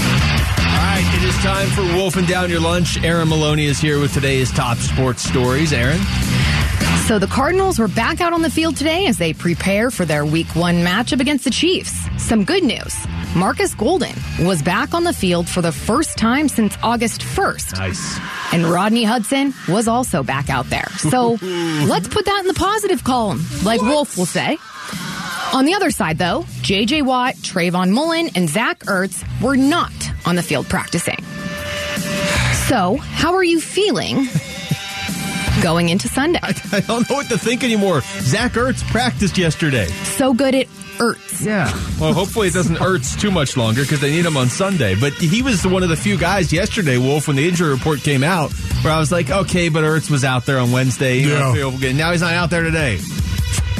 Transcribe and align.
All 0.00 0.76
right, 0.76 1.04
it 1.16 1.24
is 1.24 1.34
time 1.36 1.68
for 1.70 1.82
Wolfing 1.96 2.26
Down 2.26 2.50
Your 2.50 2.60
Lunch. 2.60 3.02
Aaron 3.02 3.28
Maloney 3.28 3.66
is 3.66 3.78
here 3.78 4.00
with 4.00 4.12
today's 4.14 4.50
top 4.50 4.78
sports 4.78 5.22
stories. 5.22 5.72
Aaron? 5.72 6.00
So 7.06 7.18
the 7.18 7.26
Cardinals 7.26 7.78
were 7.78 7.88
back 7.88 8.20
out 8.20 8.32
on 8.32 8.42
the 8.42 8.50
field 8.50 8.76
today 8.76 9.06
as 9.06 9.18
they 9.18 9.32
prepare 9.32 9.90
for 9.90 10.04
their 10.04 10.24
week 10.24 10.54
one 10.54 10.76
matchup 10.76 11.20
against 11.20 11.44
the 11.44 11.50
Chiefs. 11.50 11.92
Some 12.18 12.44
good 12.44 12.62
news. 12.62 12.94
Marcus 13.34 13.74
Golden 13.74 14.14
was 14.40 14.62
back 14.62 14.94
on 14.94 15.04
the 15.04 15.12
field 15.12 15.48
for 15.48 15.60
the 15.60 15.72
first 15.72 16.16
time 16.16 16.48
since 16.48 16.76
August 16.82 17.22
1st. 17.22 17.78
Nice. 17.78 18.20
And 18.52 18.64
Rodney 18.64 19.04
Hudson 19.04 19.52
was 19.68 19.88
also 19.88 20.22
back 20.22 20.50
out 20.50 20.66
there. 20.70 20.88
So 20.98 21.30
let's 21.42 22.08
put 22.08 22.24
that 22.26 22.40
in 22.40 22.46
the 22.46 22.54
positive 22.54 23.02
column, 23.02 23.44
like 23.64 23.80
Wolf 23.82 24.16
will 24.16 24.26
say. 24.26 24.56
On 25.52 25.64
the 25.64 25.74
other 25.74 25.90
side, 25.90 26.16
though, 26.16 26.44
J.J. 26.62 27.02
Watt, 27.02 27.34
Trayvon 27.34 27.90
Mullen, 27.90 28.30
and 28.36 28.48
Zach 28.48 28.80
Ertz 28.84 29.24
were 29.42 29.56
not 29.56 29.92
on 30.24 30.36
the 30.36 30.42
field 30.42 30.68
practicing. 30.68 31.18
So, 32.68 32.96
how 32.96 33.34
are 33.34 33.42
you 33.42 33.60
feeling 33.60 34.28
going 35.62 35.88
into 35.88 36.06
Sunday? 36.08 36.38
I, 36.42 36.54
I 36.72 36.80
don't 36.80 37.08
know 37.10 37.16
what 37.16 37.28
to 37.30 37.38
think 37.38 37.64
anymore. 37.64 38.00
Zach 38.20 38.52
Ertz 38.52 38.84
practiced 38.90 39.36
yesterday. 39.38 39.86
So 39.86 40.32
good 40.32 40.54
at 40.54 40.66
Ertz. 40.98 41.44
Yeah. 41.44 41.64
Well, 42.00 42.12
hopefully 42.12 42.46
it 42.46 42.54
doesn't 42.54 42.76
Ertz 42.76 43.20
too 43.20 43.32
much 43.32 43.56
longer 43.56 43.82
because 43.82 44.00
they 44.00 44.12
need 44.12 44.24
him 44.26 44.36
on 44.36 44.48
Sunday. 44.50 44.94
But 44.94 45.14
he 45.14 45.42
was 45.42 45.66
one 45.66 45.82
of 45.82 45.88
the 45.88 45.96
few 45.96 46.16
guys 46.16 46.52
yesterday, 46.52 46.96
Wolf, 46.96 47.26
when 47.26 47.36
the 47.36 47.48
injury 47.48 47.70
report 47.70 48.00
came 48.00 48.22
out, 48.22 48.52
where 48.84 48.92
I 48.92 49.00
was 49.00 49.10
like, 49.10 49.30
okay, 49.30 49.68
but 49.68 49.82
Ertz 49.82 50.10
was 50.10 50.22
out 50.22 50.46
there 50.46 50.60
on 50.60 50.70
Wednesday. 50.70 51.18
Yeah. 51.20 51.52
now 51.92 52.12
he's 52.12 52.20
not 52.20 52.34
out 52.34 52.50
there 52.50 52.62
today. 52.62 53.00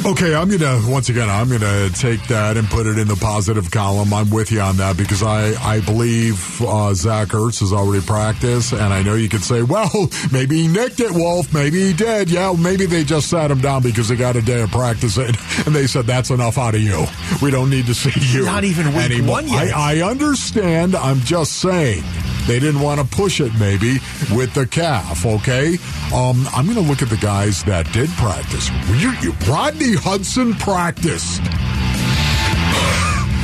Okay, 0.03 0.33
I'm 0.33 0.49
gonna 0.49 0.81
once 0.89 1.09
again. 1.09 1.29
I'm 1.29 1.47
gonna 1.47 1.89
take 1.91 2.23
that 2.27 2.57
and 2.57 2.67
put 2.67 2.87
it 2.87 2.97
in 2.97 3.07
the 3.07 3.15
positive 3.15 3.69
column. 3.69 4.11
I'm 4.13 4.31
with 4.31 4.51
you 4.51 4.59
on 4.59 4.77
that 4.77 4.97
because 4.97 5.21
I 5.21 5.53
I 5.61 5.79
believe 5.81 6.59
uh, 6.59 6.95
Zach 6.95 7.27
Ertz 7.29 7.59
has 7.59 7.71
already 7.71 8.03
practiced, 8.03 8.73
and 8.73 8.91
I 8.91 9.03
know 9.03 9.13
you 9.13 9.29
could 9.29 9.43
say, 9.43 9.61
well, 9.61 9.91
maybe 10.31 10.63
he 10.63 10.67
nicked 10.67 10.99
it, 11.01 11.11
Wolf. 11.11 11.53
Maybe 11.53 11.85
he 11.85 11.93
did. 11.93 12.31
Yeah, 12.31 12.55
maybe 12.57 12.87
they 12.87 13.03
just 13.03 13.29
sat 13.29 13.51
him 13.51 13.59
down 13.59 13.83
because 13.83 14.09
they 14.09 14.15
got 14.15 14.35
a 14.35 14.41
day 14.41 14.61
of 14.61 14.71
practice 14.71 15.17
in, 15.17 15.35
and 15.67 15.75
they 15.75 15.85
said 15.85 16.07
that's 16.07 16.31
enough 16.31 16.57
out 16.57 16.73
of 16.73 16.81
you. 16.81 17.05
We 17.39 17.51
don't 17.51 17.69
need 17.69 17.85
to 17.85 17.93
see 17.93 18.11
you. 18.35 18.45
Not 18.45 18.63
even 18.63 18.87
week 18.87 19.05
anymore. 19.05 19.35
one 19.35 19.47
yet. 19.49 19.75
I, 19.75 19.99
I 19.99 20.09
understand. 20.09 20.95
I'm 20.95 21.19
just 21.19 21.59
saying. 21.59 22.03
They 22.47 22.59
didn't 22.59 22.81
want 22.81 22.99
to 22.99 23.05
push 23.15 23.39
it 23.39 23.51
maybe 23.59 23.99
with 24.33 24.53
the 24.53 24.65
calf, 24.67 25.25
okay? 25.25 25.77
Um, 26.13 26.45
I'm 26.53 26.65
going 26.65 26.75
to 26.77 26.81
look 26.83 27.01
at 27.01 27.09
the 27.09 27.17
guys 27.17 27.63
that 27.65 27.91
did 27.93 28.09
practice. 28.11 28.69
You- 28.99 29.13
you- 29.21 29.35
Rodney 29.47 29.93
Hudson 29.95 30.53
practiced. 30.55 31.41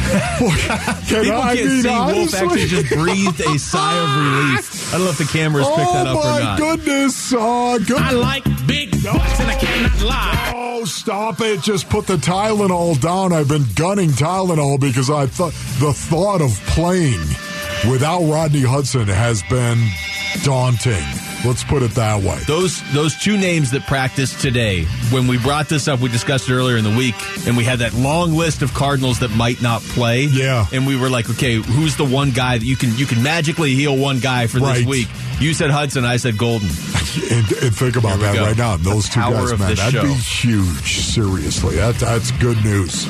Can 0.07 1.23
People 1.23 1.41
I 1.41 1.55
can't 1.55 1.67
mean, 1.67 1.81
see 1.81 1.87
Wolf 1.89 1.99
honestly? 1.99 2.39
actually 2.39 2.65
just 2.67 2.89
breathed 2.93 3.39
a 3.41 3.59
sigh 3.59 3.97
of 3.97 4.09
relief. 4.15 4.93
I 4.93 4.97
don't 4.97 5.03
know 5.05 5.11
if 5.11 5.17
the 5.17 5.25
cameras 5.25 5.67
picked 5.67 5.77
that 5.93 6.07
up 6.07 6.15
oh 6.15 6.19
or 6.19 6.23
my 6.31 6.39
not. 6.39 6.57
goodness! 6.59 7.33
Uh, 7.33 7.77
good. 7.85 7.97
I 7.97 8.11
like 8.11 8.43
big 8.65 8.91
butts 9.03 9.39
and 9.41 9.51
I 9.51 9.55
cannot 9.59 10.01
lie. 10.03 10.53
Oh, 10.55 10.85
stop 10.85 11.41
it. 11.41 11.61
Just 11.61 11.89
put 11.89 12.07
the 12.07 12.15
Tylenol 12.15 12.99
down. 13.01 13.33
I've 13.33 13.49
been 13.49 13.65
gunning 13.75 14.11
Tylenol 14.11 14.79
because 14.79 15.09
I 15.09 15.25
thought 15.27 15.51
the 15.79 15.91
thought 15.93 16.41
of 16.41 16.51
playing 16.67 17.19
without 17.89 18.23
Rodney 18.23 18.61
Hudson 18.61 19.07
has 19.07 19.43
been 19.43 19.87
daunting. 20.43 21.03
Let's 21.45 21.63
put 21.63 21.83
it 21.83 21.91
that 21.91 22.23
way. 22.23 22.39
Those 22.47 22.81
those 22.93 23.15
two 23.15 23.37
names 23.37 23.69
that 23.71 23.83
practiced 23.85 24.39
today. 24.41 24.85
When 25.11 25.27
we 25.27 25.37
brought 25.37 25.69
this 25.69 25.87
up, 25.87 25.99
we 25.99 26.09
discussed 26.09 26.49
it 26.49 26.53
earlier 26.53 26.77
in 26.77 26.83
the 26.83 26.95
week, 26.97 27.15
and 27.47 27.55
we 27.55 27.63
had 27.63 27.79
that 27.79 27.93
long 27.93 28.33
list 28.33 28.63
of 28.63 28.73
Cardinals 28.73 29.19
that 29.19 29.29
might 29.29 29.61
not 29.61 29.81
play. 29.83 30.23
Yeah. 30.23 30.65
and 30.73 30.87
we 30.87 30.95
were 30.99 31.09
like, 31.09 31.29
okay, 31.29 31.53
who's 31.55 31.95
the 31.95 32.05
one 32.05 32.31
guy 32.31 32.57
that 32.57 32.65
you 32.65 32.75
can 32.75 32.95
you 32.97 33.05
can 33.05 33.21
magically 33.21 33.75
heal 33.75 33.95
one 33.95 34.19
guy 34.19 34.47
for 34.47 34.59
Right. 34.59 34.77
this 34.79 34.85
week? 34.87 35.07
You 35.39 35.53
said 35.53 35.69
Hudson, 35.69 36.03
I 36.05 36.17
said 36.17 36.37
Golden. 36.37 36.69
And, 37.17 37.51
and 37.63 37.75
think 37.75 37.95
about 37.95 38.19
that 38.19 38.35
go. 38.35 38.43
right 38.45 38.55
now. 38.57 38.77
The 38.77 38.91
Those 38.91 39.09
two 39.09 39.19
guys, 39.21 39.57
man, 39.57 39.73
that'd 39.73 40.01
be 40.03 40.13
huge. 40.13 41.01
Seriously, 41.01 41.77
that, 41.77 41.95
that's 41.95 42.29
good 42.33 42.63
news. 42.63 43.07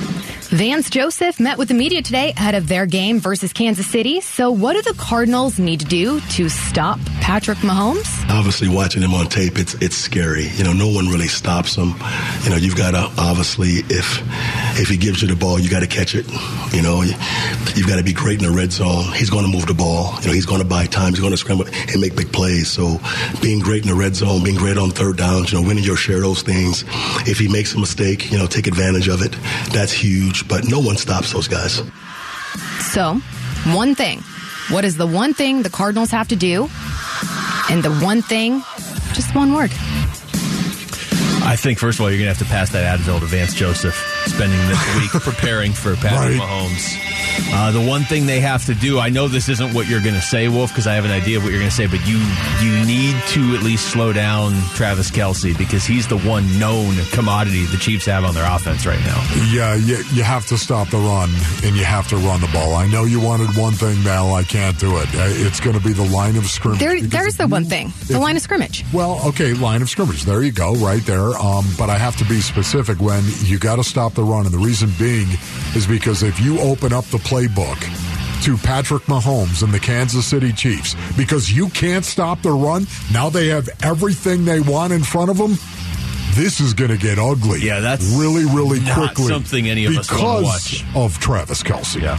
Vance 0.49 0.89
Joseph 0.89 1.41
met 1.41 1.57
with 1.57 1.67
the 1.67 1.73
media 1.73 2.01
today 2.01 2.29
ahead 2.29 2.55
of 2.55 2.69
their 2.69 2.85
game 2.85 3.19
versus 3.19 3.51
Kansas 3.51 3.85
City. 3.85 4.21
So, 4.21 4.49
what 4.49 4.73
do 4.73 4.81
the 4.81 4.97
Cardinals 4.97 5.59
need 5.59 5.81
to 5.81 5.85
do 5.85 6.21
to 6.21 6.47
stop 6.47 6.99
Patrick 7.19 7.57
Mahomes? 7.59 8.07
obviously 8.29 8.67
watching 8.67 9.01
him 9.01 9.13
on 9.13 9.27
tape 9.27 9.57
it's 9.57 9.73
it's 9.75 9.95
scary. 9.95 10.47
You 10.47 10.63
know 10.63 10.73
no 10.73 10.87
one 10.87 11.07
really 11.07 11.27
stops 11.27 11.75
him. 11.75 11.95
You 12.43 12.49
know 12.49 12.55
you've 12.55 12.75
got 12.75 12.91
to 12.91 13.09
obviously 13.21 13.83
if 13.89 14.21
if 14.79 14.87
he 14.87 14.97
gives 14.97 15.21
you 15.21 15.27
the 15.27 15.35
ball 15.35 15.59
you 15.59 15.69
got 15.69 15.81
to 15.81 15.87
catch 15.87 16.15
it. 16.15 16.25
You 16.73 16.81
know 16.81 17.01
you, 17.01 17.13
you've 17.75 17.87
got 17.87 17.97
to 17.97 18.03
be 18.03 18.13
great 18.13 18.41
in 18.41 18.49
the 18.49 18.55
red 18.55 18.71
zone. 18.71 19.11
He's 19.13 19.29
going 19.29 19.45
to 19.45 19.51
move 19.51 19.65
the 19.65 19.73
ball. 19.73 20.15
You 20.21 20.27
know 20.27 20.33
he's 20.33 20.45
going 20.45 20.61
to 20.61 20.67
buy 20.67 20.85
time. 20.85 21.11
He's 21.11 21.19
going 21.19 21.31
to 21.31 21.37
scramble 21.37 21.65
and 21.67 21.99
make 22.01 22.15
big 22.15 22.31
plays. 22.31 22.69
So 22.69 22.99
being 23.41 23.59
great 23.59 23.83
in 23.83 23.89
the 23.89 23.95
red 23.95 24.15
zone 24.15 24.43
being 24.43 24.57
great 24.57 24.77
on 24.77 24.91
third 24.91 25.17
downs 25.17 25.51
you 25.51 25.59
know 25.59 25.67
winning 25.67 25.83
your 25.83 25.97
share 25.97 26.17
of 26.17 26.23
those 26.23 26.41
things 26.41 26.83
if 27.27 27.37
he 27.39 27.47
makes 27.47 27.73
a 27.75 27.79
mistake 27.79 28.31
you 28.31 28.37
know 28.37 28.47
take 28.47 28.67
advantage 28.67 29.07
of 29.07 29.21
it 29.21 29.35
that's 29.71 29.91
huge 29.91 30.36
but 30.43 30.65
no 30.65 30.79
one 30.79 30.97
stops 30.97 31.31
those 31.33 31.47
guys 31.47 31.81
So, 32.79 33.15
one 33.73 33.95
thing. 33.95 34.23
What 34.69 34.83
is 34.85 34.97
the 34.97 35.07
one 35.07 35.33
thing 35.33 35.61
the 35.63 35.69
Cardinals 35.69 36.11
have 36.11 36.27
to 36.29 36.35
do? 36.35 36.69
And 37.69 37.83
the 37.83 37.91
one 38.03 38.21
thing, 38.21 38.61
just 39.13 39.33
one 39.35 39.53
word. 39.53 39.71
I 41.43 41.55
think 41.55 41.79
first 41.79 41.99
of 41.99 42.03
all, 42.03 42.09
you're 42.09 42.19
gonna 42.19 42.29
have 42.33 42.39
to 42.39 42.45
pass 42.45 42.71
that 42.71 42.99
Advil 42.99 43.19
to 43.19 43.25
Vance 43.25 43.53
Joseph, 43.53 43.95
spending 44.27 44.59
this 44.67 44.95
week 44.95 45.11
preparing 45.23 45.71
for 45.73 45.95
Patrick 45.95 46.39
Right. 46.39 46.47
Mahomes. 46.47 47.03
Uh, 47.53 47.71
the 47.71 47.81
one 47.81 48.01
thing 48.03 48.25
they 48.25 48.39
have 48.39 48.65
to 48.65 48.73
do, 48.73 48.97
I 48.99 49.09
know 49.09 49.27
this 49.27 49.47
isn't 49.47 49.73
what 49.73 49.88
you're 49.88 50.01
going 50.01 50.15
to 50.15 50.21
say, 50.21 50.47
Wolf, 50.47 50.71
because 50.71 50.88
I 50.88 50.95
have 50.95 51.05
an 51.05 51.11
idea 51.11 51.38
of 51.38 51.43
what 51.43 51.51
you're 51.51 51.59
going 51.59 51.69
to 51.69 51.75
say, 51.75 51.85
but 51.85 52.05
you 52.07 52.17
you 52.61 52.85
need 52.85 53.15
to 53.29 53.55
at 53.55 53.61
least 53.63 53.89
slow 53.91 54.11
down 54.11 54.53
Travis 54.75 55.11
Kelce 55.11 55.55
because 55.57 55.85
he's 55.85 56.07
the 56.07 56.17
one 56.19 56.43
known 56.59 56.95
commodity 57.11 57.65
the 57.65 57.77
Chiefs 57.77 58.05
have 58.07 58.23
on 58.23 58.33
their 58.33 58.45
offense 58.51 58.85
right 58.88 58.99
now. 59.01 59.23
Yeah, 59.51 59.75
you, 59.75 59.97
you 60.13 60.23
have 60.23 60.47
to 60.47 60.57
stop 60.57 60.89
the 60.89 60.97
run 60.97 61.29
and 61.63 61.75
you 61.75 61.83
have 61.85 62.07
to 62.09 62.17
run 62.17 62.41
the 62.41 62.47
ball. 62.51 62.73
I 62.73 62.88
know 62.88 63.03
you 63.05 63.19
wanted 63.21 63.55
one 63.55 63.73
thing, 63.73 64.03
Mel. 64.03 64.33
I 64.33 64.44
can't 64.44 64.77
do 64.79 64.97
it. 64.97 65.07
Uh, 65.13 65.27
It's 65.47 65.59
going 65.59 65.77
to 65.77 65.83
be 65.83 65.94
the 65.94 66.05
line 66.09 66.38
of 66.38 66.45
scrimmage. 66.47 66.79
There, 66.79 66.99
there's 67.01 67.35
the 67.38 67.44
if 67.44 67.51
one 67.51 67.65
thing 67.65 67.94
the 68.07 68.15
if- 68.15 68.19
line 68.19 68.35
of 68.35 68.41
scrimmage. 68.41 68.83
Well, 68.91 69.21
okay, 69.27 69.53
line 69.53 69.81
of 69.83 69.89
scrimmage. 69.89 70.23
There 70.23 70.41
you 70.41 70.51
go, 70.51 70.73
right 70.75 71.03
there. 71.05 71.38
Um, 71.38 71.65
but 71.77 71.89
I 71.91 71.97
have 71.99 72.15
to 72.17 72.25
be 72.25 72.41
specific 72.41 72.99
when 72.99 73.23
you 73.44 73.59
got 73.59 73.75
to 73.75 73.83
stop 73.83 74.16
the 74.17 74.23
run, 74.23 74.45
and 74.45 74.53
the 74.53 74.57
reason 74.57 74.89
being 75.00 75.28
is 75.75 75.88
because 75.88 76.23
if 76.23 76.41
you 76.41 76.59
open 76.59 76.91
up 76.91 77.05
the 77.05 77.17
playbook 77.19 77.79
to 78.44 78.57
Patrick 78.57 79.03
Mahomes 79.03 79.63
and 79.63 79.73
the 79.73 79.79
Kansas 79.79 80.25
City 80.25 80.51
Chiefs, 80.51 80.95
because 81.16 81.50
you 81.51 81.69
can't 81.69 82.03
stop 82.03 82.41
the 82.41 82.51
run, 82.51 82.85
now 83.13 83.29
they 83.29 83.47
have 83.47 83.69
everything 83.83 84.44
they 84.44 84.59
want 84.59 84.91
in 84.91 85.03
front 85.03 85.29
of 85.29 85.38
them. 85.38 85.51
This 86.31 86.59
is 86.59 86.73
going 86.73 86.91
to 86.91 86.97
get 86.97 87.17
ugly. 87.17 87.61
Yeah, 87.61 87.79
that's 87.79 88.06
really, 88.17 88.45
really 88.45 88.79
not 88.79 89.16
quickly. 89.16 89.27
something 89.27 89.69
any 89.69 89.85
of 89.85 89.97
us 89.97 90.07
because 90.07 90.83
of 90.95 91.17
Travis 91.19 91.63
Kelce. 91.63 92.01
Yeah. 92.01 92.17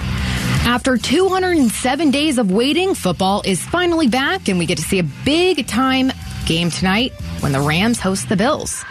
After 0.65 0.97
207 0.97 2.11
days 2.11 2.39
of 2.39 2.51
waiting, 2.51 2.95
football 2.95 3.43
is 3.45 3.63
finally 3.65 4.09
back, 4.09 4.49
and 4.49 4.59
we 4.59 4.67
get 4.67 4.79
to 4.79 4.85
see 4.85 4.99
a 4.99 5.07
big 5.25 5.67
time 5.67 6.11
game 6.47 6.71
tonight 6.71 7.13
when 7.41 7.53
the 7.53 7.61
Rams 7.61 8.01
host 8.01 8.29
the 8.29 8.37
Bills. 8.37 8.83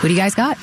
Who 0.00 0.08
do 0.08 0.14
you 0.14 0.20
guys 0.20 0.34
got? 0.34 0.58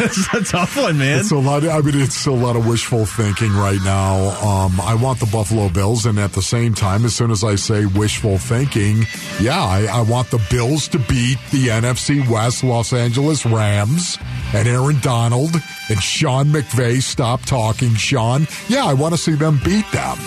It's 0.00 0.34
a 0.34 0.44
tough 0.44 0.76
one, 0.76 0.98
man. 0.98 1.20
It's 1.20 1.30
a 1.30 1.36
lot. 1.36 1.64
Of, 1.64 1.70
I 1.70 1.80
mean, 1.80 2.00
it's 2.00 2.26
a 2.26 2.32
lot 2.32 2.56
of 2.56 2.66
wishful 2.66 3.04
thinking 3.04 3.52
right 3.52 3.80
now. 3.84 4.14
Um, 4.46 4.80
I 4.80 4.94
want 4.94 5.20
the 5.20 5.26
Buffalo 5.26 5.68
Bills, 5.68 6.06
and 6.06 6.18
at 6.18 6.32
the 6.32 6.42
same 6.42 6.74
time, 6.74 7.04
as 7.04 7.14
soon 7.14 7.30
as 7.30 7.42
I 7.42 7.56
say 7.56 7.86
wishful 7.86 8.38
thinking, 8.38 9.04
yeah, 9.40 9.62
I, 9.62 9.86
I 9.86 10.00
want 10.02 10.30
the 10.30 10.44
Bills 10.50 10.88
to 10.88 10.98
beat 10.98 11.38
the 11.50 11.68
NFC 11.68 12.28
West 12.28 12.62
Los 12.62 12.92
Angeles 12.92 13.44
Rams 13.44 14.18
and 14.54 14.68
Aaron 14.68 14.98
Donald 15.00 15.54
and 15.88 16.02
Sean 16.02 16.46
McVay. 16.46 17.02
Stop 17.02 17.42
talking, 17.42 17.94
Sean. 17.94 18.46
Yeah, 18.68 18.84
I 18.84 18.94
want 18.94 19.14
to 19.14 19.18
see 19.18 19.34
them 19.34 19.60
beat 19.64 19.90
them. 19.92 20.18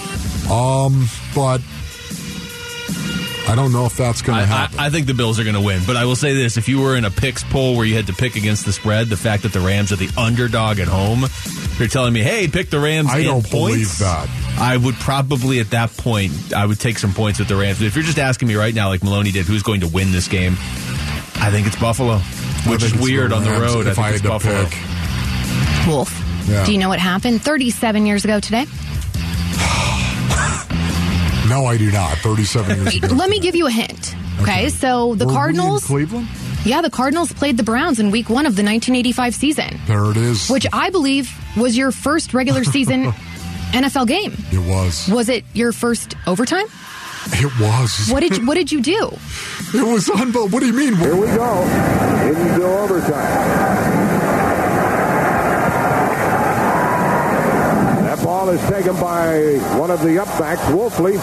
Um, 0.51 1.07
but 1.33 1.61
I 3.47 3.55
don't 3.55 3.71
know 3.73 3.85
if 3.85 3.97
that's 3.97 4.21
going 4.21 4.39
to 4.39 4.45
happen. 4.45 4.79
I, 4.79 4.85
I 4.85 4.89
think 4.89 5.07
the 5.07 5.13
Bills 5.13 5.39
are 5.39 5.43
going 5.43 5.55
to 5.55 5.61
win, 5.61 5.81
but 5.85 5.97
I 5.97 6.05
will 6.05 6.15
say 6.15 6.33
this: 6.33 6.57
if 6.57 6.69
you 6.69 6.79
were 6.81 6.95
in 6.95 7.05
a 7.05 7.11
picks 7.11 7.43
poll 7.43 7.75
where 7.75 7.85
you 7.85 7.95
had 7.95 8.07
to 8.07 8.13
pick 8.13 8.35
against 8.35 8.65
the 8.65 8.71
spread, 8.71 9.07
the 9.07 9.17
fact 9.17 9.43
that 9.43 9.51
the 9.51 9.59
Rams 9.59 9.91
are 9.91 9.97
the 9.97 10.09
underdog 10.17 10.79
at 10.79 10.87
home, 10.87 11.25
you're 11.77 11.87
telling 11.89 12.13
me, 12.13 12.21
"Hey, 12.21 12.47
pick 12.47 12.69
the 12.69 12.79
Rams." 12.79 13.09
I 13.09 13.23
don't 13.23 13.41
points, 13.41 13.49
believe 13.51 13.97
that. 13.99 14.29
I 14.59 14.77
would 14.77 14.95
probably 14.95 15.59
at 15.59 15.71
that 15.71 15.95
point 15.97 16.53
I 16.55 16.65
would 16.65 16.79
take 16.79 16.99
some 16.99 17.13
points 17.13 17.39
with 17.39 17.47
the 17.47 17.55
Rams. 17.55 17.79
But 17.79 17.87
if 17.87 17.95
you're 17.95 18.05
just 18.05 18.19
asking 18.19 18.47
me 18.47 18.55
right 18.55 18.73
now, 18.73 18.89
like 18.89 19.03
Maloney 19.03 19.31
did, 19.31 19.45
who's 19.45 19.63
going 19.63 19.81
to 19.81 19.87
win 19.87 20.11
this 20.11 20.27
game? 20.27 20.53
I 21.35 21.49
think 21.51 21.65
it's 21.67 21.75
Buffalo, 21.79 22.19
which 22.67 22.83
is 22.83 22.93
weird 22.93 23.31
the 23.31 23.35
on 23.35 23.43
the 23.43 23.51
road. 23.51 23.87
If 23.87 23.97
I 23.99 24.09
I, 24.09 24.11
think 24.11 24.13
had 24.13 24.13
it's 24.13 24.21
to 24.21 24.27
Buffalo. 24.29 24.65
pick, 24.65 25.87
Wolf. 25.87 26.17
Yeah. 26.47 26.65
Do 26.65 26.71
you 26.73 26.77
know 26.77 26.89
what 26.89 26.99
happened 26.99 27.41
37 27.41 28.05
years 28.05 28.23
ago 28.23 28.39
today? 28.39 28.65
No, 31.49 31.65
I 31.65 31.77
do 31.77 31.91
not. 31.91 32.17
Thirty-seven 32.19 32.77
years 32.83 32.95
ago. 32.95 33.07
Let 33.15 33.29
me 33.29 33.39
give 33.39 33.55
you 33.55 33.67
a 33.67 33.71
hint. 33.71 34.15
Okay, 34.41 34.69
so 34.69 35.15
the 35.15 35.25
Were 35.25 35.31
we 35.31 35.33
in 35.33 35.37
Cardinals. 35.37 35.85
Cleveland. 35.85 36.27
Yeah, 36.63 36.81
the 36.81 36.89
Cardinals 36.91 37.31
played 37.33 37.57
the 37.57 37.63
Browns 37.63 37.99
in 37.99 38.11
week 38.11 38.29
one 38.29 38.45
of 38.45 38.55
the 38.55 38.61
1985 38.63 39.33
season, 39.35 39.79
There 39.87 40.05
it 40.11 40.17
is. 40.17 40.47
which 40.47 40.67
I 40.71 40.91
believe 40.91 41.31
was 41.57 41.75
your 41.75 41.91
first 41.91 42.33
regular 42.35 42.63
season 42.63 43.05
NFL 43.71 44.07
game. 44.07 44.33
it 44.51 44.59
was. 44.69 45.07
Was 45.09 45.27
it 45.29 45.43
your 45.53 45.71
first 45.71 46.15
overtime? 46.27 46.65
It 47.33 47.51
was. 47.59 48.09
What 48.09 48.19
did 48.21 48.45
what 48.47 48.55
did 48.55 48.71
you 48.71 48.81
do? 48.81 49.11
It 49.73 49.83
was 49.87 50.09
unbelievable. 50.09 50.49
What 50.49 50.59
do 50.59 50.67
you 50.67 50.73
mean? 50.73 50.95
Here 50.95 51.15
we 51.15 51.27
go 51.27 51.61
into 51.63 52.65
overtime. 52.65 54.11
That 58.05 58.19
ball 58.41 58.49
is 58.49 58.69
taken 58.69 58.93
by 58.95 59.57
one 59.77 59.91
of 59.91 60.01
the 60.01 60.09
upbacks, 60.17 60.57
Wolfley. 60.73 61.13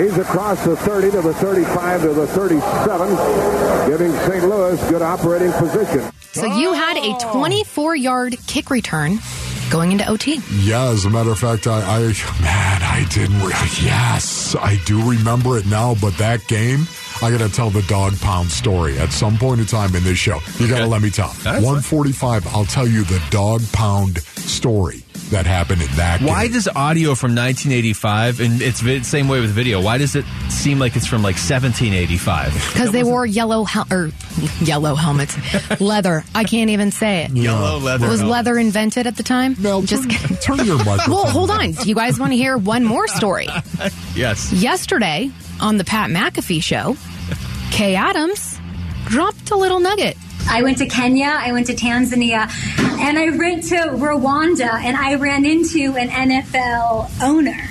He's 0.00 0.16
across 0.18 0.64
the 0.64 0.76
30 0.76 1.10
to 1.12 1.22
the 1.22 1.34
35 1.34 2.02
to 2.02 2.08
the 2.14 2.26
37, 2.28 3.88
giving 3.88 4.12
St. 4.12 4.44
Louis 4.48 4.88
good 4.90 5.02
operating 5.02 5.52
position. 5.52 6.10
So 6.32 6.46
you 6.46 6.72
had 6.72 6.96
a 6.96 7.16
24 7.32 7.96
yard 7.96 8.36
kick 8.46 8.70
return 8.70 9.18
going 9.70 9.92
into 9.92 10.06
OT. 10.08 10.40
Yeah, 10.60 10.84
as 10.90 11.04
a 11.04 11.10
matter 11.10 11.30
of 11.30 11.38
fact, 11.38 11.66
I, 11.66 11.80
I 11.80 11.98
man, 12.40 12.82
I 12.82 13.06
didn't. 13.10 13.40
Re- 13.40 13.52
yes, 13.82 14.54
I 14.56 14.76
do 14.84 15.08
remember 15.10 15.58
it 15.58 15.66
now. 15.66 15.94
But 16.00 16.16
that 16.18 16.46
game, 16.48 16.86
I 17.22 17.30
got 17.30 17.38
to 17.38 17.48
tell 17.48 17.70
the 17.70 17.82
dog 17.82 18.18
pound 18.20 18.50
story 18.50 18.98
at 18.98 19.12
some 19.12 19.38
point 19.38 19.60
in 19.60 19.66
time 19.66 19.94
in 19.96 20.02
this 20.04 20.18
show. 20.18 20.38
You 20.58 20.68
got 20.68 20.76
to 20.78 20.82
Okay. 20.82 20.90
let 20.90 21.02
me 21.02 21.10
tell. 21.10 21.28
That's 21.42 21.64
One 21.64 21.80
forty-five. 21.80 22.46
I'll 22.48 22.64
tell 22.66 22.86
you 22.86 23.04
the 23.04 23.22
dog 23.30 23.62
pound 23.72 24.18
story 24.22 25.03
that 25.30 25.46
happened 25.46 25.82
in 25.82 25.88
that. 25.96 26.20
Why 26.22 26.44
game. 26.44 26.52
does 26.54 26.68
audio 26.68 27.14
from 27.14 27.34
1985 27.34 28.40
and 28.40 28.62
it's 28.62 28.80
vi- 28.80 29.02
same 29.02 29.26
way 29.28 29.40
with 29.40 29.50
video? 29.50 29.80
Why 29.80 29.98
does 29.98 30.14
it 30.14 30.24
seem 30.48 30.78
like 30.78 30.96
it's 30.96 31.06
from 31.06 31.22
like 31.22 31.36
1785? 31.36 32.52
Because 32.72 32.92
they 32.92 33.02
wore 33.02 33.24
yellow 33.26 33.64
hel- 33.64 33.86
or 33.90 34.10
yellow 34.60 34.94
helmets, 34.94 35.36
leather. 35.80 36.24
I 36.34 36.44
can't 36.44 36.70
even 36.70 36.90
say 36.90 37.24
it. 37.24 37.30
Yellow 37.32 37.78
leather. 37.78 38.08
Was 38.08 38.20
helmet. 38.20 38.32
leather 38.32 38.58
invented 38.58 39.06
at 39.06 39.16
the 39.16 39.22
time? 39.22 39.56
No, 39.58 39.82
Just 39.82 40.02
turn, 40.02 40.10
kidding. 40.10 40.36
turn 40.38 40.66
your 40.66 40.78
microphone. 40.78 41.04
Well, 41.14 41.26
hold 41.26 41.50
on. 41.50 41.72
Do 41.72 41.88
you 41.88 41.94
guys 41.94 42.18
want 42.18 42.32
to 42.32 42.36
hear 42.36 42.56
one 42.56 42.84
more 42.84 43.08
story? 43.08 43.48
Yes. 44.14 44.52
Yesterday 44.52 45.30
on 45.60 45.76
the 45.76 45.84
Pat 45.84 46.08
McAfee 46.10 46.62
show, 46.62 46.96
Kay 47.72 47.96
Adams 47.96 48.60
dropped 49.06 49.50
a 49.50 49.56
little 49.56 49.80
nugget. 49.80 50.16
I 50.48 50.62
went 50.62 50.78
to 50.78 50.86
Kenya, 50.86 51.36
I 51.38 51.52
went 51.52 51.66
to 51.66 51.74
Tanzania, 51.74 52.48
and 53.00 53.18
I 53.18 53.30
went 53.30 53.64
to 53.64 53.76
Rwanda, 53.76 54.72
and 54.82 54.96
I 54.96 55.14
ran 55.14 55.44
into 55.44 55.96
an 55.96 56.08
NFL 56.08 57.10
owner 57.22 57.68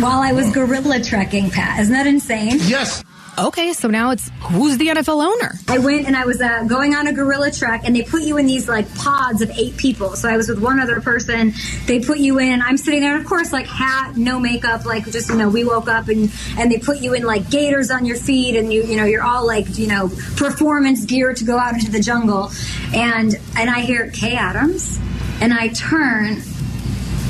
while 0.00 0.20
I 0.20 0.32
was 0.32 0.50
gorilla 0.52 1.02
trekking, 1.02 1.50
Pat. 1.50 1.80
Isn't 1.80 1.92
that 1.92 2.06
insane? 2.06 2.58
Yes. 2.66 3.02
Okay, 3.38 3.72
so 3.72 3.86
now 3.86 4.10
it's 4.10 4.28
who's 4.40 4.78
the 4.78 4.88
NFL 4.88 5.24
owner? 5.24 5.52
I 5.68 5.78
went 5.78 6.08
and 6.08 6.16
I 6.16 6.24
was 6.24 6.40
uh, 6.40 6.64
going 6.64 6.96
on 6.96 7.06
a 7.06 7.12
gorilla 7.12 7.52
trek, 7.52 7.82
and 7.84 7.94
they 7.94 8.02
put 8.02 8.22
you 8.22 8.36
in 8.36 8.46
these 8.46 8.68
like 8.68 8.92
pods 8.96 9.42
of 9.42 9.50
eight 9.50 9.76
people. 9.76 10.16
So 10.16 10.28
I 10.28 10.36
was 10.36 10.48
with 10.48 10.60
one 10.60 10.80
other 10.80 11.00
person. 11.00 11.52
They 11.86 12.00
put 12.00 12.18
you 12.18 12.40
in. 12.40 12.60
I'm 12.60 12.76
sitting 12.76 13.00
there, 13.00 13.14
and 13.14 13.22
of 13.22 13.28
course, 13.28 13.52
like 13.52 13.66
hat, 13.66 14.16
no 14.16 14.40
makeup, 14.40 14.84
like 14.84 15.04
just 15.04 15.28
you 15.28 15.36
know, 15.36 15.48
we 15.48 15.62
woke 15.62 15.88
up 15.88 16.08
and 16.08 16.32
and 16.58 16.72
they 16.72 16.78
put 16.78 16.98
you 16.98 17.14
in 17.14 17.22
like 17.22 17.48
gaiters 17.48 17.92
on 17.92 18.06
your 18.06 18.16
feet, 18.16 18.56
and 18.56 18.72
you 18.72 18.82
you 18.82 18.96
know, 18.96 19.04
you're 19.04 19.22
all 19.22 19.46
like 19.46 19.78
you 19.78 19.86
know, 19.86 20.08
performance 20.36 21.04
gear 21.04 21.32
to 21.32 21.44
go 21.44 21.58
out 21.58 21.74
into 21.74 21.92
the 21.92 22.00
jungle. 22.00 22.50
And 22.92 23.36
and 23.56 23.70
I 23.70 23.82
hear 23.82 24.10
Kay 24.10 24.34
Adams, 24.34 24.98
and 25.40 25.54
I 25.54 25.68
turn, 25.68 26.42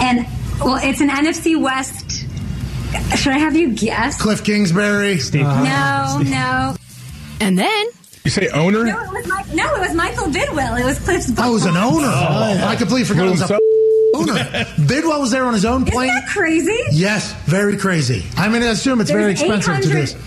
and 0.01 0.27
well, 0.59 0.81
it's 0.83 1.03
an 1.03 1.11
NFC 1.11 1.61
West. 1.61 2.08
Should 3.17 3.33
I 3.33 3.39
have 3.39 3.57
you 3.57 3.73
guess? 3.73 4.21
Cliff 4.21 4.45
Kingsbury. 4.45 5.19
Uh, 5.35 5.63
no, 5.65 6.23
no. 6.23 6.77
And 7.41 7.59
then 7.59 7.87
You 8.25 8.31
say 8.31 8.49
owner? 8.49 8.85
No, 8.85 9.01
it 9.01 9.13
was 9.13 9.27
Mike, 9.29 9.55
no, 9.55 9.75
it 9.77 9.81
was 9.81 9.95
Michael 9.95 10.27
Bidwill. 10.27 10.81
It 10.81 10.85
was 10.85 10.99
Cliff's. 11.01 11.31
Oh, 11.39 11.43
I 11.43 11.49
was 11.49 11.65
an 11.65 11.77
owner. 11.77 12.07
Oh, 12.09 12.65
I 12.67 12.77
completely 12.77 13.05
forgot 13.05 13.27
it 13.27 13.31
was 13.31 13.43
a 13.43 13.55
owner. 14.15 14.35
Bidwill 14.87 15.21
was 15.21 15.31
there 15.31 15.45
on 15.45 15.53
his 15.55 15.65
own 15.65 15.83
Isn't 15.83 15.93
plane. 15.93 16.09
that 16.09 16.29
crazy? 16.29 16.79
Yes, 16.93 17.33
very 17.45 17.77
crazy. 17.77 18.25
I 18.37 18.49
mean, 18.49 18.63
I 18.63 18.67
assume 18.67 19.01
it's 19.01 19.11
very 19.11 19.33
expensive 19.33 19.75
to 19.75 19.81
800 19.99 20.07
do. 20.07 20.19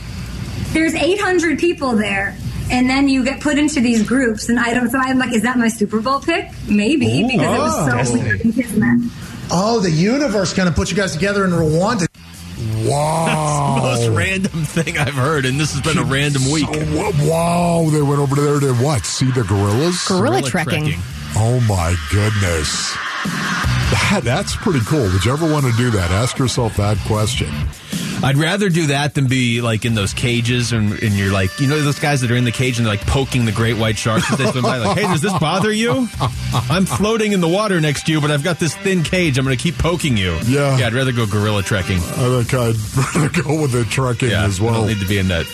There's 0.74 0.94
800 0.96 1.60
people 1.60 1.94
there, 1.94 2.38
and 2.72 2.90
then 2.90 3.10
you 3.10 3.24
get 3.25 3.42
put 3.42 3.57
into 3.57 3.81
these 3.81 4.04
groups, 4.07 4.48
and 4.50 4.60
I 4.60 4.74
don't. 4.74 4.90
So 4.90 4.98
I'm 5.00 5.18
like, 5.18 5.34
is 5.34 5.42
that 5.44 5.57
my 5.57 5.68
Super 5.68 6.00
Bowl 6.00 6.19
pick? 6.22 6.50
Maybe 6.69 7.24
because 7.24 7.40
oh, 7.48 7.88
it 7.92 7.98
was 7.98 8.07
so 8.10 8.14
weird 8.18 8.42
and 8.42 8.54
kismet. 8.56 9.12
Oh, 9.54 9.81
the 9.81 9.92
universe 9.92 10.54
kind 10.54 10.69
of 10.69 10.75
put 10.75 10.90
you 10.92 10.96
guys 10.96 11.12
together 11.14 11.44
in 11.44 11.52
Rwanda. 11.52 12.07
Wow. 12.92 13.80
That's 13.84 14.02
the 14.02 14.10
most 14.10 14.18
random 14.18 14.64
thing 14.66 14.98
I've 14.98 15.14
heard, 15.14 15.46
and 15.46 15.60
this 15.60 15.74
has 15.74 15.82
been 15.82 15.98
a 15.98 16.04
random 16.04 16.52
week. 16.52 16.66
So, 16.66 17.30
wow, 17.30 17.90
they 17.90 18.02
went 18.02 18.20
over 18.20 18.36
there 18.36 18.60
to 18.60 18.74
what? 18.76 19.06
See 19.06 19.32
the 19.32 19.44
gorillas? 19.44 20.08
gorilla, 20.08 20.42
trekking. 20.42 20.94
Oh 21.36 21.64
my 21.68 21.96
goodness. 22.12 22.94
That, 23.92 24.22
that's 24.24 24.56
pretty 24.56 24.82
cool. 24.82 25.04
Would 25.04 25.24
you 25.24 25.32
ever 25.32 25.52
want 25.52 25.66
to 25.66 25.72
do 25.74 25.90
that? 25.92 26.12
Ask 26.12 26.38
yourself 26.38 26.78
that 26.78 26.98
question. 27.08 27.50
I'd 28.23 28.38
rather 28.38 28.69
do 28.69 28.88
that 28.88 29.13
than 29.15 29.27
be 29.27 29.62
like 29.62 29.83
in 29.85 29.95
those 29.95 30.13
cages 30.13 30.71
and, 30.73 30.91
and 31.01 31.13
you're 31.15 31.31
like, 31.31 31.59
you 31.59 31.68
know, 31.68 31.81
those 31.81 32.00
guys 32.00 32.21
that 32.21 32.29
are 32.31 32.35
in 32.35 32.44
the 32.44 32.51
cage 32.51 32.77
and 32.77 32.85
they're 32.85 32.94
like 32.94 33.06
poking 33.07 33.45
the 33.45 33.51
great 33.51 33.77
white 33.77 33.97
sharks 33.97 34.31
as 34.31 34.38
they 34.38 34.45
swim 34.51 34.63
by. 34.63 34.77
Like, 34.77 34.97
hey, 34.97 35.03
does 35.03 35.21
this 35.21 35.38
bother 35.39 35.71
you? 35.71 36.07
I'm 36.69 36.85
floating 36.85 37.31
in 37.31 37.41
the 37.41 37.47
water 37.47 37.81
next 37.81 38.06
to 38.06 38.12
you, 38.12 38.21
but 38.21 38.29
I've 38.31 38.44
got 38.44 38.59
this 38.59 38.75
thin 38.77 39.03
cage. 39.03 39.38
I'm 39.38 39.45
going 39.45 39.57
to 39.57 39.62
keep 39.62 39.77
poking 39.77 40.18
you. 40.18 40.38
Yeah. 40.45 40.77
Yeah, 40.77 40.88
I'd 40.88 40.94
rather 40.94 41.12
go 41.12 41.25
gorilla 41.25 41.63
trekking. 41.63 41.97
I 41.97 42.44
think 42.44 42.53
I'd 42.53 42.75
rather 43.15 43.41
go 43.44 43.62
with 43.62 43.71
the 43.71 43.85
trekking 43.85 44.29
Yeah, 44.29 44.45
as 44.45 44.59
I 44.59 44.63
well. 44.63 44.73
don't 44.75 44.88
need 44.88 45.00
to 45.00 45.07
be 45.07 45.18
in 45.18 45.27
that 45.29 45.45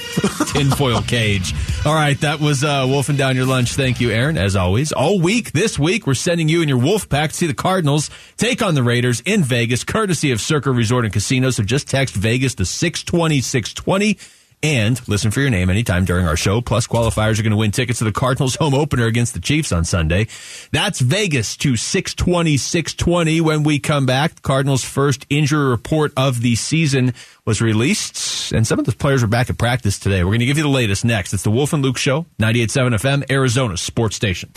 tinfoil 0.53 1.01
cage. 1.01 1.53
All 1.85 1.93
right, 1.95 2.19
that 2.21 2.39
was 2.39 2.63
uh, 2.63 2.85
wolfing 2.87 3.15
down 3.15 3.35
your 3.35 3.45
lunch. 3.45 3.73
Thank 3.73 4.01
you, 4.01 4.11
Aaron, 4.11 4.37
as 4.37 4.55
always. 4.55 4.91
All 4.91 5.19
week 5.21 5.51
this 5.53 5.79
week, 5.79 6.05
we're 6.05 6.13
sending 6.15 6.49
you 6.49 6.61
and 6.61 6.69
your 6.69 6.79
wolf 6.79 7.07
pack 7.07 7.29
to 7.31 7.35
see 7.35 7.47
the 7.47 7.53
Cardinals 7.53 8.09
take 8.35 8.61
on 8.61 8.75
the 8.75 8.83
Raiders 8.83 9.21
in 9.25 9.43
Vegas, 9.43 9.83
courtesy 9.83 10.31
of 10.31 10.41
Circa 10.41 10.71
Resort 10.71 11.05
and 11.05 11.13
Casino. 11.13 11.49
So 11.49 11.63
just 11.63 11.87
text 11.87 12.13
Vegas 12.15 12.55
to 12.57 12.65
620 12.65 13.41
620 13.41 14.17
and 14.63 15.07
listen 15.07 15.29
for 15.29 15.39
your 15.39 15.49
name 15.49 15.69
anytime 15.69 16.05
during 16.05 16.27
our 16.27 16.35
show. 16.35 16.61
Plus, 16.61 16.87
qualifiers 16.87 17.39
are 17.39 17.43
going 17.43 17.51
to 17.51 17.57
win 17.57 17.71
tickets 17.71 17.99
to 17.99 18.05
the 18.05 18.11
Cardinals 18.11 18.55
home 18.55 18.73
opener 18.73 19.05
against 19.05 19.33
the 19.33 19.39
Chiefs 19.39 19.71
on 19.71 19.85
Sunday. 19.85 20.27
That's 20.71 20.99
Vegas 20.99 21.55
to 21.57 21.75
620 21.75 22.57
620. 22.57 23.41
When 23.41 23.63
we 23.63 23.79
come 23.79 24.05
back, 24.05 24.35
the 24.35 24.41
Cardinals' 24.41 24.83
first 24.83 25.25
injury 25.29 25.69
report 25.69 26.11
of 26.17 26.41
the 26.41 26.55
season 26.55 27.13
was 27.45 27.61
released, 27.61 28.51
and 28.51 28.65
some 28.65 28.79
of 28.79 28.85
the 28.85 28.93
players 28.93 29.23
are 29.23 29.27
back 29.27 29.49
at 29.49 29.57
practice 29.57 29.99
today. 29.99 30.23
We're 30.23 30.31
going 30.31 30.39
to 30.39 30.45
give 30.45 30.57
you 30.57 30.63
the 30.63 30.69
latest 30.69 31.05
next. 31.05 31.33
It's 31.33 31.43
the 31.43 31.51
Wolf 31.51 31.73
and 31.73 31.83
Luke 31.83 31.97
Show, 31.97 32.25
98.7 32.39 32.95
FM, 32.95 33.31
Arizona 33.31 33.77
sports 33.77 34.15
station. 34.15 34.51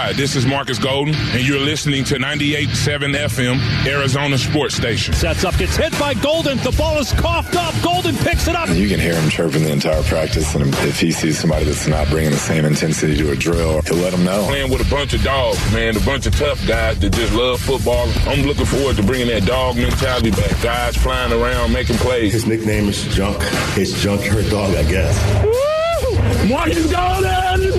Hi, 0.00 0.12
this 0.12 0.36
is 0.36 0.46
Marcus 0.46 0.78
Golden, 0.78 1.12
and 1.12 1.44
you're 1.44 1.58
listening 1.58 2.04
to 2.04 2.18
98.7 2.18 3.16
FM, 3.16 3.84
Arizona 3.84 4.38
Sports 4.38 4.76
Station. 4.76 5.12
Sets 5.12 5.42
up, 5.42 5.58
gets 5.58 5.74
hit 5.74 5.90
by 5.98 6.14
Golden. 6.14 6.56
The 6.58 6.70
ball 6.78 7.00
is 7.00 7.12
coughed 7.14 7.56
up. 7.56 7.74
Golden 7.82 8.14
picks 8.18 8.46
it 8.46 8.54
up. 8.54 8.68
You 8.68 8.88
can 8.88 9.00
hear 9.00 9.20
him 9.20 9.28
chirping 9.28 9.64
the 9.64 9.72
entire 9.72 10.04
practice, 10.04 10.54
and 10.54 10.72
if 10.86 11.00
he 11.00 11.10
sees 11.10 11.40
somebody 11.40 11.64
that's 11.64 11.88
not 11.88 12.06
bringing 12.10 12.30
the 12.30 12.36
same 12.36 12.64
intensity 12.64 13.16
to 13.16 13.32
a 13.32 13.36
drill, 13.36 13.82
he'll 13.82 13.96
let 13.96 14.12
them 14.12 14.22
know. 14.22 14.46
Playing 14.46 14.70
with 14.70 14.86
a 14.86 14.88
bunch 14.88 15.14
of 15.14 15.22
dogs, 15.24 15.58
man, 15.72 15.96
a 15.96 16.00
bunch 16.00 16.26
of 16.26 16.36
tough 16.36 16.64
guys 16.68 17.00
that 17.00 17.12
just 17.12 17.34
love 17.34 17.60
football. 17.60 18.08
I'm 18.28 18.42
looking 18.42 18.66
forward 18.66 18.94
to 18.98 19.02
bringing 19.02 19.26
that 19.26 19.46
dog 19.46 19.74
mentality 19.74 20.30
back. 20.30 20.62
Guys 20.62 20.96
flying 20.96 21.32
around, 21.32 21.72
making 21.72 21.96
plays. 21.96 22.34
His 22.34 22.46
nickname 22.46 22.88
is 22.88 23.02
Junk. 23.16 23.38
It's 23.76 24.00
Junkyard 24.00 24.48
Dog, 24.48 24.76
I 24.76 24.84
guess. 24.84 25.44
Woo! 25.44 26.48
Marcus 26.48 26.90
Golden 26.92 27.77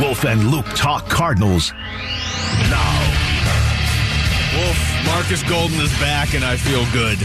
Wolf 0.00 0.24
and 0.24 0.50
Luke 0.50 0.66
talk 0.74 1.08
Cardinals. 1.08 1.72
Now, 2.68 2.98
Wolf, 4.56 5.06
Marcus 5.06 5.42
Golden 5.44 5.80
is 5.80 5.92
back, 6.00 6.34
and 6.34 6.44
I 6.44 6.56
feel 6.56 6.84
good. 6.92 7.18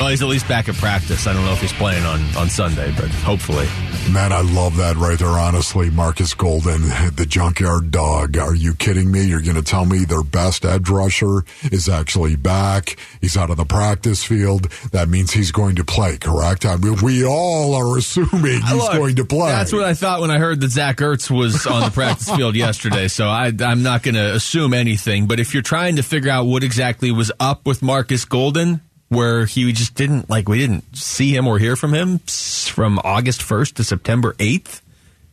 Well, 0.00 0.08
he's 0.08 0.22
at 0.22 0.28
least 0.28 0.48
back 0.48 0.66
at 0.70 0.76
practice. 0.76 1.26
I 1.26 1.34
don't 1.34 1.44
know 1.44 1.52
if 1.52 1.60
he's 1.60 1.74
playing 1.74 2.06
on, 2.06 2.22
on 2.34 2.48
Sunday, 2.48 2.90
but 2.96 3.08
hopefully. 3.08 3.66
Man, 4.10 4.32
I 4.32 4.40
love 4.40 4.78
that 4.78 4.96
right 4.96 5.18
there, 5.18 5.28
honestly. 5.28 5.90
Marcus 5.90 6.32
Golden, 6.32 6.80
the 7.16 7.26
junkyard 7.28 7.90
dog. 7.90 8.38
Are 8.38 8.54
you 8.54 8.72
kidding 8.72 9.12
me? 9.12 9.24
You're 9.24 9.42
going 9.42 9.56
to 9.56 9.62
tell 9.62 9.84
me 9.84 10.06
their 10.06 10.22
best 10.22 10.64
edge 10.64 10.88
rusher 10.88 11.44
is 11.64 11.86
actually 11.86 12.34
back. 12.36 12.96
He's 13.20 13.36
out 13.36 13.50
of 13.50 13.58
the 13.58 13.66
practice 13.66 14.24
field. 14.24 14.70
That 14.92 15.10
means 15.10 15.32
he's 15.32 15.52
going 15.52 15.76
to 15.76 15.84
play, 15.84 16.16
correct? 16.16 16.64
I 16.64 16.76
mean, 16.76 16.96
we 17.02 17.26
all 17.26 17.74
are 17.74 17.98
assuming 17.98 18.62
he's 18.62 18.72
Look, 18.72 18.92
going 18.92 19.16
to 19.16 19.26
play. 19.26 19.50
That's 19.50 19.72
what 19.72 19.84
I 19.84 19.92
thought 19.92 20.22
when 20.22 20.30
I 20.30 20.38
heard 20.38 20.62
that 20.62 20.70
Zach 20.70 20.96
Ertz 20.96 21.30
was 21.30 21.66
on 21.66 21.82
the 21.82 21.90
practice 21.90 22.30
field 22.34 22.56
yesterday. 22.56 23.08
So 23.08 23.28
I, 23.28 23.52
I'm 23.60 23.82
not 23.82 24.02
going 24.02 24.14
to 24.14 24.34
assume 24.34 24.72
anything. 24.72 25.26
But 25.26 25.40
if 25.40 25.52
you're 25.52 25.62
trying 25.62 25.96
to 25.96 26.02
figure 26.02 26.30
out 26.30 26.46
what 26.46 26.64
exactly 26.64 27.12
was 27.12 27.30
up 27.38 27.66
with 27.66 27.82
Marcus 27.82 28.24
Golden, 28.24 28.80
where 29.10 29.44
he 29.44 29.70
just 29.72 29.94
didn't 29.94 30.30
like 30.30 30.48
we 30.48 30.58
didn't 30.58 30.96
see 30.96 31.34
him 31.34 31.46
or 31.46 31.58
hear 31.58 31.76
from 31.76 31.92
him 31.92 32.18
from 32.18 32.98
August 33.04 33.42
1st 33.42 33.74
to 33.74 33.84
September 33.84 34.32
8th. 34.34 34.80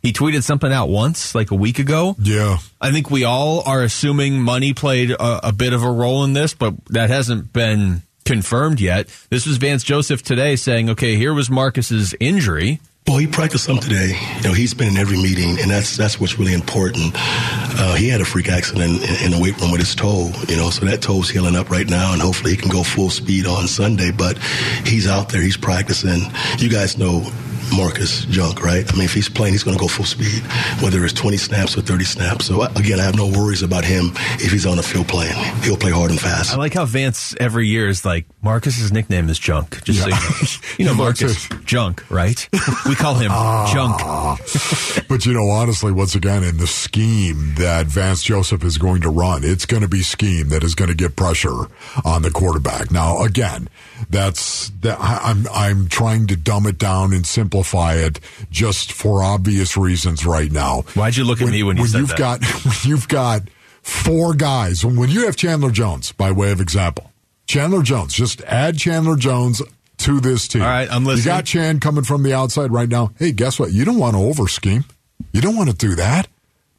He 0.02 0.14
tweeted 0.14 0.44
something 0.44 0.72
out 0.72 0.90
once, 0.90 1.34
like 1.34 1.52
a 1.52 1.56
week 1.56 1.80
ago. 1.80 2.16
Yeah. 2.20 2.58
I 2.82 2.92
think 2.92 3.10
we 3.10 3.24
all 3.24 3.62
are 3.62 3.84
assuming 3.84 4.42
money 4.42 4.74
played 4.74 5.12
a, 5.12 5.48
a 5.48 5.52
bit 5.52 5.74
of 5.74 5.84
a 5.84 5.92
role 5.92 6.24
in 6.24 6.34
this, 6.34 6.54
but 6.54 6.74
that 6.88 7.10
hasn't 7.10 7.54
been 7.54 8.02
confirmed 8.26 8.80
yet. 8.80 9.08
This 9.30 9.46
was 9.46 9.58
Vance 9.58 9.84
Joseph 9.84 10.24
today 10.24 10.56
saying, 10.56 10.90
okay, 10.92 11.16
here 11.16 11.34
was 11.34 11.50
Marcus's 11.50 12.16
injury. 12.20 12.80
Well, 13.08 13.20
he 13.20 13.28
practiced 13.28 13.64
some 13.64 13.80
today. 13.80 14.20
You 14.38 14.44
know, 14.44 14.54
he's 14.54 14.74
been 14.74 14.90
in 14.90 14.98
every 14.98 15.16
meeting, 15.16 15.58
and 15.62 15.72
that's 15.72 15.96
that's 15.96 16.20
what's 16.20 16.38
really 16.38 16.54
important. 16.54 17.14
Uh, 17.16 17.96
he 17.96 18.10
had 18.10 18.20
a 18.20 18.26
freak 18.26 18.50
accident 18.50 19.02
in, 19.02 19.26
in 19.26 19.32
the 19.32 19.40
weight 19.42 19.58
room 19.62 19.72
with 19.72 19.80
his 19.80 19.96
toe. 19.96 20.30
You 20.50 20.58
know, 20.58 20.70
so 20.72 20.86
that 20.86 21.02
toe's 21.02 21.30
healing 21.30 21.56
up 21.56 21.70
right 21.70 21.88
now, 21.88 22.12
and 22.12 22.22
hopefully 22.22 22.52
he 22.52 22.58
can 22.58 22.70
go 22.70 22.84
full 22.84 23.10
speed 23.10 23.46
on 23.48 23.68
Sunday. 23.70 24.12
But 24.12 24.38
he's 24.86 25.08
out 25.08 25.30
there, 25.30 25.42
he's 25.42 25.56
practicing. 25.56 26.20
You 26.58 26.70
guys 26.70 26.98
know 26.98 27.22
Marcus 27.76 28.26
Junk, 28.26 28.62
right? 28.64 28.86
I 28.92 28.96
mean, 28.96 29.06
if 29.06 29.14
he's 29.14 29.30
playing, 29.30 29.54
he's 29.54 29.64
going 29.64 29.78
to 29.78 29.82
go 29.82 29.88
full 29.88 30.06
speed, 30.06 30.42
whether 30.82 31.04
it's 31.04 31.14
20 31.14 31.38
snaps 31.38 31.78
or 31.78 31.82
30 31.82 32.04
snaps. 32.06 32.46
So 32.46 32.62
again, 32.64 33.00
I 33.00 33.04
have 33.04 33.16
no 33.16 33.28
worries 33.28 33.62
about 33.64 33.84
him 33.86 34.12
if 34.40 34.52
he's 34.52 34.66
on 34.66 34.78
the 34.78 34.84
field 34.84 35.08
playing. 35.08 35.36
He'll 35.64 35.78
play 35.78 35.92
hard 35.92 36.12
and 36.12 36.20
fast. 36.20 36.54
I 36.54 36.58
like 36.58 36.74
how 36.74 36.86
Vance 36.86 37.36
every 37.40 37.68
year 37.68 37.88
is 37.88 38.06
like 38.06 38.26
Marcus's 38.42 38.92
nickname 38.92 39.30
is 39.30 39.38
Junk. 39.40 39.84
Just 39.84 40.00
so 40.02 40.08
you 40.08 40.14
know, 40.14 40.20
you 40.78 40.86
know 40.86 40.94
He 40.98 41.02
likes 41.04 41.22
Marcus 41.22 41.50
Junk, 41.66 42.10
right? 42.10 42.48
We 42.86 42.96
call 42.96 43.16
him 43.16 43.32
ah. 43.34 43.72
Junk. 43.74 45.08
but 45.10 45.26
you 45.26 45.34
know, 45.34 45.50
honestly, 45.50 45.92
once 45.92 46.16
again, 46.16 46.44
in 46.44 46.58
the 46.58 46.68
scheme 46.68 47.56
that 47.56 47.88
Vance 47.88 48.24
Joseph 48.24 48.64
is 48.64 48.78
going 48.78 49.02
to 49.02 49.10
run, 49.10 49.42
it's 49.44 49.66
going 49.66 49.84
to 49.84 49.90
be 49.90 50.02
scheme 50.02 50.50
that 50.50 50.64
is 50.64 50.74
going 50.76 50.90
to 50.90 50.96
get 50.96 51.16
pressure 51.16 51.66
on 52.06 52.22
the 52.22 52.32
quarterback. 52.32 52.92
Now, 52.92 53.24
again, 53.24 53.70
that's 54.10 54.70
that. 54.82 54.98
I- 55.00 55.18
I'm 55.28 55.48
I'm 55.52 55.88
trying 55.88 56.28
to 56.28 56.36
dumb 56.38 56.66
it 56.68 56.78
down 56.78 57.12
and 57.14 57.26
simplify 57.26 57.57
it 57.96 58.20
just 58.50 58.92
for 58.92 59.24
obvious 59.24 59.78
reasons 59.78 60.26
right 60.26 60.52
now. 60.52 60.82
Why'd 60.94 61.16
you 61.18 61.24
look 61.24 61.42
at 61.42 61.50
me 61.50 61.64
when 61.64 61.78
you 61.78 61.88
said 61.88 62.00
you've 62.00 62.10
that? 62.10 62.18
got 62.18 62.44
when 62.66 62.76
you've 62.84 63.08
got 63.08 63.44
four 63.82 64.34
guys 64.34 64.84
when 64.84 65.10
you 65.10 65.26
have 65.26 65.36
Chandler 65.36 65.72
Jones 65.72 66.12
by 66.12 66.32
way 66.32 66.52
of 66.52 66.60
example. 66.60 67.12
Chandler 67.48 67.82
Jones, 67.82 68.14
just 68.14 68.42
add 68.42 68.78
Chandler 68.78 69.16
Jones 69.16 69.62
to 70.00 70.20
this 70.20 70.48
team. 70.48 70.62
All 70.62 70.68
right, 70.68 70.88
I'm 70.92 71.06
listening. 71.06 71.24
You 71.24 71.38
got 71.38 71.46
Chan 71.46 71.80
coming 71.80 72.04
from 72.04 72.24
the 72.24 72.34
outside 72.34 72.72
right 72.72 72.90
now. 72.90 73.12
Hey, 73.18 73.32
guess 73.32 73.58
what? 73.60 73.72
You 73.72 73.86
don't 73.86 73.98
want 73.98 74.16
to 74.16 74.22
over 74.22 74.48
scheme. 74.48 74.84
You 75.32 75.42
don't 75.42 75.56
want 75.56 75.70
to 75.70 75.76
do 75.76 75.96
that. 75.96 76.28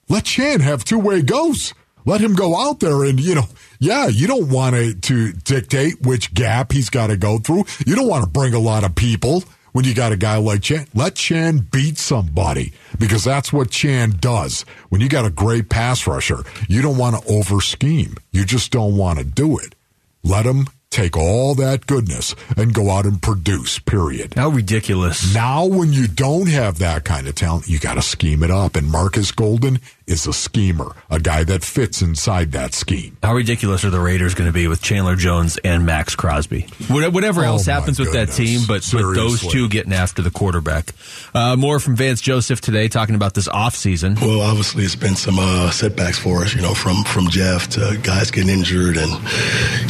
Let 0.08 0.25
Chan 0.25 0.61
have 0.61 0.85
two 0.85 0.99
way 0.99 1.23
goes. 1.23 1.75
Let 2.04 2.20
him 2.20 2.35
go 2.35 2.56
out 2.56 2.80
there 2.80 3.04
and, 3.04 3.20
you 3.20 3.35
know, 3.35 3.44
yeah, 3.78 4.06
you 4.06 4.26
don't 4.26 4.49
want 4.49 4.75
to, 4.75 4.94
to 4.94 5.32
dictate 5.32 6.00
which 6.00 6.32
gap 6.32 6.73
he's 6.73 6.88
got 6.88 7.08
to 7.08 7.16
go 7.16 7.38
through. 7.38 7.64
You 7.87 7.94
don't 7.94 8.08
want 8.08 8.25
to 8.25 8.30
bring 8.30 8.54
a 8.54 8.58
lot 8.58 8.85
of 8.85 8.94
people 8.94 9.44
when 9.72 9.84
you 9.84 9.94
got 9.94 10.12
a 10.12 10.16
guy 10.16 10.37
like 10.37 10.62
Chan. 10.62 10.87
Let 10.94 11.14
Chan 11.14 11.68
beat 11.70 11.98
somebody 11.98 12.72
because 12.98 13.25
that's 13.25 13.52
what 13.52 13.70
Chan 13.70 14.14
does. 14.20 14.64
When 14.88 15.00
you 15.00 15.08
got 15.08 15.25
a 15.25 15.30
great 15.30 15.68
pass 15.68 16.06
rusher, 16.06 16.42
you 16.68 16.82
don't 16.82 16.98
want 16.98 17.22
to 17.22 17.32
over 17.32 17.60
scheme. 17.60 18.16
You 18.32 18.44
just 18.44 18.72
don't 18.72 18.96
want 18.96 19.18
to 19.18 19.25
do 19.25 19.58
it. 19.58 19.75
Let 20.22 20.46
him 20.46 20.68
take 20.90 21.16
all 21.16 21.54
that 21.54 21.87
goodness 21.87 22.34
and 22.56 22.75
go 22.75 22.90
out 22.90 23.04
and 23.04 23.20
produce, 23.20 23.78
period. 23.78 24.34
How 24.34 24.48
ridiculous. 24.48 25.34
Now, 25.34 25.66
when 25.66 25.92
you 25.92 26.08
don't 26.08 26.48
have 26.48 26.78
that 26.78 27.04
kind 27.04 27.28
of 27.28 27.34
talent, 27.34 27.68
you 27.68 27.78
got 27.78 27.94
to 27.94 28.02
scheme 28.02 28.42
it 28.42 28.50
up. 28.50 28.75
And 28.76 28.90
Marcus 28.90 29.30
Golden 29.32 29.80
is 30.08 30.26
a 30.26 30.32
schemer, 30.32 30.94
a 31.10 31.20
guy 31.20 31.44
that 31.44 31.62
fits 31.62 32.02
inside 32.02 32.52
that 32.52 32.74
scheme. 32.74 33.16
How 33.22 33.34
ridiculous 33.34 33.84
are 33.84 33.90
the 33.90 34.00
Raiders 34.00 34.34
going 34.34 34.48
to 34.48 34.52
be 34.52 34.66
with 34.66 34.82
Chandler 34.82 35.16
Jones 35.16 35.58
and 35.58 35.84
Maxx 35.86 36.14
Crosby? 36.16 36.62
Whatever 36.88 37.42
Oh, 37.42 37.48
else 37.48 37.66
my 37.66 37.74
happens 37.74 37.98
with 38.00 38.12
that 38.12 38.30
team, 38.30 38.62
but, 38.66 38.82
with 38.92 39.14
those 39.14 39.40
two 39.40 39.68
getting 39.68 39.92
after 39.92 40.22
the 40.22 40.30
quarterback. 40.30 40.94
Uh, 41.34 41.56
more 41.56 41.78
from 41.78 41.94
Vance 41.96 42.20
Joseph 42.20 42.60
today, 42.60 42.88
talking 42.88 43.14
about 43.14 43.34
this 43.34 43.48
offseason. 43.48 44.20
Well, 44.20 44.40
obviously, 44.40 44.84
it's 44.84 44.96
been 44.96 45.14
some 45.16 45.38
uh, 45.38 45.70
setbacks 45.70 46.18
for 46.18 46.42
us, 46.42 46.54
you 46.54 46.62
know, 46.62 46.74
from 46.74 47.04
from 47.04 47.28
Jeff 47.28 47.68
to 47.70 47.98
guys 48.02 48.30
getting 48.30 48.50
injured 48.50 48.96
and 48.96 49.10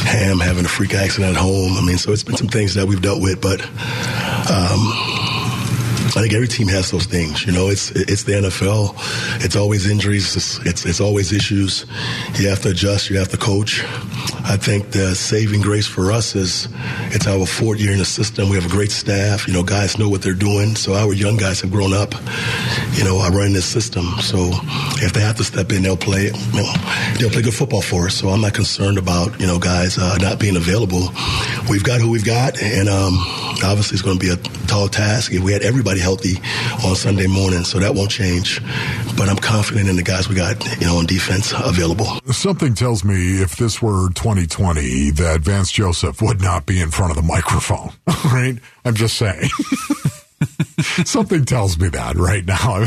Ham 0.03 0.39
having 0.39 0.65
a 0.65 0.69
freak 0.69 0.93
accident 0.93 1.35
at 1.35 1.41
home. 1.41 1.77
I 1.77 1.81
mean, 1.81 1.97
so 1.97 2.11
it's 2.11 2.23
been 2.23 2.37
some 2.37 2.47
things 2.49 2.73
that 2.75 2.85
we've 2.87 3.01
dealt 3.01 3.21
with, 3.21 3.41
but 3.41 3.61
um, 3.61 4.79
I 6.09 6.21
think 6.23 6.33
every 6.33 6.47
team 6.47 6.67
has 6.69 6.89
those 6.89 7.05
things. 7.05 7.45
You 7.45 7.51
know, 7.51 7.69
it's 7.69 7.91
it's 7.91 8.23
the 8.23 8.33
NFL. 8.33 8.95
It's 9.45 9.55
always 9.55 9.89
injuries. 9.89 10.35
It's, 10.35 10.57
it's 10.65 10.85
it's 10.85 10.99
always 10.99 11.31
issues. 11.31 11.85
You 12.39 12.49
have 12.49 12.61
to 12.63 12.69
adjust. 12.69 13.09
You 13.09 13.19
have 13.19 13.29
to 13.29 13.37
coach. 13.37 13.83
I 14.43 14.57
think 14.57 14.89
the 14.89 15.13
saving 15.13 15.61
grace 15.61 15.85
for 15.85 16.11
us 16.11 16.35
is 16.35 16.67
it's 17.11 17.27
our 17.27 17.45
fourth 17.45 17.79
year 17.79 17.91
in 17.91 17.99
the 17.99 18.05
system. 18.05 18.49
We 18.49 18.55
have 18.55 18.65
a 18.65 18.69
great 18.69 18.89
staff. 18.89 19.47
You 19.47 19.53
know, 19.53 19.61
guys 19.63 19.99
know 19.99 20.09
what 20.09 20.23
they're 20.23 20.33
doing. 20.33 20.75
So 20.75 20.95
our 20.95 21.13
young 21.13 21.37
guys 21.37 21.61
have 21.61 21.71
grown 21.71 21.93
up. 21.93 22.15
You 22.93 23.03
know, 23.03 23.19
I 23.19 23.29
run 23.29 23.53
this 23.53 23.65
system. 23.65 24.05
So 24.21 24.49
if 25.05 25.13
they 25.13 25.21
have 25.21 25.37
to 25.37 25.43
step 25.43 25.71
in, 25.71 25.83
they'll 25.83 25.95
play. 25.95 26.25
You 26.25 26.53
know, 26.53 26.73
they'll 27.19 27.29
play 27.29 27.43
good 27.43 27.53
football 27.53 27.83
for 27.83 28.07
us. 28.07 28.15
So 28.15 28.29
I'm 28.29 28.41
not 28.41 28.55
concerned 28.55 28.97
about 28.97 29.39
you 29.39 29.45
know 29.45 29.59
guys 29.59 29.99
uh, 29.99 30.17
not 30.17 30.39
being 30.39 30.57
available. 30.57 31.09
We've 31.69 31.83
got 31.83 32.01
who 32.01 32.09
we've 32.09 32.25
got, 32.25 32.61
and 32.61 32.89
um, 32.89 33.13
obviously 33.63 33.95
it's 33.95 34.01
going 34.01 34.19
to 34.19 34.25
be 34.25 34.31
a 34.31 34.37
tall 34.67 34.87
task. 34.87 35.31
If 35.31 35.43
we 35.43 35.53
had 35.53 35.63
everybody 35.63 35.99
healthy 35.99 36.35
on 36.85 36.95
Sunday 36.95 37.27
morning, 37.27 37.63
so 37.63 37.79
that 37.79 37.95
won't 37.95 38.11
change. 38.11 38.61
But 39.17 39.29
I'm 39.29 39.37
confident 39.37 39.89
in 39.89 39.95
the 39.95 40.03
guys 40.03 40.29
we 40.29 40.35
got, 40.35 40.63
you 40.79 40.87
know, 40.87 40.97
on 40.97 41.05
defense 41.05 41.53
available. 41.55 42.05
Something 42.31 42.73
tells 42.73 43.03
me 43.03 43.41
if 43.41 43.55
this 43.57 43.81
were 43.81 44.09
2020, 44.09 45.11
that 45.11 45.41
Vance 45.41 45.71
Joseph 45.71 46.21
would 46.21 46.41
not 46.41 46.65
be 46.65 46.79
in 46.79 46.91
front 46.91 47.11
of 47.11 47.15
the 47.15 47.23
microphone. 47.23 47.91
Right? 48.25 48.59
I'm 48.85 48.95
just 48.95 49.17
saying. 49.17 49.49
Something 51.05 51.45
tells 51.45 51.77
me 51.77 51.89
that 51.89 52.15
right 52.15 52.45
now. 52.45 52.85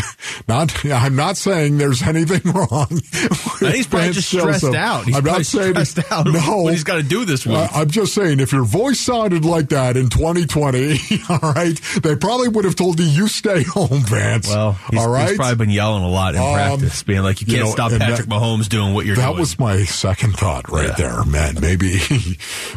Not, 0.49 0.85
I'm 0.85 1.17
not 1.17 1.37
saying 1.37 1.79
there's 1.79 2.03
anything 2.03 2.53
wrong. 2.53 2.87
with 2.91 3.59
he's 3.75 3.87
probably 3.87 4.13
just 4.13 4.29
stressed 4.29 4.65
out. 4.75 5.05
He's 5.07 5.17
I'm 5.17 5.25
not 5.25 5.45
saying 5.47 5.73
stressed 5.85 6.11
out 6.13 6.27
No, 6.27 6.67
he's 6.69 6.85
gotta 6.85 7.03
do 7.03 7.25
this 7.25 7.47
week. 7.47 7.57
Uh, 7.57 7.69
I'm 7.73 7.91
just 7.91 8.15
saying 8.15 8.41
if 8.41 8.53
your 8.53 8.65
voice 8.65 9.01
sounded 9.01 9.45
like 9.45 9.69
that 9.71 9.97
in 9.97 10.09
2020, 10.09 10.99
all 11.29 11.39
right, 11.53 11.81
they 12.03 12.17
probably 12.17 12.49
would 12.49 12.65
have 12.65 12.77
told 12.77 12.99
you 13.01 13.07
you 13.07 13.29
stay 13.29 13.63
home, 13.63 14.01
Vance. 14.05 14.49
Well, 14.49 14.73
he's, 14.91 14.99
all 15.01 15.09
right. 15.11 15.29
he's 15.29 15.37
probably 15.37 15.57
been 15.57 15.71
yelling 15.71 16.03
a 16.05 16.09
lot 16.09 16.35
in 16.35 16.41
Um, 16.41 16.53
practice, 16.55 17.03
being 17.03 17.23
like, 17.23 17.41
you 17.41 17.47
you 17.49 17.55
can't 17.55 17.67
know, 17.67 17.73
stop 17.73 17.91
Patrick 17.93 18.29
that- 18.29 18.35
Mahomes 18.35 18.69
doing 18.69 18.95
what 18.95 19.07
you're 19.07 19.17
that 19.17 19.23
doing. 19.27 19.37
That 19.37 19.41
was 19.41 19.59
my 19.59 19.85
second 19.85 20.37
thought 20.37 20.71
right 20.71 20.89
Yeah. 20.89 20.95
there, 20.97 21.25
man. 21.25 21.57
Maybe, 21.61 21.99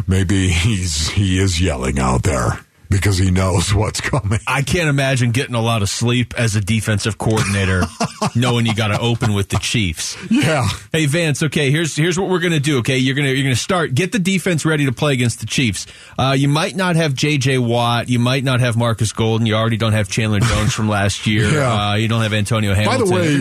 maybe 0.08 0.50
he's 0.50 1.10
he 1.10 1.40
is 1.40 1.60
yelling 1.62 2.00
out 2.00 2.24
there 2.24 2.60
because 2.98 3.18
he 3.18 3.32
knows 3.32 3.74
what's 3.74 4.02
coming. 4.02 4.40
I 4.48 4.62
can't 4.62 4.90
imagine 4.90 5.32
getting 5.32 5.56
a 5.56 5.62
lot 5.62 5.82
of 5.82 5.90
sleep 5.90 6.34
as 6.38 6.56
a 6.56 6.62
defensive 6.62 7.18
coordinator, 7.18 7.84
knowing 8.36 8.66
you 8.66 8.76
got 8.76 8.90
to 8.90 9.00
open 9.00 9.34
with 9.34 9.50
the 9.50 9.58
Chiefs. 9.58 10.18
Yeah. 10.30 10.68
Hey 10.92 11.06
Vance, 11.06 11.44
okay, 11.44 11.72
here's 11.72 11.96
here's 11.96 12.20
what 12.20 12.30
we're 12.30 12.40
gonna 12.40 12.60
do. 12.60 12.80
Okay, 12.80 12.98
you're 12.98 13.16
gonna 13.16 13.30
you're 13.30 13.44
gonna 13.44 13.56
start 13.56 13.94
get 13.94 14.12
the 14.12 14.20
defense 14.20 14.66
ready 14.66 14.86
to 14.86 14.92
play 14.92 15.14
against 15.14 15.40
the 15.40 15.46
Chiefs. 15.46 15.88
Uh, 16.18 16.36
you 16.38 16.48
might 16.48 16.76
not 16.76 16.96
have 16.96 17.14
J.J. 17.14 17.58
Watt, 17.60 18.10
you 18.10 18.20
might 18.20 18.44
not 18.44 18.60
have 18.60 18.78
Marcus 18.78 19.12
Golden, 19.14 19.46
you 19.48 19.56
already 19.56 19.78
don't 19.78 19.94
have 19.94 20.10
Chandler 20.10 20.40
Jones 20.40 20.74
from 20.74 20.88
last 20.90 21.26
year. 21.28 21.50
Yeah. 21.50 21.92
Uh, 21.92 21.96
you 21.96 22.08
don't 22.08 22.22
have 22.22 22.34
Antonio 22.34 22.74
Hamilton. 22.74 23.00
By 23.00 23.06
the 23.06 23.12
way, 23.14 23.40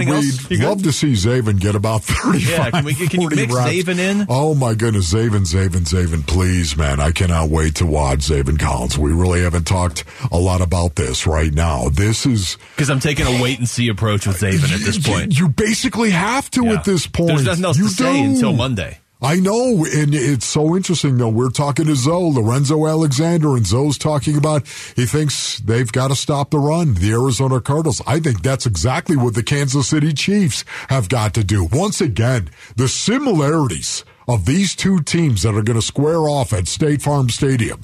we'd 0.50 0.60
love 0.64 0.82
to 0.82 0.92
see 0.92 1.12
Zaven 1.12 1.58
get 1.60 1.74
about 1.74 2.02
35. 2.04 2.40
Yeah, 2.50 2.70
can 2.70 2.84
we- 2.84 2.94
can 2.94 3.20
you 3.20 3.28
mix 3.30 3.52
reps. 3.52 3.70
Zaven 3.70 3.98
in? 3.98 4.26
Oh 4.28 4.54
my 4.54 4.74
goodness, 4.74 5.12
Zaven, 5.12 5.40
Zaven, 5.46 5.84
Zaven, 5.86 6.26
please, 6.26 6.76
man. 6.76 7.00
I 7.00 7.10
cannot 7.10 7.50
wait 7.50 7.76
to 7.76 7.86
watch 7.86 8.20
Zaven 8.20 8.58
Collins. 8.58 8.96
We 8.98 9.12
really 9.12 9.43
haven't 9.44 9.66
talked 9.66 10.04
a 10.32 10.38
lot 10.38 10.60
about 10.60 10.96
this 10.96 11.26
right 11.26 11.52
now. 11.52 11.88
This 11.88 12.26
is 12.26 12.58
Because 12.74 12.90
I'm 12.90 13.00
taking 13.00 13.26
a 13.26 13.42
wait 13.42 13.58
and 13.58 13.68
see 13.68 13.88
approach 13.88 14.26
with 14.26 14.38
Zaven 14.40 14.72
at 14.72 14.80
this 14.80 14.98
point. 14.98 15.38
You, 15.38 15.46
you 15.46 15.48
basically 15.52 16.10
have 16.10 16.50
to 16.52 16.64
Yeah. 16.64 16.72
at 16.74 16.84
this 16.84 17.06
point. 17.06 17.28
There's 17.28 17.44
nothing 17.46 17.64
else 17.64 17.78
you 17.78 17.84
to 17.88 17.94
say 17.94 18.22
do. 18.22 18.28
until 18.30 18.52
Monday. 18.52 18.98
I 19.22 19.36
know, 19.36 19.86
and 19.86 20.14
it's 20.14 20.44
so 20.44 20.76
interesting 20.76 21.16
though. 21.16 21.30
We're 21.30 21.48
talking 21.48 21.86
to 21.86 21.94
Zoe, 21.96 22.32
Lorenzo 22.34 22.86
Alexander, 22.86 23.56
and 23.56 23.66
Zoe's 23.66 23.96
talking 23.96 24.36
about 24.36 24.66
he 24.96 25.06
thinks 25.06 25.60
they've 25.60 25.90
got 25.90 26.08
to 26.08 26.14
stop 26.16 26.50
the 26.50 26.58
run, 26.58 26.92
the 26.94 27.12
Arizona 27.12 27.58
Cardinals. 27.60 28.02
I 28.06 28.20
think 28.20 28.42
that's 28.42 28.66
exactly 28.66 29.16
what 29.16 29.34
the 29.34 29.42
Kansas 29.42 29.88
City 29.88 30.12
Chiefs 30.12 30.62
have 30.90 31.08
got 31.08 31.32
to 31.34 31.44
do. 31.44 31.64
Once 31.72 32.02
again, 32.02 32.50
the 32.76 32.86
similarities 32.88 34.04
of 34.28 34.44
these 34.46 34.74
two 34.74 35.00
teams 35.00 35.42
that 35.42 35.54
are 35.54 35.62
going 35.62 35.78
to 35.80 35.86
square 35.86 36.28
off 36.28 36.52
at 36.52 36.68
State 36.68 37.00
Farm 37.00 37.30
Stadium. 37.30 37.80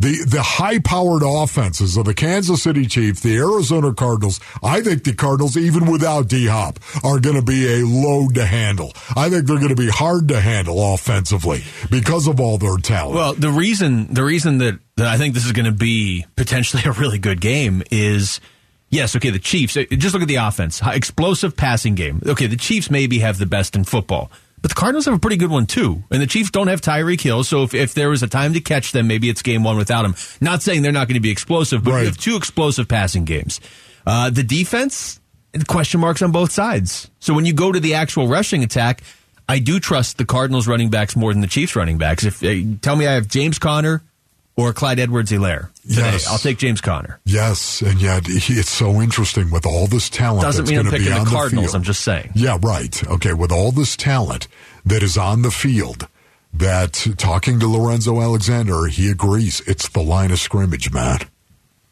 The 0.00 0.24
the 0.26 0.42
high 0.42 0.78
powered 0.78 1.22
offenses 1.22 1.98
of 1.98 2.06
the 2.06 2.14
Kansas 2.14 2.62
City 2.62 2.86
Chiefs, 2.86 3.20
the 3.20 3.36
Arizona 3.36 3.92
Cardinals. 3.92 4.40
I 4.62 4.80
think 4.80 5.04
the 5.04 5.12
Cardinals, 5.12 5.58
even 5.58 5.90
without 5.92 6.26
D 6.26 6.46
Hop, 6.46 6.78
are 7.04 7.20
going 7.20 7.36
to 7.36 7.42
be 7.42 7.80
a 7.80 7.84
load 7.84 8.34
to 8.36 8.46
handle. 8.46 8.94
I 9.14 9.28
think 9.28 9.46
they're 9.46 9.58
going 9.58 9.68
to 9.68 9.76
be 9.76 9.90
hard 9.90 10.28
to 10.28 10.40
handle 10.40 10.94
offensively 10.94 11.64
because 11.90 12.26
of 12.26 12.40
all 12.40 12.56
their 12.56 12.78
talent. 12.78 13.14
Well, 13.14 13.34
the 13.34 13.50
reason 13.50 14.14
the 14.14 14.24
reason 14.24 14.56
that, 14.58 14.78
that 14.96 15.06
I 15.06 15.18
think 15.18 15.34
this 15.34 15.44
is 15.44 15.52
going 15.52 15.66
to 15.66 15.78
be 15.78 16.24
potentially 16.34 16.82
a 16.86 16.92
really 16.92 17.18
good 17.18 17.42
game 17.42 17.82
is 17.90 18.40
yes, 18.88 19.14
okay, 19.16 19.28
the 19.28 19.38
Chiefs. 19.38 19.74
Just 19.74 20.14
look 20.14 20.22
at 20.22 20.28
the 20.28 20.36
offense, 20.36 20.80
explosive 20.82 21.58
passing 21.58 21.94
game. 21.94 22.22
Okay, 22.24 22.46
the 22.46 22.56
Chiefs 22.56 22.90
maybe 22.90 23.18
have 23.18 23.36
the 23.36 23.44
best 23.44 23.76
in 23.76 23.84
football. 23.84 24.30
But 24.62 24.70
the 24.70 24.74
Cardinals 24.74 25.06
have 25.06 25.14
a 25.14 25.18
pretty 25.18 25.36
good 25.38 25.50
one 25.50 25.66
too, 25.66 26.02
and 26.10 26.20
the 26.20 26.26
Chiefs 26.26 26.50
don't 26.50 26.68
have 26.68 26.80
Tyreek 26.82 27.20
Hill. 27.20 27.44
So 27.44 27.62
if, 27.62 27.72
if 27.74 27.94
there 27.94 28.10
was 28.10 28.22
a 28.22 28.26
time 28.28 28.52
to 28.54 28.60
catch 28.60 28.92
them, 28.92 29.06
maybe 29.06 29.30
it's 29.30 29.40
game 29.42 29.64
one 29.64 29.76
without 29.78 30.04
him. 30.04 30.14
Not 30.40 30.62
saying 30.62 30.82
they're 30.82 30.92
not 30.92 31.08
going 31.08 31.14
to 31.14 31.20
be 31.20 31.30
explosive, 31.30 31.82
but 31.82 31.92
Right. 31.92 32.00
you 32.00 32.06
have 32.06 32.18
two 32.18 32.36
explosive 32.36 32.86
passing 32.86 33.24
games. 33.24 33.60
Uh, 34.06 34.28
the 34.30 34.42
defense, 34.42 35.18
question 35.66 36.00
marks 36.00 36.20
on 36.22 36.30
both 36.30 36.52
sides. 36.52 37.10
So 37.20 37.32
when 37.34 37.46
you 37.46 37.52
go 37.54 37.72
to 37.72 37.80
the 37.80 37.94
actual 37.94 38.28
rushing 38.28 38.62
attack, 38.62 39.02
I 39.48 39.58
do 39.58 39.80
trust 39.80 40.18
the 40.18 40.24
Cardinals 40.24 40.68
running 40.68 40.90
backs 40.90 41.16
more 41.16 41.32
than 41.32 41.40
the 41.40 41.46
Chiefs 41.48 41.74
running 41.74 41.98
backs. 41.98 42.24
If 42.24 42.42
uh, 42.44 42.76
tell 42.82 42.96
me 42.96 43.06
I 43.06 43.12
have 43.14 43.28
James 43.28 43.58
Conner 43.58 44.02
or 44.56 44.72
Clyde 44.72 44.98
Edwards-Helaire 44.98 45.68
today, 45.82 46.12
Yes. 46.12 46.26
I'll 46.28 46.38
take 46.38 46.58
James 46.58 46.80
Conner. 46.80 47.18
Yes, 47.24 47.80
and 47.82 48.00
yet 48.00 48.26
he- 48.26 48.54
it's 48.54 48.70
so 48.70 49.00
interesting 49.00 49.50
with 49.50 49.64
all 49.64 49.86
this 49.86 50.08
talent. 50.10 50.42
Doesn't 50.42 50.68
mean 50.68 50.80
I'm 50.80 50.90
picking 50.90 51.06
the 51.06 51.24
Cardinals. 51.30 51.66
field. 51.66 51.76
I'm 51.76 51.82
just 51.82 52.02
saying. 52.02 52.30
Yeah, 52.34 52.58
right. 52.60 53.02
Okay, 53.08 53.32
with 53.32 53.50
all 53.52 53.72
this 53.72 53.96
talent 53.96 54.48
that 54.84 55.02
is 55.02 55.16
on 55.16 55.42
the 55.42 55.50
field, 55.50 56.08
that 56.52 57.06
talking 57.16 57.58
to 57.60 57.68
Lorenzo 57.68 58.20
Alexander, 58.20 58.86
he 58.86 59.08
agrees 59.10 59.62
it's 59.66 59.88
the 59.88 60.02
line 60.02 60.30
of 60.30 60.38
scrimmage, 60.40 60.92
man. 60.92 61.20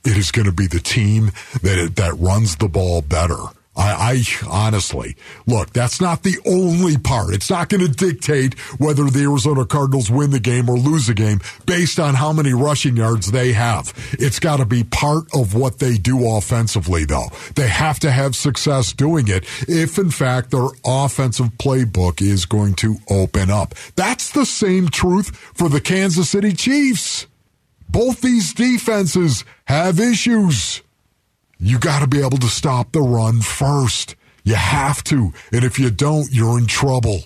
It 0.05 0.17
is 0.17 0.31
going 0.31 0.47
to 0.47 0.53
be 0.53 0.67
the 0.67 0.81
team 0.81 1.33
that 1.63 1.93
that 1.97 2.19
runs 2.19 2.57
the 2.57 2.69
ball 2.69 3.01
better. 3.03 3.37
I, 3.79 4.13
I 4.13 4.25
honestly 4.51 5.17
look. 5.47 5.73
That's 5.73 6.01
not 6.01 6.25
the 6.25 6.37
only 6.45 6.99
part. 6.99 7.33
It's 7.33 7.49
not 7.49 7.69
going 7.69 7.87
to 7.87 7.89
dictate 7.89 8.59
whether 8.79 9.05
the 9.05 9.23
Arizona 9.23 9.65
Cardinals 9.65 10.11
win 10.11 10.33
the 10.33 10.41
game 10.41 10.69
or 10.69 10.77
lose 10.77 11.07
the 11.07 11.15
game 11.15 11.41
based 11.65 12.01
on 12.01 12.15
how 12.15 12.33
many 12.33 12.53
rushing 12.53 12.97
yards 12.97 13.31
they 13.31 13.53
have. 13.53 13.93
It's 14.13 14.41
got 14.41 14.57
to 14.57 14.67
be 14.67 14.83
part 14.83 15.25
of 15.33 15.55
what 15.55 15.79
they 15.79 15.97
do 15.97 16.29
offensively, 16.37 17.05
though. 17.05 17.29
They 17.55 17.69
have 17.69 18.01
to 18.01 18.11
have 18.11 18.35
success 18.35 18.93
doing 18.93 19.29
it 19.29 19.45
if, 19.69 19.97
in 19.97 20.11
fact, 20.11 20.51
their 20.51 20.69
offensive 20.85 21.51
playbook 21.59 22.21
is 22.21 22.47
going 22.47 22.75
to 22.75 22.97
open 23.09 23.51
up. 23.51 23.75
That's 23.95 24.33
the 24.33 24.45
same 24.45 24.89
truth 24.89 25.37
for 25.55 25.69
the 25.69 25.81
Kansas 25.81 26.31
City 26.31 26.53
Chiefs. 26.53 27.27
Both 27.89 28.21
these 28.21 28.53
defenses 28.53 29.45
have 29.67 30.01
issues. 30.01 30.83
You 31.59 31.79
got 31.79 32.01
to 32.01 32.07
be 32.07 32.21
able 32.21 32.39
to 32.39 32.49
stop 32.49 32.93
the 32.93 33.01
run 33.01 33.41
first. 33.41 34.15
You 34.45 34.55
have 34.55 35.03
to. 35.05 35.33
And 35.53 35.65
if 35.65 35.79
you 35.79 35.91
don't, 35.91 36.33
you're 36.33 36.59
in 36.59 36.67
trouble. 36.67 37.23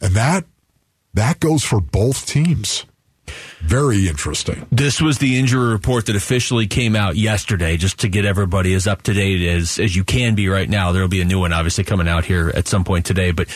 And 0.00 0.14
that 0.14 0.44
that 1.14 1.40
goes 1.40 1.64
for 1.64 1.80
both 1.80 2.26
teams. 2.26 2.86
Very 3.60 4.08
interesting. 4.08 4.66
This 4.72 5.00
was 5.00 5.18
the 5.18 5.38
injury 5.38 5.72
report 5.72 6.06
that 6.06 6.16
officially 6.16 6.66
came 6.66 6.96
out 6.96 7.16
yesterday, 7.16 7.76
just 7.76 8.00
to 8.00 8.08
get 8.08 8.24
everybody 8.24 8.74
as 8.74 8.86
up 8.86 9.02
to 9.02 9.12
date 9.12 9.46
as, 9.46 9.78
as 9.78 9.94
you 9.94 10.02
can 10.04 10.34
be 10.34 10.48
right 10.48 10.68
now. 10.68 10.92
There 10.92 11.02
will 11.02 11.08
be 11.08 11.20
a 11.20 11.24
new 11.26 11.40
one, 11.40 11.52
obviously, 11.52 11.84
coming 11.84 12.08
out 12.08 12.24
here 12.24 12.50
at 12.54 12.66
some 12.66 12.84
point 12.84 13.06
today. 13.06 13.30
But 13.30 13.48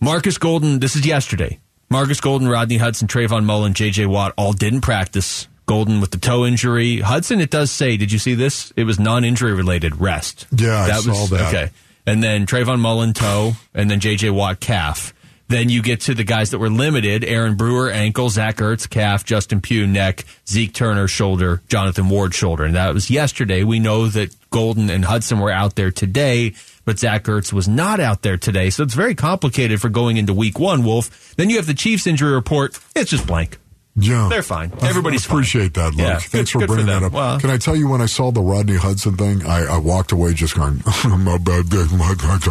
Marcus 0.00 0.38
Golden, 0.38 0.78
this 0.78 0.94
is 0.94 1.06
yesterday. 1.06 1.58
Marcus 1.88 2.20
Golden, 2.20 2.48
Rodney 2.48 2.76
Hudson, 2.76 3.08
Trayvon 3.08 3.44
Mullen, 3.44 3.74
J.J. 3.74 4.06
Watt 4.06 4.34
all 4.36 4.52
didn't 4.52 4.82
practice. 4.82 5.48
Golden 5.70 6.00
with 6.00 6.10
the 6.10 6.18
toe 6.18 6.44
injury. 6.44 6.98
Hudson, 6.98 7.40
it 7.40 7.48
does 7.48 7.70
say, 7.70 7.96
did 7.96 8.10
you 8.10 8.18
see 8.18 8.34
this? 8.34 8.72
It 8.74 8.82
was 8.82 8.98
non 8.98 9.24
injury 9.24 9.52
related 9.52 10.00
rest. 10.00 10.48
Yeah, 10.50 10.76
I 10.82 10.98
saw 10.98 11.26
that. 11.26 11.54
Okay. 11.54 11.70
And 12.04 12.20
then 12.20 12.44
Trayvon 12.44 12.80
Mullen, 12.80 13.12
toe, 13.12 13.52
and 13.72 13.88
then 13.88 14.00
J.J. 14.00 14.30
Watt, 14.30 14.58
calf. 14.58 15.14
Then 15.46 15.68
you 15.68 15.80
get 15.80 16.00
to 16.02 16.14
the 16.14 16.24
guys 16.24 16.50
that 16.50 16.58
were 16.58 16.70
limited 16.70 17.22
Aaron 17.22 17.54
Brewer, 17.54 17.88
ankle, 17.88 18.30
Zach 18.30 18.56
Ertz, 18.56 18.90
calf, 18.90 19.24
Justin 19.24 19.60
Pugh, 19.60 19.86
neck, 19.86 20.24
Zeke 20.44 20.74
Turner, 20.74 21.06
shoulder, 21.06 21.62
Jonathan 21.68 22.08
Ward, 22.08 22.34
shoulder. 22.34 22.64
And 22.64 22.74
that 22.74 22.92
was 22.92 23.08
yesterday. 23.08 23.62
We 23.62 23.78
know 23.78 24.08
that 24.08 24.34
Golden 24.50 24.90
and 24.90 25.04
Hudson 25.04 25.38
were 25.38 25.52
out 25.52 25.76
there 25.76 25.92
today, 25.92 26.54
but 26.84 26.98
Zach 26.98 27.22
Ertz 27.22 27.52
was 27.52 27.68
not 27.68 28.00
out 28.00 28.22
there 28.22 28.38
today. 28.38 28.70
So 28.70 28.82
it's 28.82 28.94
very 28.94 29.14
complicated 29.14 29.80
for 29.80 29.88
going 29.88 30.16
into 30.16 30.34
week 30.34 30.58
one, 30.58 30.82
Wolf. 30.82 31.36
Then 31.36 31.48
you 31.48 31.58
have 31.58 31.66
the 31.68 31.74
Chiefs 31.74 32.08
injury 32.08 32.32
report. 32.32 32.76
It's 32.96 33.10
just 33.12 33.28
blank. 33.28 33.58
Yeah. 33.96 34.28
They're 34.30 34.42
fine. 34.42 34.72
Everybody's 34.82 35.26
I 35.26 35.32
appreciate 35.32 35.74
that, 35.74 35.90
Luke. 35.94 35.98
Yeah, 35.98 36.18
Thanks 36.18 36.30
good- 36.30 36.48
for 36.50 36.58
good 36.60 36.68
for 36.68 36.74
bringing 36.74 36.86
that 36.86 37.02
up. 37.02 37.12
Well- 37.12 37.40
Can 37.40 37.50
I 37.50 37.56
tell 37.58 37.76
you 37.76 37.88
when 37.88 38.00
I 38.00 38.06
saw 38.06 38.30
the 38.30 38.40
Rodney 38.40 38.76
Hudson 38.76 39.16
thing, 39.16 39.44
I, 39.44 39.64
I 39.66 39.78
walked 39.78 40.12
away 40.12 40.32
just 40.34 40.54
going, 40.56 40.76
my 41.04 41.38
bad, 41.38 41.70
my 41.72 42.14
bad, 42.14 42.48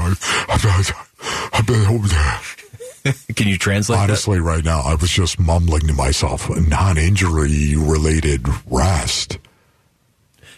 I've 1.53 1.65
been 1.65 1.85
over 1.87 2.07
there. 2.07 3.13
Can 3.35 3.47
you 3.47 3.57
translate 3.57 3.97
that? 3.97 4.03
Honestly, 4.03 4.39
right 4.39 4.63
now, 4.63 4.81
I 4.81 4.95
was 4.95 5.09
just 5.09 5.39
mumbling 5.39 5.87
to 5.87 5.93
myself, 5.93 6.49
non-injury 6.49 7.75
related 7.77 8.45
rest. 8.69 9.37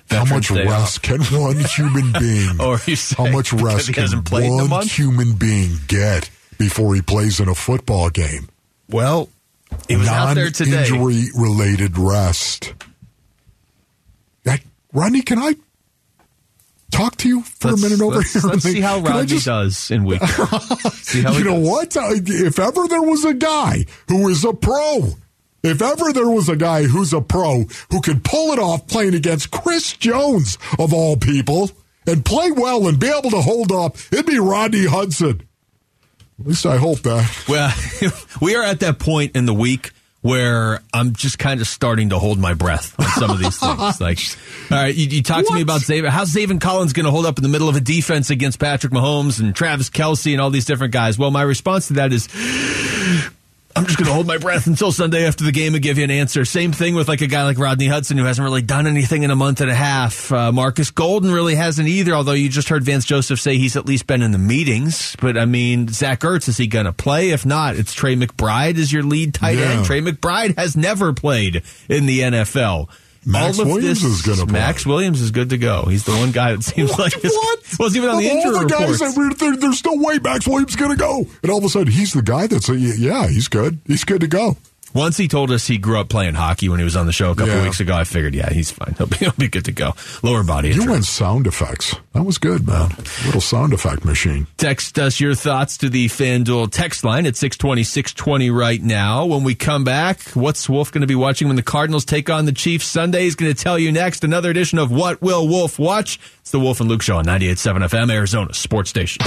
How 0.09 0.25
much 0.25 0.51
rest 0.51 0.97
off. 0.97 1.01
can 1.03 1.21
one 1.39 1.57
human 1.75 2.11
being? 2.19 2.59
Or 2.59 2.79
you 2.85 2.97
how 3.17 3.27
much 3.27 3.53
rest 3.53 3.93
can 3.93 4.01
hasn't 4.03 4.25
played 4.25 4.51
in 4.51 4.59
a 4.59 4.65
one 4.65 4.87
human 4.87 5.33
being 5.35 5.77
get 5.87 6.29
before 6.57 6.93
he 6.95 7.01
plays 7.01 7.39
in 7.39 7.47
a 7.47 7.55
football 7.55 8.09
game? 8.09 8.49
Well, 8.89 9.29
he 9.91 9.97
was 9.97 10.07
out 10.07 10.33
there 10.33 10.49
today. 10.49 10.89
Non-injury 10.89 11.29
related 11.35 11.97
rest. 11.97 12.73
That, 14.43 14.61
Rodney, 14.93 15.21
can 15.21 15.39
I 15.39 15.55
talk 16.91 17.15
to 17.17 17.27
you 17.27 17.41
for 17.41 17.69
Let's, 17.69 17.81
a 17.81 17.85
minute 17.89 18.01
over 18.03 18.15
let's, 18.17 18.33
here? 18.33 18.41
let's 18.43 18.63
see 18.63 18.81
how 18.81 18.99
Rodney 18.99 19.25
just- 19.27 19.45
does 19.45 19.91
in 19.91 20.03
week. 20.03 20.21
see 20.93 21.21
how 21.21 21.31
you 21.33 21.43
know 21.43 21.59
does. 21.59 21.95
what? 21.95 21.97
If 22.27 22.59
ever 22.59 22.87
there 22.87 23.01
was 23.01 23.23
a 23.25 23.33
guy 23.33 23.85
who 24.07 24.27
is 24.29 24.43
a 24.43 24.53
pro, 24.53 25.09
if 25.63 25.81
ever 25.81 26.11
there 26.11 26.29
was 26.29 26.49
a 26.49 26.55
guy 26.55 26.83
who's 26.83 27.13
a 27.13 27.21
pro 27.21 27.65
who 27.91 28.01
could 28.01 28.23
pull 28.23 28.51
it 28.51 28.59
off 28.59 28.87
playing 28.87 29.13
against 29.13 29.51
Chris 29.51 29.93
Jones, 29.93 30.57
of 30.79 30.93
all 30.93 31.15
people, 31.17 31.69
and 32.07 32.25
play 32.25 32.51
well 32.51 32.87
and 32.87 32.99
be 32.99 33.07
able 33.07 33.29
to 33.29 33.41
hold 33.41 33.71
up, 33.71 33.95
it'd 34.11 34.25
be 34.25 34.39
Rodney 34.39 34.87
Hudson. 34.87 35.47
At 36.41 36.47
least 36.47 36.65
I 36.65 36.77
hope 36.77 36.99
that. 37.01 37.45
Well, 37.47 37.71
we 38.41 38.55
are 38.55 38.63
at 38.63 38.79
that 38.79 38.97
point 38.97 39.35
in 39.35 39.45
the 39.45 39.53
week 39.53 39.91
where 40.21 40.81
I'm 40.91 41.13
just 41.13 41.37
kind 41.37 41.61
of 41.61 41.67
starting 41.67 42.09
to 42.09 42.17
hold 42.19 42.39
my 42.39 42.55
breath 42.55 42.99
on 42.99 43.05
some 43.07 43.29
of 43.29 43.39
these 43.39 43.57
things. 43.59 44.01
Like, 44.01 44.19
all 44.71 44.83
right, 44.83 44.93
you, 44.95 45.07
you 45.07 45.21
talk 45.23 45.45
to 45.45 45.53
me 45.53 45.61
about 45.61 45.81
Zaven. 45.81 46.09
How's 46.09 46.33
Zaven 46.33 46.59
Collins 46.59 46.93
going 46.93 47.05
to 47.05 47.11
hold 47.11 47.27
up 47.27 47.37
in 47.37 47.43
the 47.43 47.49
middle 47.49 47.69
of 47.69 47.75
a 47.75 47.79
defense 47.79 48.31
against 48.31 48.59
Patrick 48.59 48.91
Mahomes 48.91 49.39
and 49.39 49.55
Travis 49.55 49.89
Kelce 49.91 50.31
and 50.31 50.41
all 50.41 50.49
these 50.49 50.65
different 50.65 50.93
guys? 50.93 51.17
Well, 51.17 51.29
my 51.29 51.43
response 51.43 51.87
to 51.87 51.93
that 51.93 52.11
is. 52.11 52.27
I'm 53.75 53.85
just 53.85 53.97
going 53.97 54.07
to 54.07 54.13
hold 54.13 54.27
my 54.27 54.37
breath 54.37 54.67
until 54.67 54.91
Sunday 54.91 55.25
after 55.25 55.43
the 55.43 55.51
game 55.51 55.73
and 55.73 55.81
give 55.83 55.97
you 55.97 56.03
an 56.03 56.11
answer. 56.11 56.45
Same 56.45 56.71
thing 56.71 56.95
with 56.95 57.07
like 57.07 57.21
a 57.21 57.27
guy 57.27 57.43
like 57.43 57.57
Rodney 57.57 57.87
Hudson 57.87 58.17
who 58.17 58.25
hasn't 58.25 58.43
really 58.43 58.61
done 58.61 58.87
anything 58.87 59.23
in 59.23 59.31
a 59.31 59.35
month 59.35 59.61
and 59.61 59.69
a 59.71 59.75
half. 59.75 60.31
Uh, 60.31 60.51
Marcus 60.51 60.91
Golden 60.91 61.31
really 61.31 61.55
hasn't 61.55 61.87
either, 61.87 62.13
although 62.13 62.31
you 62.33 62.49
just 62.49 62.69
heard 62.69 62.83
Vance 62.83 63.05
Joseph 63.05 63.39
say 63.39 63.57
he's 63.57 63.75
at 63.75 63.85
least 63.85 64.07
been 64.07 64.21
in 64.21 64.31
the 64.31 64.37
meetings. 64.37 65.15
But 65.21 65.37
I 65.37 65.45
mean, 65.45 65.87
Zach 65.87 66.19
Ertz, 66.21 66.47
is 66.49 66.57
he 66.57 66.67
going 66.67 66.85
to 66.85 66.93
play? 66.93 67.29
If 67.31 67.45
not, 67.45 67.75
it's 67.75 67.93
Trey 67.93 68.15
McBride 68.15 68.77
as 68.77 68.91
your 68.91 69.03
lead 69.03 69.33
tight 69.33 69.57
Yeah. 69.57 69.71
end. 69.71 69.85
Trey 69.85 70.01
McBride 70.01 70.57
has 70.57 70.75
never 70.75 71.13
played 71.13 71.63
in 71.89 72.05
the 72.05 72.19
NFL. 72.21 72.89
Max 73.25 73.59
All 73.59 73.63
of 73.63 73.67
Williams 73.73 74.01
this, 74.01 74.11
is 74.11 74.21
gonna 74.23 74.45
play. 74.47 74.59
Max 74.59 74.85
Williams 74.85 75.21
is 75.21 75.31
good 75.31 75.49
to 75.49 75.57
go. 75.57 75.85
He's 75.85 76.05
the 76.05 76.11
one 76.11 76.31
guy 76.31 76.53
that 76.53 76.63
seems 76.63 76.97
like 76.97 77.13
it's, 77.23 77.79
wasn't 77.79 78.03
even 78.03 78.15
on 78.15 78.21
the 78.21 78.29
injury 78.29 78.55
all 78.55 78.61
the 78.63 78.65
guys 78.67 78.99
reports. 79.01 79.15
that 79.15 79.35
there, 79.39 79.55
there's 79.57 79.85
no 79.85 79.93
way 79.95 80.17
Max 80.19 80.47
Williams 80.47 80.71
is 80.71 80.75
going 80.75 80.91
to 80.91 80.97
go. 80.97 81.25
And 81.43 81.51
all 81.51 81.59
of 81.59 81.63
a 81.63 81.69
sudden, 81.69 81.91
he's 81.93 82.13
the 82.13 82.23
guy 82.23 82.47
that's, 82.47 82.67
a, 82.69 82.75
yeah, 82.75 83.27
he's 83.27 83.47
good. 83.47 83.79
He's 83.85 84.03
good 84.03 84.21
to 84.21 84.27
go. 84.27 84.57
Once 84.93 85.15
he 85.17 85.27
told 85.27 85.51
us 85.51 85.67
he 85.67 85.77
grew 85.77 85.99
up 85.99 86.09
playing 86.09 86.33
hockey 86.33 86.67
when 86.69 86.79
he 86.79 86.83
was 86.83 86.95
on 86.95 87.05
the 87.05 87.11
show 87.13 87.31
a 87.31 87.35
couple 87.35 87.53
Yeah. 87.53 87.63
weeks 87.63 87.79
ago, 87.79 87.95
I 87.95 88.03
figured, 88.03 88.33
yeah, 88.35 88.49
he's 88.51 88.71
fine. 88.71 88.93
He'll 88.97 89.07
be, 89.07 89.17
he'll 89.17 89.31
be 89.31 89.47
good 89.47 89.65
to 89.65 89.71
go. 89.71 89.93
Lower 90.21 90.43
body 90.43 90.69
You 90.71 90.89
went 90.89 91.05
sound 91.05 91.47
effects. 91.47 91.95
That 92.13 92.23
was 92.23 92.37
good, 92.37 92.67
man. 92.67 92.89
Little 93.25 93.39
sound 93.41 93.73
effect 93.73 94.03
machine. 94.03 94.47
Text 94.57 94.99
us 94.99 95.19
your 95.19 95.33
thoughts 95.33 95.77
to 95.77 95.89
the 95.89 96.07
FanDuel 96.07 96.71
text 96.71 97.03
line 97.03 97.25
at 97.25 97.35
620, 97.37 97.83
620 97.83 98.49
right 98.49 98.81
now. 98.81 99.25
When 99.25 99.43
we 99.43 99.55
come 99.55 99.83
back, 99.83 100.19
what's 100.33 100.67
Wolf 100.67 100.91
going 100.91 101.01
to 101.01 101.07
be 101.07 101.15
watching 101.15 101.47
when 101.47 101.55
the 101.55 101.63
Cardinals 101.63 102.03
take 102.05 102.29
on 102.29 102.45
the 102.45 102.51
Chiefs 102.51 102.85
Sunday? 102.85 103.23
He's 103.23 103.35
going 103.35 103.53
to 103.53 103.63
tell 103.63 103.79
you 103.79 103.91
next. 103.91 104.23
Another 104.23 104.49
edition 104.49 104.77
of 104.77 104.91
What 104.91 105.21
Will 105.21 105.47
Wolf 105.47 105.79
Watch? 105.79 106.19
It's 106.41 106.51
the 106.51 106.59
Wolf 106.59 106.79
and 106.81 106.89
Luke 106.89 107.01
Show 107.01 107.17
on 107.17 107.25
98.7 107.25 107.87
FM, 107.87 108.11
Arizona 108.11 108.53
Sports 108.53 108.89
Station. 108.89 109.21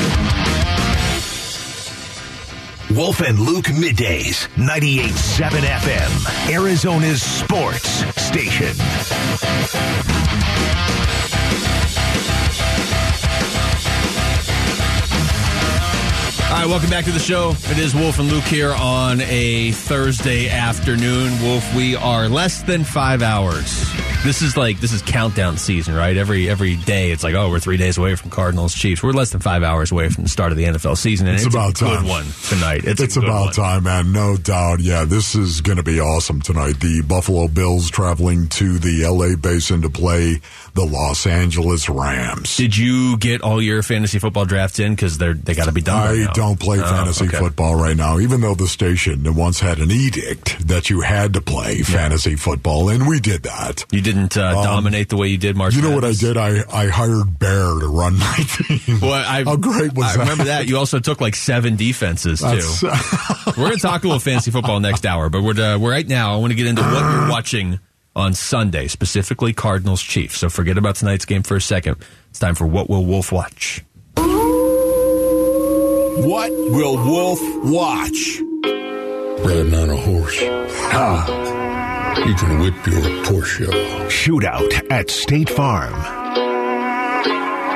Wolf 2.91 3.21
and 3.21 3.39
Luke 3.39 3.65
middays, 3.67 4.47
98.7 4.57 5.49
FM, 5.61 6.53
Arizona's 6.53 7.23
sports 7.23 8.05
station. 8.21 8.75
All 16.55 16.61
right, 16.61 16.69
welcome 16.69 16.89
back 16.89 17.05
to 17.07 17.11
the 17.11 17.19
show. 17.19 17.51
It 17.69 17.79
is 17.79 17.97
Wolf 17.97 18.21
and 18.21 18.29
Luke 18.31 18.45
here 18.45 18.73
on 18.73 19.21
a 19.23 19.73
Thursday 19.73 20.49
afternoon. 20.49 21.33
Wolf, 21.43 21.75
we 21.75 21.97
are 21.97 22.29
less 22.29 22.63
than 22.63 22.85
five 22.85 23.23
hours. 23.23 23.85
This 24.23 24.41
is 24.41 24.57
like 24.57 24.79
this 24.79 24.93
is 24.93 25.03
countdown 25.03 25.57
season, 25.59 25.95
right? 25.97 26.17
Every 26.17 26.49
every 26.49 26.77
day, 26.77 27.11
it's 27.11 27.25
like, 27.25 27.35
oh, 27.35 27.51
we're 27.51 27.59
three 27.59 27.77
days 27.77 27.99
away 27.99 28.15
from 28.15 28.31
Cardinals 28.31 28.73
Chiefs. 28.73 29.03
We're 29.03 29.11
less 29.13 29.31
than 29.31 29.41
five 29.41 29.65
hours 29.65 29.91
away 29.91 30.09
from 30.11 30.23
the 30.25 30.31
start 30.31 30.53
of 30.53 30.57
the 30.57 30.65
NFL 30.65 30.97
season, 30.97 31.27
and 31.27 31.35
It's 31.35 31.45
it's, 31.45 31.55
about 31.55 31.71
a 31.71 31.85
good 31.85 31.97
time. 31.97 32.07
one 32.07 32.25
tonight. 32.49 32.85
It's, 32.85 33.01
It's 33.03 33.15
good 33.17 33.25
about 33.25 33.47
one. 33.47 33.53
time, 33.53 33.83
man. 33.83 34.13
No 34.13 34.37
doubt. 34.37 34.79
Yeah, 34.79 35.05
this 35.05 35.35
is 35.35 35.61
going 35.61 35.79
to 35.79 35.83
be 35.83 35.99
awesome 36.01 36.41
tonight. 36.41 36.79
The 36.79 37.03
Buffalo 37.03 37.49
Bills 37.49 37.91
traveling 37.91 38.47
to 38.51 38.79
the 38.79 39.05
LA 39.07 39.35
Basin 39.37 39.83
to 39.83 39.91
play 39.91 40.41
the 40.75 40.85
Los 40.85 41.27
Angeles 41.27 41.89
Rams. 41.89 42.57
Did 42.57 42.77
you 42.77 43.17
get 43.19 43.43
all 43.43 43.63
your 43.63 43.83
fantasy 43.83 44.19
football 44.19 44.45
drafts 44.45 44.79
in? 44.81 44.95
Because 44.95 45.19
they're 45.19 45.35
they 45.35 45.55
got 45.55 45.67
to 45.67 45.73
be 45.73 45.81
done. 45.83 45.97
I 46.29 46.33
don't 46.33 46.59
play 46.59 46.81
Oh, 46.81 46.83
fantasy 46.85 47.27
okay. 47.27 47.39
football 47.39 47.77
right 47.77 47.97
now, 47.97 48.19
even 48.19 48.41
though 48.41 48.55
the 48.55 48.67
station 48.67 49.23
once 49.35 49.61
had 49.61 49.79
an 49.79 49.91
edict 49.93 50.67
that 50.69 50.91
you 50.91 51.01
had 51.01 51.35
to 51.35 51.41
play 51.41 51.83
fantasy 51.83 52.35
football, 52.37 52.89
and 52.89 53.07
we 53.07 53.21
did 53.21 53.45
that. 53.45 53.85
You 53.93 54.01
didn't 54.01 54.37
uh, 54.37 54.53
dominate 54.65 55.09
the 55.11 55.17
way 55.17 55.29
you 55.29 55.39
did. 55.39 55.57
Um, 55.59 55.71
You 55.73 55.83
know 55.83 55.95
what 55.95 56.05
I 56.05 56.13
did? 56.13 56.37
I, 56.37 56.63
I 56.73 56.89
hired 56.89 57.39
Bear 57.39 57.79
to 57.79 57.87
run 57.89 58.19
my 58.19 58.37
team. 58.49 59.01
Well, 59.01 59.13
I, 59.13 59.45
How 59.45 59.57
great 59.57 59.93
was 59.95 60.07
that. 60.07 60.15
I 60.15 60.17
that? 60.17 60.19
remember 60.19 60.45
that. 60.45 60.69
You 60.69 60.79
also 60.79 60.99
took 60.99 61.21
like 61.21 61.37
seven 61.37 61.77
defenses 61.77 62.41
too. 62.41 62.87
We're 63.47 63.69
going 63.69 63.73
to 63.77 63.79
talk 63.79 64.03
a 64.03 64.07
little 64.09 64.19
fantasy 64.21 64.51
football 64.51 64.81
next 64.81 65.07
hour, 65.07 65.29
but 65.29 65.43
we're, 65.43 65.61
uh, 65.61 65.79
we're 65.79 65.91
right 65.93 66.07
now. 66.09 66.35
I 66.35 66.37
want 66.39 66.51
to 66.51 66.57
get 66.57 66.67
into 66.67 66.83
what 66.83 67.01
you're 67.13 67.29
watching 67.31 67.79
on 68.17 68.35
Sunday, 68.35 68.87
specifically 68.89 69.53
Cardinals 69.53 70.03
Chiefs. 70.03 70.39
So 70.39 70.49
forget 70.49 70.79
about 70.79 70.97
tonight's 70.97 71.25
game 71.25 71.43
for 71.43 71.57
a 71.57 71.61
second. 71.61 71.97
It's 72.31 72.39
time 72.39 72.55
for 72.55 72.67
what 72.67 72.89
will 72.89 73.05
Wolf 73.05 73.33
watch. 73.33 73.85
What 76.17 76.51
will 76.53 76.97
Wolf 76.97 77.41
watch? 77.65 78.41
Riding 79.45 79.75
on 79.75 79.91
a 79.91 79.97
horse. 79.97 80.41
Ha. 80.93 82.23
You 82.27 82.35
can 82.35 82.61
whip 82.61 82.75
your 82.87 83.03
Porsche. 83.25 83.67
Shootout 84.07 84.91
at 84.91 85.11
State 85.11 85.51
Farm. 85.51 85.93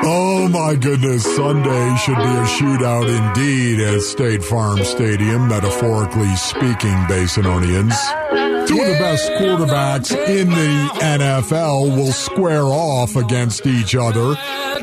Oh 0.01 0.49
my 0.49 0.77
goodness, 0.77 1.25
Sunday 1.37 1.97
should 1.97 2.17
be 2.17 2.23
a 2.23 2.45
shootout 2.47 3.09
indeed 3.09 3.81
at 3.81 4.01
State 4.01 4.45
Farm 4.45 4.85
Stadium, 4.85 5.49
metaphorically 5.49 6.35
speaking, 6.37 6.97
Basinonians. 7.09 8.28
Two 8.29 8.81
of 8.81 8.87
the 8.87 8.97
best 8.99 9.31
quarterbacks 9.33 10.13
in 10.29 10.51
the 10.51 10.91
NFL 11.01 11.97
will 11.97 12.13
square 12.13 12.65
off 12.65 13.17
against 13.17 13.67
each 13.67 13.95
other. 13.95 14.35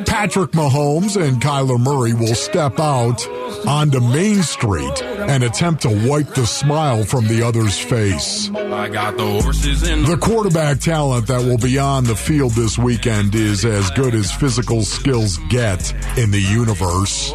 Patrick 0.06 0.52
Mahomes 0.52 1.22
and 1.22 1.40
Kyler 1.42 1.80
Murray 1.80 2.14
will 2.14 2.34
step 2.34 2.80
out 2.80 3.28
onto 3.68 4.00
Main 4.00 4.42
Street 4.42 5.02
and 5.04 5.44
attempt 5.44 5.84
to 5.84 6.10
wipe 6.10 6.34
the 6.34 6.48
smile 6.48 7.04
from 7.04 7.28
the 7.28 7.44
other's 7.44 7.78
face. 7.78 8.50
I 8.56 8.90
got 8.90 9.18
the 9.18 9.42
horses 9.42 9.88
in 9.88 10.04
The 10.04 10.18
quarterback 10.18 10.80
talent 10.80 11.28
that 11.28 11.44
will 11.44 11.58
be 11.60 11.78
on 11.78 12.06
the 12.06 12.16
field 12.16 12.54
this 12.54 12.78
weekend 12.78 13.36
is 13.36 13.64
as 13.64 13.92
good 13.92 14.16
as 14.16 14.32
physical 14.32 14.82
skills 14.82 15.38
get 15.50 15.94
in 16.18 16.32
the 16.32 16.42
universe. 16.42 17.32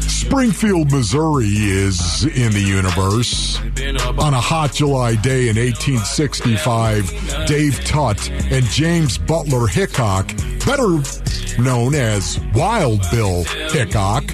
Springfield, 0.00 0.90
Missouri 0.90 1.46
is 1.46 2.24
in 2.24 2.50
the 2.52 2.60
universe. 2.60 3.60
On 4.18 4.34
a 4.34 4.40
hot 4.40 4.72
July 4.72 5.14
day 5.14 5.35
in 5.42 5.56
1865, 5.56 7.46
Dave 7.46 7.84
Tutt 7.84 8.30
and 8.50 8.64
James 8.66 9.18
Butler 9.18 9.66
Hickok, 9.66 10.34
better 10.64 11.02
known 11.60 11.94
as 11.94 12.40
Wild 12.54 13.02
Bill 13.10 13.44
Hickok, 13.44 14.24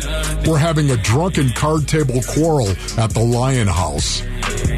were 0.47 0.59
having 0.59 0.91
a 0.91 0.97
drunken 0.99 1.51
card 1.51 1.89
table 1.89 2.21
quarrel 2.29 2.69
at 2.99 3.11
the 3.11 3.21
Lyon 3.25 3.67
House. 3.67 4.23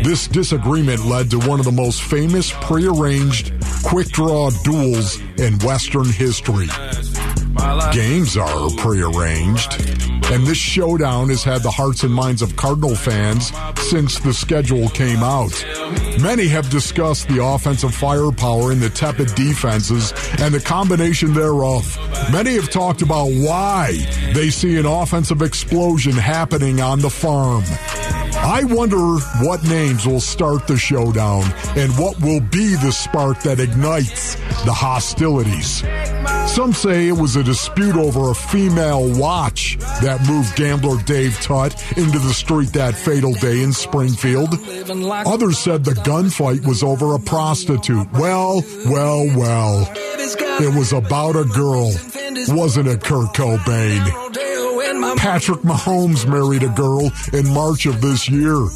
This 0.02 0.26
disagreement 0.26 1.04
led 1.04 1.30
to 1.30 1.38
one 1.40 1.58
of 1.58 1.66
the 1.66 1.72
most 1.72 2.02
famous 2.02 2.50
prearranged 2.52 3.52
quick 3.84 4.08
draw 4.08 4.50
duels 4.64 5.20
in 5.36 5.58
Western 5.58 6.06
history. 6.06 6.68
Games 7.92 8.36
are 8.36 8.70
prearranged, 8.78 10.13
and 10.34 10.44
this 10.44 10.58
showdown 10.58 11.28
has 11.28 11.44
had 11.44 11.62
the 11.62 11.70
hearts 11.70 12.02
and 12.02 12.12
minds 12.12 12.42
of 12.42 12.56
Cardinal 12.56 12.96
fans 12.96 13.52
since 13.78 14.18
the 14.18 14.34
schedule 14.34 14.88
came 14.88 15.22
out. 15.22 15.64
Many 16.20 16.48
have 16.48 16.68
discussed 16.70 17.28
the 17.28 17.44
offensive 17.44 17.94
firepower 17.94 18.72
in 18.72 18.80
the 18.80 18.90
tepid 18.90 19.32
defenses 19.36 20.12
and 20.40 20.52
the 20.52 20.58
combination 20.58 21.34
thereof. 21.34 21.96
Many 22.32 22.54
have 22.54 22.68
talked 22.68 23.00
about 23.00 23.26
why 23.26 23.92
they 24.34 24.50
see 24.50 24.76
an 24.76 24.86
offensive 24.86 25.40
explosion 25.40 26.14
happening 26.14 26.80
on 26.80 26.98
the 26.98 27.10
farm. 27.10 27.62
I 28.44 28.62
wonder 28.64 28.98
what 29.42 29.64
names 29.64 30.06
will 30.06 30.20
start 30.20 30.66
the 30.66 30.76
showdown 30.76 31.44
and 31.76 31.90
what 31.98 32.20
will 32.20 32.40
be 32.40 32.74
the 32.74 32.92
spark 32.92 33.40
that 33.42 33.58
ignites 33.58 34.34
the 34.66 34.72
hostilities. 34.72 35.82
Some 36.52 36.74
say 36.74 37.08
it 37.08 37.16
was 37.16 37.36
a 37.36 37.42
dispute 37.42 37.96
over 37.96 38.30
a 38.30 38.34
female 38.34 39.18
watch 39.18 39.78
that 40.02 40.20
moved 40.28 40.54
gambler 40.56 41.02
Dave 41.04 41.40
Tutt 41.40 41.82
into 41.96 42.18
the 42.18 42.34
street 42.34 42.74
that 42.74 42.94
fatal 42.94 43.32
day 43.32 43.62
in 43.62 43.72
Springfield. 43.72 44.52
Others 44.52 45.58
said 45.58 45.84
the 45.84 45.92
gunfight 46.04 46.66
was 46.66 46.82
over 46.82 47.14
a 47.14 47.18
prostitute. 47.18 48.12
Well, 48.12 48.62
well, 48.86 49.26
well. 49.36 49.90
It 50.60 50.74
was 50.76 50.92
about 50.92 51.34
a 51.34 51.44
girl, 51.44 51.92
wasn't 52.48 52.88
it, 52.88 53.02
Kurt 53.02 53.32
Cobain? 53.34 54.43
Patrick 55.16 55.60
Mahomes 55.60 56.26
married 56.26 56.62
a 56.62 56.68
girl 56.68 57.10
in 57.32 57.48
March 57.52 57.86
of 57.86 58.00
this 58.00 58.28
year. 58.28 58.66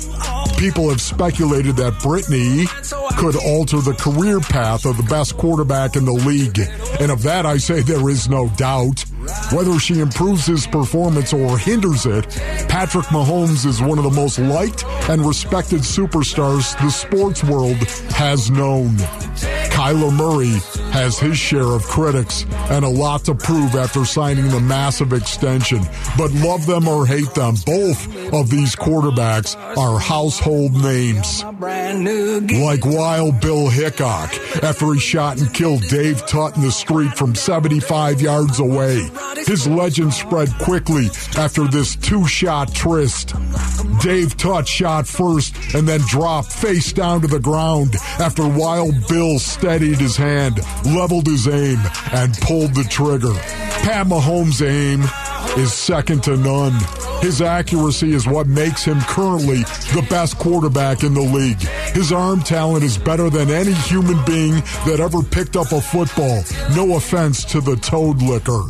People 0.58 0.90
have 0.90 1.00
speculated 1.00 1.76
that 1.76 1.98
Brittany 2.02 2.66
could 3.16 3.36
alter 3.36 3.80
the 3.80 3.94
career 3.94 4.40
path 4.40 4.84
of 4.84 4.96
the 4.96 5.02
best 5.04 5.36
quarterback 5.36 5.96
in 5.96 6.04
the 6.04 6.12
league. 6.12 6.58
And 7.00 7.10
of 7.10 7.22
that, 7.22 7.46
I 7.46 7.56
say 7.58 7.80
there 7.80 8.08
is 8.08 8.28
no 8.28 8.48
doubt. 8.50 9.04
Whether 9.52 9.78
she 9.78 10.00
improves 10.00 10.46
his 10.46 10.66
performance 10.66 11.32
or 11.32 11.58
hinders 11.58 12.06
it, 12.06 12.26
Patrick 12.68 13.06
Mahomes 13.06 13.66
is 13.66 13.80
one 13.80 13.98
of 13.98 14.04
the 14.04 14.10
most 14.10 14.38
liked 14.38 14.84
and 15.08 15.24
respected 15.24 15.80
superstars 15.80 16.78
the 16.80 16.90
sports 16.90 17.42
world 17.44 17.76
has 18.12 18.50
known. 18.50 18.96
Kyler 19.70 20.12
Murray 20.12 20.58
has 20.90 21.18
his 21.18 21.38
share 21.38 21.62
of 21.62 21.82
critics 21.84 22.44
and 22.70 22.84
a 22.84 22.88
lot 22.88 23.24
to 23.24 23.34
prove 23.34 23.74
after 23.74 24.04
signing 24.04 24.48
the 24.48 24.60
massive 24.60 25.12
extension. 25.12 25.80
But 26.16 26.32
love 26.32 26.66
them 26.66 26.88
or 26.88 27.06
hate 27.06 27.34
them, 27.34 27.54
both 27.66 28.32
of 28.32 28.50
these 28.50 28.74
quarterbacks 28.74 29.56
are 29.76 29.98
household 29.98 30.72
names. 30.82 31.42
Like 31.44 32.84
Wild 32.84 33.40
Bill 33.40 33.68
Hickok 33.68 34.32
after 34.62 34.92
he 34.94 35.00
shot 35.00 35.38
and 35.38 35.52
killed 35.52 35.82
Dave 35.88 36.26
Tutt 36.26 36.56
in 36.56 36.62
the 36.62 36.72
street 36.72 37.16
from 37.16 37.34
75 37.34 38.20
yards 38.20 38.58
away. 38.60 39.08
His 39.46 39.66
legend 39.66 40.12
spread 40.12 40.50
quickly 40.58 41.06
after 41.36 41.64
this 41.64 41.96
two 41.96 42.26
shot 42.26 42.74
tryst. 42.74 43.34
Dave 44.00 44.36
Tutt 44.36 44.66
shot 44.66 45.06
first 45.06 45.54
and 45.74 45.86
then 45.86 46.00
dropped 46.00 46.52
face 46.52 46.92
down 46.92 47.20
to 47.20 47.26
the 47.26 47.40
ground 47.40 47.94
after 48.18 48.46
Wild 48.46 48.94
Bill 49.08 49.38
steadied 49.38 49.98
his 49.98 50.16
hand, 50.16 50.60
leveled 50.84 51.26
his 51.26 51.46
aim, 51.48 51.78
and 52.12 52.34
pulled 52.38 52.74
the 52.74 52.84
trigger. 52.84 53.34
Pat 53.82 54.06
Mahomes' 54.06 54.66
aim 54.66 55.02
is 55.58 55.72
second 55.72 56.22
to 56.24 56.36
none. 56.36 56.74
His 57.20 57.42
accuracy 57.42 58.12
is 58.12 58.26
what 58.26 58.46
makes 58.46 58.84
him 58.84 59.00
currently 59.02 59.62
the 59.94 60.06
best 60.08 60.38
quarterback 60.38 61.02
in 61.02 61.14
the 61.14 61.20
league. 61.20 61.60
His 61.94 62.12
arm 62.12 62.42
talent 62.42 62.84
is 62.84 62.96
better 62.96 63.28
than 63.28 63.50
any 63.50 63.72
human 63.72 64.24
being 64.24 64.54
that 64.86 65.00
ever 65.00 65.22
picked 65.22 65.56
up 65.56 65.72
a 65.72 65.80
football. 65.80 66.42
No 66.76 66.96
offense 66.96 67.44
to 67.46 67.60
the 67.60 67.76
toad 67.76 68.22
licker. 68.22 68.62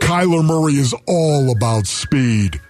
Kyler 0.00 0.44
Murray 0.44 0.74
is 0.74 0.94
all 1.06 1.50
about 1.50 1.86
speed. 1.86 2.60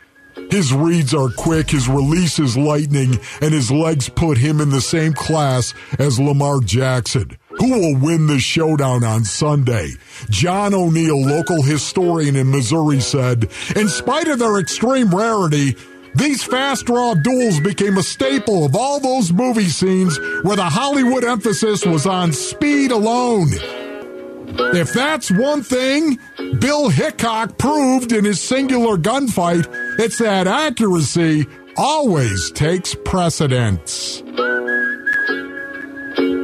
His 0.51 0.73
reads 0.73 1.15
are 1.15 1.29
quick, 1.29 1.71
his 1.71 1.89
release 1.89 2.39
is 2.39 2.57
lightning, 2.57 3.19
and 3.41 3.55
his 3.55 3.71
legs 3.71 4.09
put 4.09 4.37
him 4.37 4.61
in 4.61 4.71
the 4.71 4.81
same 4.81 5.13
class 5.13 5.75
as 5.99 6.19
Lamar 6.19 6.61
Jackson. 6.61 7.37
Who 7.61 7.79
will 7.79 7.97
win 7.97 8.27
the 8.27 8.39
showdown 8.39 9.05
on 9.05 9.25
Sunday? 9.25 9.91
John 10.31 10.73
O'Neill, 10.73 11.21
local 11.21 11.63
historian 11.63 12.35
in 12.35 12.51
Missouri, 12.51 13.01
said, 13.01 13.51
In 13.77 13.89
spite 13.89 14.29
of 14.29 14.39
their 14.39 14.59
extreme 14.59 15.15
rarity, 15.15 15.77
these 16.15 16.43
fast 16.43 16.87
draw 16.87 17.13
duels 17.15 17.61
became 17.61 17.99
a 17.99 18.03
staple 18.03 18.65
of 18.65 18.75
all 18.75 18.99
those 18.99 19.31
movie 19.31 19.69
scenes 19.69 20.19
where 20.43 20.57
the 20.57 20.65
Hollywood 20.65 21.23
emphasis 21.23 21.85
was 21.85 22.07
on 22.07 22.33
speed 22.33 22.93
alone. 22.93 23.49
If 24.73 24.95
that's 24.95 25.31
one 25.31 25.63
thing 25.63 26.19
Bill 26.59 26.89
Hickok 26.89 27.59
proved 27.59 28.13
in 28.13 28.25
his 28.25 28.41
singular 28.41 28.97
gunfight, 28.97 29.69
it's 29.99 30.19
that 30.19 30.47
accuracy 30.47 31.47
always 31.77 32.51
takes 32.53 32.97
precedence. 33.05 34.23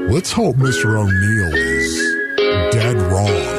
Let's 0.09 0.31
hope 0.31 0.55
Mr. 0.57 0.97
O'Neill 0.97 1.55
is 1.55 2.73
dead 2.73 2.97
wrong. 2.97 3.57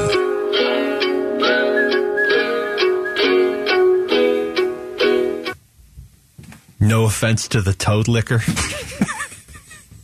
No 6.79 7.03
offense 7.03 7.49
to 7.49 7.61
the 7.61 7.73
toad 7.73 8.07
liquor. 8.07 8.37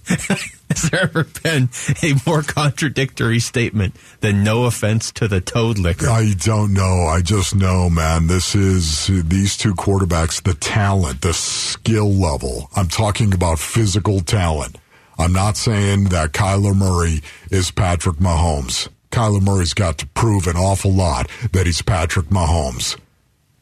Has 0.05 0.89
there 0.91 1.03
ever 1.03 1.23
been 1.23 1.69
a 2.01 2.13
more 2.27 2.41
contradictory 2.41 3.39
statement 3.39 3.95
than 4.19 4.43
no 4.43 4.65
offense 4.65 5.13
to 5.13 5.29
the 5.29 5.39
toad 5.39 5.79
liquor? 5.79 6.09
I 6.09 6.33
don't 6.37 6.73
know. 6.73 7.05
I 7.07 7.21
just 7.21 7.55
know, 7.55 7.89
man, 7.89 8.27
this 8.27 8.53
is 8.53 9.07
these 9.07 9.55
two 9.55 9.75
quarterbacks, 9.75 10.43
the 10.43 10.55
talent, 10.55 11.21
the 11.21 11.33
skill 11.33 12.11
level. 12.11 12.69
I'm 12.75 12.89
talking 12.89 13.33
about 13.33 13.59
physical 13.59 14.19
talent. 14.19 14.77
I'm 15.17 15.33
not 15.33 15.57
saying 15.57 16.05
that 16.05 16.31
Kyler 16.31 16.75
Murray 16.75 17.21
is 17.51 17.71
Patrick 17.71 18.17
Mahomes. 18.17 18.89
Kyler 19.11 19.41
Murray's 19.41 19.73
got 19.73 19.97
to 19.99 20.07
prove 20.07 20.47
an 20.47 20.55
awful 20.55 20.91
lot 20.91 21.29
that 21.51 21.65
he's 21.65 21.81
Patrick 21.81 22.27
Mahomes. 22.27 22.97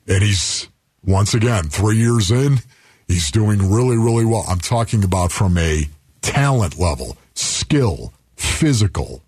And 0.07 0.23
he's, 0.23 0.69
once 1.03 1.33
again, 1.33 1.65
three 1.65 1.97
years 1.97 2.31
in, 2.31 2.59
he's 3.07 3.31
doing 3.31 3.71
really, 3.71 3.97
really 3.97 4.25
well. 4.25 4.45
I'm 4.47 4.59
talking 4.59 5.03
about 5.03 5.31
from 5.31 5.57
a 5.57 5.89
talent 6.21 6.79
level, 6.79 7.17
skill, 7.33 8.13
physical, 8.35 9.21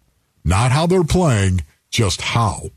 not 0.45 0.71
how 0.71 0.87
they're 0.87 1.03
playing, 1.03 1.61
just 1.89 2.21
how 2.21 2.69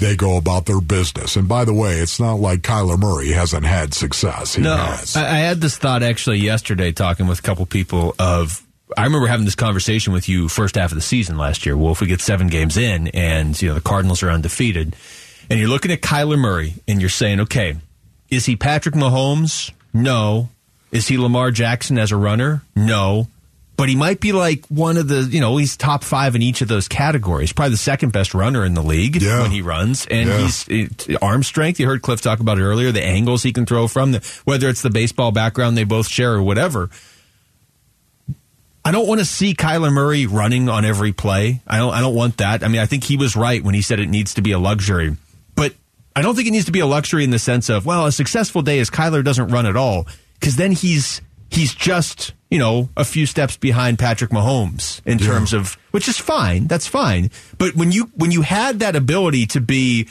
they 0.00 0.16
go 0.16 0.36
about 0.36 0.66
their 0.66 0.80
business. 0.80 1.36
And 1.36 1.48
by 1.48 1.64
the 1.64 1.74
way, 1.74 1.94
it's 1.94 2.18
not 2.18 2.34
like 2.34 2.60
Kyler 2.60 2.98
Murray 2.98 3.30
hasn't 3.30 3.64
had 3.64 3.94
success. 3.94 4.54
He 4.54 4.62
no, 4.62 4.76
has. 4.76 5.16
I, 5.16 5.22
I 5.22 5.38
had 5.38 5.60
this 5.60 5.76
thought 5.76 6.02
actually 6.02 6.38
yesterday 6.38 6.92
talking 6.92 7.26
with 7.26 7.38
a 7.38 7.42
couple 7.42 7.66
people 7.66 8.14
of. 8.18 8.64
I 8.96 9.04
remember 9.04 9.26
having 9.26 9.44
this 9.44 9.54
conversation 9.54 10.14
with 10.14 10.30
you 10.30 10.48
first 10.48 10.76
half 10.76 10.92
of 10.92 10.96
the 10.96 11.02
season 11.02 11.36
last 11.36 11.66
year. 11.66 11.76
Well, 11.76 11.92
if 11.92 12.00
we 12.00 12.06
get 12.06 12.22
seven 12.22 12.48
games 12.48 12.78
in 12.78 13.08
and 13.08 13.60
you 13.60 13.68
know 13.68 13.74
the 13.74 13.82
Cardinals 13.82 14.22
are 14.22 14.30
undefeated, 14.30 14.96
and 15.50 15.60
you're 15.60 15.68
looking 15.68 15.92
at 15.92 16.00
Kyler 16.00 16.38
Murray 16.38 16.74
and 16.88 17.00
you're 17.00 17.10
saying, 17.10 17.40
okay, 17.40 17.76
is 18.30 18.46
he 18.46 18.56
Patrick 18.56 18.94
Mahomes? 18.94 19.72
No. 19.92 20.48
Is 20.90 21.08
he 21.08 21.18
Lamar 21.18 21.50
Jackson 21.50 21.98
as 21.98 22.12
a 22.12 22.16
runner? 22.16 22.62
No. 22.74 23.28
But 23.78 23.88
he 23.88 23.94
might 23.94 24.18
be 24.18 24.32
like 24.32 24.66
one 24.66 24.96
of 24.96 25.06
the, 25.06 25.20
you 25.22 25.40
know, 25.40 25.56
he's 25.56 25.76
top 25.76 26.02
five 26.02 26.34
in 26.34 26.42
each 26.42 26.62
of 26.62 26.68
those 26.68 26.88
categories. 26.88 27.52
Probably 27.52 27.70
the 27.70 27.76
second 27.76 28.12
best 28.12 28.34
runner 28.34 28.64
in 28.64 28.74
the 28.74 28.82
league 28.82 29.22
Yeah. 29.22 29.42
when 29.42 29.52
he 29.52 29.62
runs. 29.62 30.04
And 30.10 30.28
Yeah. 30.28 30.38
he's 30.40 30.64
it, 30.68 31.22
arm 31.22 31.44
strength. 31.44 31.78
You 31.78 31.86
heard 31.86 32.02
Cliff 32.02 32.20
talk 32.20 32.40
about 32.40 32.58
it 32.58 32.62
earlier, 32.64 32.90
the 32.90 33.04
angles 33.06 33.44
he 33.44 33.52
can 33.52 33.66
throw 33.66 33.86
from, 33.86 34.10
the, 34.12 34.40
whether 34.44 34.68
it's 34.68 34.82
the 34.82 34.90
baseball 34.90 35.30
background 35.30 35.78
they 35.78 35.84
both 35.84 36.08
share 36.08 36.32
or 36.34 36.42
whatever. 36.42 36.90
I 38.84 38.90
don't 38.90 39.06
want 39.06 39.20
to 39.20 39.24
see 39.24 39.54
Kyler 39.54 39.92
Murray 39.92 40.26
running 40.26 40.68
on 40.68 40.84
every 40.84 41.12
play. 41.12 41.60
I 41.66 41.78
don't. 41.78 41.92
I 41.92 42.00
don't 42.00 42.14
want 42.14 42.38
that. 42.38 42.64
I 42.64 42.68
mean, 42.68 42.80
I 42.80 42.86
think 42.86 43.04
he 43.04 43.16
was 43.16 43.36
right 43.36 43.62
when 43.62 43.74
he 43.74 43.82
said 43.82 44.00
it 44.00 44.08
needs 44.08 44.34
to 44.34 44.42
be 44.42 44.52
a 44.52 44.58
luxury, 44.58 45.16
but 45.54 45.74
I 46.16 46.22
don't 46.22 46.34
think 46.34 46.48
it 46.48 46.52
needs 46.52 46.64
to 46.66 46.72
be 46.72 46.80
a 46.80 46.86
luxury 46.86 47.22
in 47.22 47.30
the 47.30 47.38
sense 47.38 47.68
of 47.68 47.84
well, 47.84 48.06
a 48.06 48.12
successful 48.12 48.62
day 48.62 48.78
is 48.78 48.88
Kyler 48.90 49.22
doesn't 49.22 49.48
run 49.48 49.66
at 49.66 49.76
all 49.76 50.06
because 50.40 50.56
then 50.56 50.72
he's 50.72 51.20
he's 51.50 51.74
just 51.74 52.32
you 52.50 52.58
know 52.58 52.88
a 52.96 53.04
few 53.04 53.26
steps 53.26 53.56
behind 53.56 53.98
Patrick 53.98 54.30
Mahomes 54.30 55.00
in 55.04 55.18
terms 55.18 55.52
of 55.52 55.76
which 55.90 56.08
is 56.08 56.18
fine. 56.18 56.66
That's 56.66 56.86
fine. 56.86 57.30
But 57.58 57.74
when 57.74 57.92
you 57.92 58.10
when 58.14 58.30
you 58.30 58.42
had 58.42 58.80
that 58.80 58.96
ability 58.96 59.46
to 59.48 59.60
be 59.60 60.08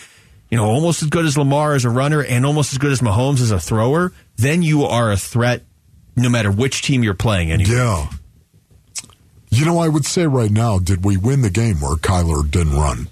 you 0.49 0.57
know 0.57 0.65
almost 0.65 1.01
as 1.01 1.09
good 1.09 1.25
as 1.25 1.37
Lamar 1.37 1.73
as 1.73 1.85
a 1.85 1.89
runner 1.89 2.23
and 2.23 2.45
almost 2.45 2.73
as 2.73 2.77
good 2.77 2.91
as 2.91 3.01
Mahomes 3.01 3.41
as 3.41 3.51
a 3.51 3.59
thrower, 3.59 4.13
then 4.35 4.61
you 4.61 4.83
are 4.83 5.11
a 5.11 5.17
threat 5.17 5.63
no 6.15 6.29
matter 6.29 6.51
which 6.51 6.81
team 6.81 7.03
you're 7.03 7.13
playing. 7.13 7.51
Anyway. 7.51 7.71
Yeah. 7.71 8.09
You 9.49 9.65
know, 9.65 9.79
I 9.79 9.87
would 9.87 10.05
say 10.05 10.27
right 10.27 10.51
now, 10.51 10.77
did 10.77 11.05
we 11.05 11.15
win 11.15 11.41
the 11.41 11.49
game 11.49 11.79
where 11.79 11.95
Kyler 11.95 12.49
didn't 12.49 12.75
run? 12.75 13.07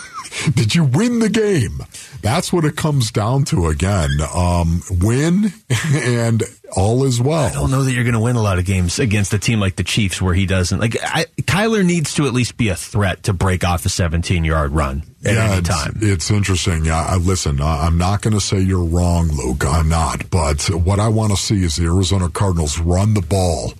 did 0.54 0.74
you 0.74 0.84
win 0.84 1.18
the 1.18 1.28
game? 1.28 1.82
That's 2.22 2.52
what 2.52 2.64
it 2.64 2.76
comes 2.76 3.10
down 3.10 3.44
to 3.46 3.66
again. 3.66 4.10
Um, 4.34 4.82
win 5.00 5.52
and 5.94 6.42
all 6.72 7.04
is 7.04 7.20
well. 7.20 7.40
I 7.40 7.52
don't 7.52 7.70
know 7.70 7.82
that 7.82 7.92
you're 7.92 8.04
going 8.04 8.14
to 8.14 8.20
win 8.20 8.36
a 8.36 8.42
lot 8.42 8.58
of 8.58 8.64
games 8.64 8.98
against 8.98 9.32
a 9.34 9.38
team 9.38 9.60
like 9.60 9.76
the 9.76 9.84
Chiefs 9.84 10.20
where 10.20 10.34
he 10.34 10.46
doesn't. 10.46 10.78
Like 10.78 10.96
I, 11.02 11.26
Kyler 11.42 11.84
needs 11.84 12.14
to 12.14 12.26
at 12.26 12.32
least 12.32 12.56
be 12.56 12.68
a 12.68 12.76
threat 12.76 13.24
to 13.24 13.32
break 13.32 13.64
off 13.64 13.84
a 13.86 13.88
17 13.88 14.44
yard 14.44 14.72
run 14.72 15.02
at 15.24 15.34
yeah, 15.34 15.44
any 15.44 15.58
it's, 15.58 15.68
time. 15.68 15.98
It's 16.00 16.30
interesting. 16.30 16.84
Yeah, 16.84 17.04
I, 17.04 17.16
listen, 17.16 17.60
I, 17.60 17.86
I'm 17.86 17.98
not 17.98 18.22
going 18.22 18.34
to 18.34 18.40
say 18.40 18.60
you're 18.60 18.84
wrong, 18.84 19.28
Luke. 19.28 19.64
I'm 19.64 19.88
not. 19.88 20.30
But 20.30 20.68
what 20.70 21.00
I 21.00 21.08
want 21.08 21.32
to 21.32 21.36
see 21.36 21.62
is 21.64 21.76
the 21.76 21.86
Arizona 21.86 22.28
Cardinals 22.28 22.78
run 22.78 23.14
the 23.14 23.22
ball 23.22 23.74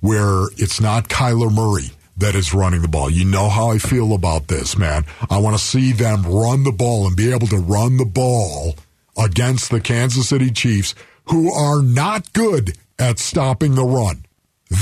where 0.00 0.46
it's 0.56 0.80
not 0.80 1.08
Kyler 1.08 1.52
Murray 1.52 1.90
that 2.16 2.34
is 2.34 2.54
running 2.54 2.82
the 2.82 2.88
ball. 2.88 3.10
You 3.10 3.24
know 3.24 3.48
how 3.48 3.70
I 3.70 3.78
feel 3.78 4.12
about 4.12 4.48
this, 4.48 4.76
man. 4.76 5.04
I 5.28 5.38
want 5.38 5.58
to 5.58 5.62
see 5.62 5.92
them 5.92 6.22
run 6.22 6.64
the 6.64 6.72
ball 6.72 7.06
and 7.06 7.16
be 7.16 7.32
able 7.32 7.46
to 7.48 7.56
run 7.56 7.96
the 7.96 8.04
ball 8.04 8.74
against 9.16 9.70
the 9.70 9.80
Kansas 9.80 10.28
City 10.28 10.50
Chiefs, 10.50 10.94
who 11.30 11.52
are 11.52 11.82
not 11.82 12.32
good 12.32 12.76
at 12.98 13.18
stopping 13.18 13.74
the 13.74 13.84
run. 13.84 14.24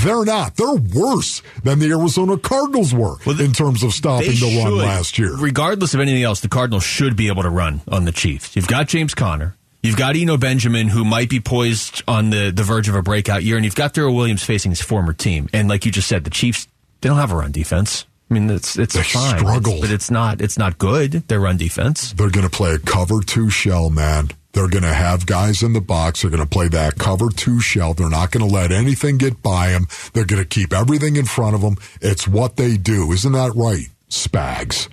They're 0.03 0.23
not. 0.25 0.55
They're 0.55 0.75
worse 0.75 1.41
than 1.63 1.79
the 1.79 1.89
Arizona 1.91 2.37
Cardinals 2.37 2.93
were 2.93 3.15
in 3.25 3.53
terms 3.53 3.81
of 3.81 3.91
stopping 3.93 4.31
the 4.31 4.61
run 4.63 4.77
last 4.77 5.17
year. 5.17 5.35
Regardless 5.35 5.93
of 5.95 5.99
anything 5.99 6.21
else, 6.21 6.41
the 6.41 6.47
Cardinals 6.47 6.83
should 6.83 7.15
be 7.15 7.27
able 7.27 7.41
to 7.43 7.49
run 7.49 7.81
on 7.87 8.05
the 8.05 8.11
Chiefs. 8.11 8.55
You've 8.55 8.67
got 8.67 8.87
James 8.87 9.15
Conner. 9.15 9.55
You've 9.81 9.95
got 9.97 10.15
Eno 10.15 10.37
Benjamin, 10.37 10.89
who 10.89 11.05
might 11.05 11.29
be 11.29 11.39
poised 11.39 12.03
on 12.07 12.29
the, 12.31 12.51
the 12.53 12.63
verge 12.63 12.89
of 12.89 12.95
a 12.95 13.01
breakout 13.01 13.43
year, 13.43 13.55
and 13.55 13.63
you've 13.65 13.75
got 13.75 13.93
Darrel 13.93 14.13
Williams 14.13 14.43
facing 14.43 14.71
his 14.71 14.81
former 14.81 15.13
team. 15.13 15.47
And 15.53 15.69
like 15.69 15.85
you 15.85 15.91
just 15.91 16.07
said, 16.07 16.23
the 16.25 16.29
Chiefs 16.29 16.67
they 17.01 17.07
don't 17.09 17.17
have 17.17 17.31
a 17.31 17.35
run 17.37 17.51
defense. 17.53 18.05
I 18.29 18.33
mean, 18.35 18.49
it's 18.49 18.77
it's 18.77 18.93
They 18.93 19.01
fine, 19.03 19.39
struggle. 19.39 19.79
but 19.81 19.89
it's 19.89 20.11
not 20.11 20.41
it's 20.41 20.57
not 20.57 20.77
good. 20.77 21.13
Their 21.29 21.39
run 21.39 21.57
defense. 21.57 22.11
They're 22.13 22.29
going 22.29 22.47
to 22.47 22.55
play 22.55 22.73
a 22.73 22.77
cover 22.79 23.21
two 23.21 23.49
shell, 23.49 23.89
man. 23.89 24.29
They're 24.53 24.67
going 24.67 24.83
to 24.83 24.93
have 24.93 25.25
guys 25.25 25.61
in 25.61 25.73
the 25.73 25.81
box. 25.81 26.21
They're 26.21 26.31
going 26.31 26.43
to 26.43 26.49
play 26.49 26.67
that 26.69 26.97
cover 26.97 27.29
two 27.29 27.61
shell. 27.61 27.93
They're 27.93 28.09
not 28.09 28.31
going 28.31 28.47
to 28.47 28.53
let 28.53 28.71
anything 28.71 29.17
get 29.17 29.43
by 29.43 29.69
them. 29.69 29.87
They're 30.13 30.25
going 30.25 30.41
to 30.41 30.47
keep 30.47 30.73
everything 30.73 31.15
in 31.17 31.25
front 31.25 31.55
of 31.55 31.61
them. 31.61 31.77
It's 32.01 32.27
what 32.27 32.57
they 32.57 32.77
do. 32.77 33.11
Isn't 33.11 33.33
that 33.33 33.53
right, 33.55 33.87
Spags? 34.09 34.89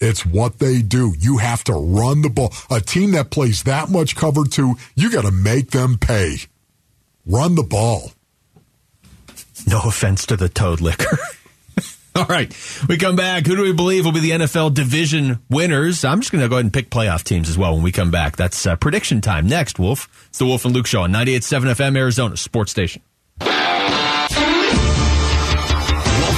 It's 0.00 0.24
what 0.24 0.58
they 0.60 0.80
do. 0.80 1.14
You 1.18 1.38
have 1.38 1.62
to 1.64 1.74
run 1.74 2.22
the 2.22 2.30
ball. 2.30 2.54
A 2.70 2.80
team 2.80 3.10
that 3.12 3.30
plays 3.30 3.64
that 3.64 3.90
much 3.90 4.16
cover 4.16 4.44
two, 4.44 4.76
you 4.94 5.10
got 5.10 5.22
to 5.22 5.30
make 5.30 5.72
them 5.72 5.98
pay. 5.98 6.36
Run 7.26 7.54
the 7.54 7.62
ball. 7.62 8.12
No 9.66 9.80
offense 9.84 10.24
to 10.26 10.36
the 10.36 10.48
toad 10.48 10.80
liquor. 10.80 11.18
All 12.16 12.24
right, 12.24 12.52
we 12.88 12.96
come 12.96 13.14
back. 13.14 13.46
Who 13.46 13.54
do 13.54 13.62
we 13.62 13.72
believe 13.72 14.04
will 14.04 14.12
be 14.12 14.18
the 14.20 14.30
NFL 14.30 14.74
division 14.74 15.38
winners? 15.48 16.04
I'm 16.04 16.20
just 16.20 16.32
going 16.32 16.42
to 16.42 16.48
go 16.48 16.56
ahead 16.56 16.64
and 16.64 16.72
pick 16.72 16.90
playoff 16.90 17.22
teams 17.22 17.48
as 17.48 17.56
well 17.56 17.74
when 17.74 17.84
we 17.84 17.92
come 17.92 18.10
back. 18.10 18.36
That's 18.36 18.66
uh, 18.66 18.74
prediction 18.76 19.20
time 19.20 19.46
next, 19.46 19.78
Wolf. 19.78 20.08
It's 20.28 20.38
the 20.38 20.44
Wolf 20.46 20.64
and 20.64 20.74
Luke 20.74 20.86
Show 20.86 21.02
on 21.02 21.12
98.7 21.12 21.72
FM, 21.72 21.96
Arizona 21.96 22.36
Sports 22.36 22.72
Station. 22.72 23.02
Wolf 23.40 23.52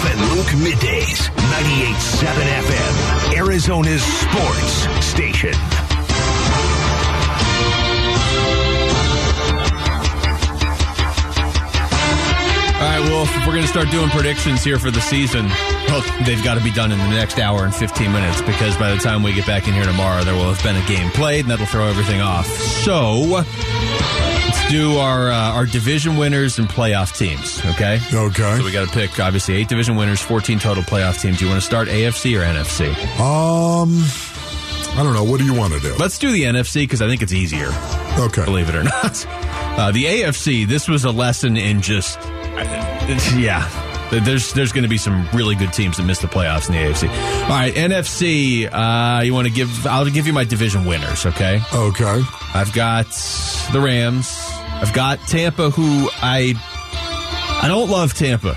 and 0.07 0.21
Luke 0.37 0.53
middays, 0.61 1.29
98.7 1.31 2.27
FM, 2.61 3.39
Arizona's 3.39 4.03
sports 4.03 5.05
station. 5.07 5.82
Wolf, 13.11 13.29
if 13.35 13.47
we're 13.47 13.53
going 13.53 13.63
to 13.63 13.69
start 13.69 13.91
doing 13.91 14.09
predictions 14.11 14.63
here 14.63 14.79
for 14.79 14.91
the 14.91 15.01
season, 15.01 15.47
well, 15.89 16.03
they've 16.25 16.43
got 16.45 16.57
to 16.59 16.65
be 16.65 16.71
done 16.71 16.93
in 16.93 16.99
the 16.99 17.09
next 17.11 17.39
hour 17.39 17.65
and 17.65 17.75
15 17.75 18.13
minutes 18.13 18.41
because 18.43 18.77
by 18.77 18.91
the 18.91 18.99
time 18.99 19.23
we 19.23 19.33
get 19.33 19.47
back 19.47 19.67
in 19.69 19.75
here 19.75 19.85
tomorrow, 19.85 20.25
there 20.25 20.35
will 20.35 20.53
have 20.53 20.63
been 20.63 20.77
a 20.77 20.87
game 20.87 21.11
played 21.11 21.41
and 21.41 21.51
that'll 21.51 21.67
throw 21.67 21.87
everything 21.87 22.21
off. 22.21 22.47
So, 22.47 23.15
let's 23.21 24.71
do 24.71 24.97
our 24.99 25.31
uh, 25.31 25.53
our 25.53 25.67
division 25.67 26.17
winners 26.17 26.59
and 26.59 26.69
playoff 26.69 27.17
teams, 27.17 27.59
okay? 27.75 27.99
Okay. 28.13 28.57
So 28.59 28.65
we 28.65 28.73
got 28.73 28.87
to 28.87 28.93
pick, 28.93 29.19
obviously, 29.21 29.57
eight 29.57 29.69
division 29.69 29.97
winners, 29.97 30.21
14 30.21 30.59
total 30.59 30.83
playoff 30.83 31.21
teams. 31.21 31.39
Do 31.39 31.45
you 31.45 31.51
want 31.51 31.61
to 31.61 31.67
start 31.67 31.89
AFC 31.89 32.39
or 32.39 32.45
NFC? 32.45 32.93
Um, 33.21 34.03
I 34.95 35.03
don't 35.03 35.15
know. 35.15 35.25
What 35.25 35.39
do 35.39 35.45
you 35.47 35.55
want 35.55 35.73
to 35.73 35.81
do? 35.81 35.95
Let's 35.97 36.19
do 36.19 36.31
the 36.31 36.43
NFC 36.43 36.83
because 36.83 37.01
I 37.01 37.09
think 37.09 37.23
it's 37.23 37.33
easier. 37.33 37.69
Okay. 38.19 38.45
Believe 38.45 38.69
it 38.69 38.75
or 38.75 38.85
not. 38.85 39.27
Uh, 39.27 39.91
the 39.91 40.05
AFC, 40.05 40.67
this 40.67 40.87
was 40.87 41.05
a 41.05 41.11
lesson 41.11 41.57
in 41.57 41.81
just, 41.81 42.19
yeah. 43.37 43.67
There's 44.11 44.53
there's 44.53 44.73
going 44.73 44.83
to 44.83 44.91
be 44.91 44.99
some 44.99 45.27
really 45.33 45.55
good 45.55 45.73
teams 45.73 45.97
that 45.97 46.03
miss 46.03 46.19
the 46.19 46.27
playoffs 46.27 46.69
in 46.69 46.75
the 46.75 46.81
AFC. 46.83 47.09
All 47.45 47.49
right, 47.49 47.73
NFC. 47.73 48.69
Uh, 48.71 49.23
you 49.23 49.33
want 49.33 49.49
to 49.49 49.53
give? 49.55 49.87
I'll 49.87 50.05
give 50.11 50.27
you 50.27 50.35
my 50.35 50.45
division 50.45 50.85
winners. 50.85 51.25
Okay. 51.25 51.63
Okay. 51.73 52.23
I've 52.53 52.75
got 52.75 53.07
the 53.73 53.81
Rams. 53.81 54.31
I've 54.83 54.93
got 54.93 55.19
Tampa, 55.21 55.71
who 55.71 56.11
I 56.21 56.53
I 57.63 57.69
don't 57.69 57.89
love 57.89 58.13
Tampa 58.13 58.55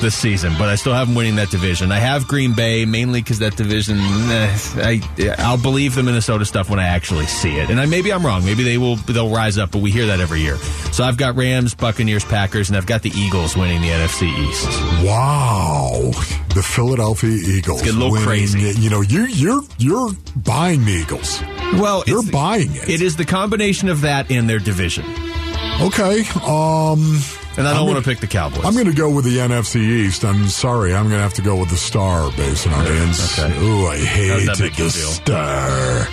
this 0.00 0.14
season, 0.14 0.52
but 0.58 0.68
I 0.68 0.74
still 0.76 0.92
have 0.94 1.06
them 1.08 1.14
winning 1.16 1.36
that 1.36 1.50
division. 1.50 1.90
I 1.92 1.98
have 1.98 2.26
Green 2.28 2.52
Bay 2.54 2.84
mainly 2.84 3.20
because 3.22 3.38
that 3.40 3.56
division. 3.56 3.98
eh, 3.98 4.58
I 4.76 5.34
I'll 5.38 5.56
believe 5.60 5.94
the 5.94 6.02
Minnesota 6.02 6.44
stuff 6.44 6.68
when 6.70 6.78
I 6.78 6.88
actually 6.88 7.26
see 7.26 7.56
it, 7.56 7.70
and 7.70 7.80
I, 7.80 7.86
maybe 7.86 8.12
I'm 8.12 8.24
wrong. 8.24 8.44
Maybe 8.44 8.62
they 8.62 8.78
will 8.78 8.96
they'll 8.96 9.30
rise 9.34 9.58
up, 9.58 9.70
but 9.72 9.80
we 9.82 9.90
hear 9.90 10.06
that 10.06 10.20
every 10.20 10.40
year. 10.40 10.56
So 10.92 11.04
I've 11.04 11.16
got 11.16 11.36
Rams, 11.36 11.74
Buccaneers, 11.74 12.24
Packers, 12.24 12.68
and 12.68 12.76
I've 12.76 12.86
got 12.86 13.02
the 13.02 13.10
Eagles 13.10 13.56
winning 13.56 13.80
the 13.80 13.88
NFC 13.88 14.28
East. 14.48 14.68
Wow, 15.04 16.10
the 16.54 16.62
Philadelphia 16.62 17.30
Eagles. 17.30 17.82
It's 17.82 17.90
a 17.90 17.92
little 17.94 18.12
winning. 18.12 18.26
crazy. 18.26 18.60
You 18.80 18.90
know, 18.90 19.00
you 19.00 19.26
you're 19.26 19.62
you're 19.78 20.10
buying 20.36 20.84
the 20.84 20.92
Eagles. 20.92 21.40
Well, 21.74 22.04
You're 22.06 22.22
buying 22.30 22.74
it. 22.76 22.88
It 22.88 23.02
is 23.02 23.16
the 23.16 23.24
combination 23.24 23.88
of 23.88 24.02
that 24.02 24.30
and 24.30 24.48
their 24.48 24.58
division. 24.60 25.04
Okay. 25.80 26.22
Um, 26.46 27.18
and 27.58 27.66
I 27.66 27.74
don't 27.74 27.84
want 27.86 27.94
gonna- 27.96 28.02
pick 28.04 28.20
the 28.20 28.26
Cowboys. 28.26 28.64
I'm 28.64 28.74
going 28.74 28.86
to 28.86 28.94
go 28.94 29.10
with 29.10 29.24
the 29.24 29.38
NFC 29.38 29.76
East. 29.80 30.24
I'm 30.24 30.48
sorry. 30.48 30.94
I'm 30.94 31.04
going 31.04 31.16
to 31.18 31.22
have 31.22 31.34
to 31.34 31.42
go 31.42 31.56
with 31.56 31.70
the 31.70 31.76
Star 31.76 32.30
based 32.32 32.66
on 32.66 32.74
audience. 32.74 33.38
Okay. 33.38 33.56
Ooh, 33.58 33.86
I 33.86 33.98
How 33.98 34.36
does 34.36 34.46
that 34.46 34.58
hated 34.58 34.76
the? 34.76 34.90
Star. 34.90 36.08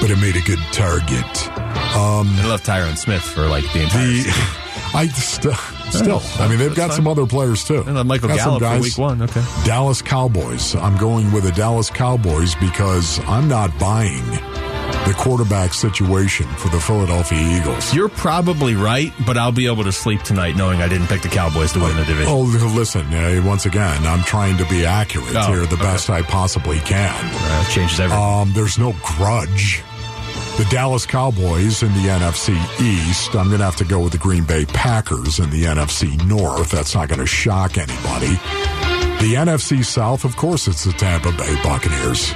But 0.00 0.10
it 0.10 0.18
made 0.18 0.36
a 0.36 0.40
good 0.40 0.58
target. 0.72 1.48
Um, 1.94 2.28
I 2.40 2.46
love 2.46 2.62
Tyron 2.62 2.96
Smith 2.96 3.22
for 3.22 3.46
like 3.48 3.70
the 3.72 3.82
entire 3.82 4.06
the, 4.06 4.22
season. 4.22 4.32
I 4.92 5.06
st- 5.08 5.54
still, 5.92 6.22
I 6.38 6.48
mean, 6.48 6.58
they've 6.58 6.74
got 6.74 6.88
fine. 6.88 6.96
some 6.96 7.06
other 7.06 7.26
players 7.26 7.64
too. 7.64 7.82
And, 7.86 7.96
uh, 7.98 8.02
Michael 8.04 8.28
Got 8.28 8.38
Gallup 8.38 8.58
for 8.60 8.64
guys. 8.64 8.82
week 8.82 8.98
one. 8.98 9.22
Okay. 9.22 9.42
Dallas 9.64 10.02
Cowboys. 10.02 10.74
I'm 10.74 10.96
going 10.96 11.30
with 11.32 11.44
the 11.44 11.52
Dallas 11.52 11.90
Cowboys 11.90 12.54
because 12.56 13.20
I'm 13.26 13.46
not 13.46 13.76
buying 13.78 14.24
the 15.06 15.14
quarterback 15.16 15.72
situation 15.74 16.46
for 16.56 16.68
the 16.68 16.80
Philadelphia 16.80 17.38
Eagles. 17.60 17.92
You're 17.94 18.08
probably 18.08 18.74
right, 18.74 19.12
but 19.26 19.36
I'll 19.36 19.52
be 19.52 19.66
able 19.66 19.84
to 19.84 19.92
sleep 19.92 20.22
tonight 20.22 20.56
knowing 20.56 20.80
I 20.82 20.88
didn't 20.88 21.06
pick 21.08 21.22
the 21.22 21.28
Cowboys 21.28 21.72
to 21.72 21.80
win 21.80 21.96
the 21.96 22.04
division. 22.04 22.32
Oh, 22.32 22.40
listen, 22.74 23.06
uh, 23.12 23.42
once 23.44 23.66
again, 23.66 24.04
I'm 24.06 24.22
trying 24.22 24.56
to 24.58 24.64
be 24.66 24.84
accurate 24.84 25.34
Oh, 25.36 25.46
here 25.52 25.66
the 25.66 25.74
okay. 25.74 25.82
best 25.82 26.10
I 26.10 26.22
possibly 26.22 26.78
can. 26.80 27.14
Uh, 27.34 27.64
changes 27.70 27.98
everything. 28.00 28.22
Um, 28.22 28.52
there's 28.54 28.78
no 28.78 28.94
grudge. 29.02 29.82
The 30.58 30.66
Dallas 30.70 31.06
Cowboys 31.06 31.82
in 31.82 31.88
the 31.94 32.08
NFC 32.08 32.50
East. 32.82 33.34
I'm 33.34 33.46
going 33.46 33.58
to 33.60 33.64
have 33.64 33.76
to 33.76 33.84
go 33.84 34.00
with 34.00 34.12
the 34.12 34.18
Green 34.18 34.44
Bay 34.44 34.66
Packers 34.66 35.38
in 35.38 35.48
the 35.50 35.64
NFC 35.64 36.22
North. 36.26 36.70
That's 36.70 36.94
not 36.94 37.08
going 37.08 37.20
to 37.20 37.26
shock 37.26 37.78
anybody. 37.78 38.34
The 39.24 39.34
NFC 39.36 39.84
South, 39.84 40.24
of 40.24 40.36
course, 40.36 40.68
it's 40.68 40.84
the 40.84 40.92
Tampa 40.92 41.32
Bay 41.32 41.58
Buccaneers. 41.62 42.32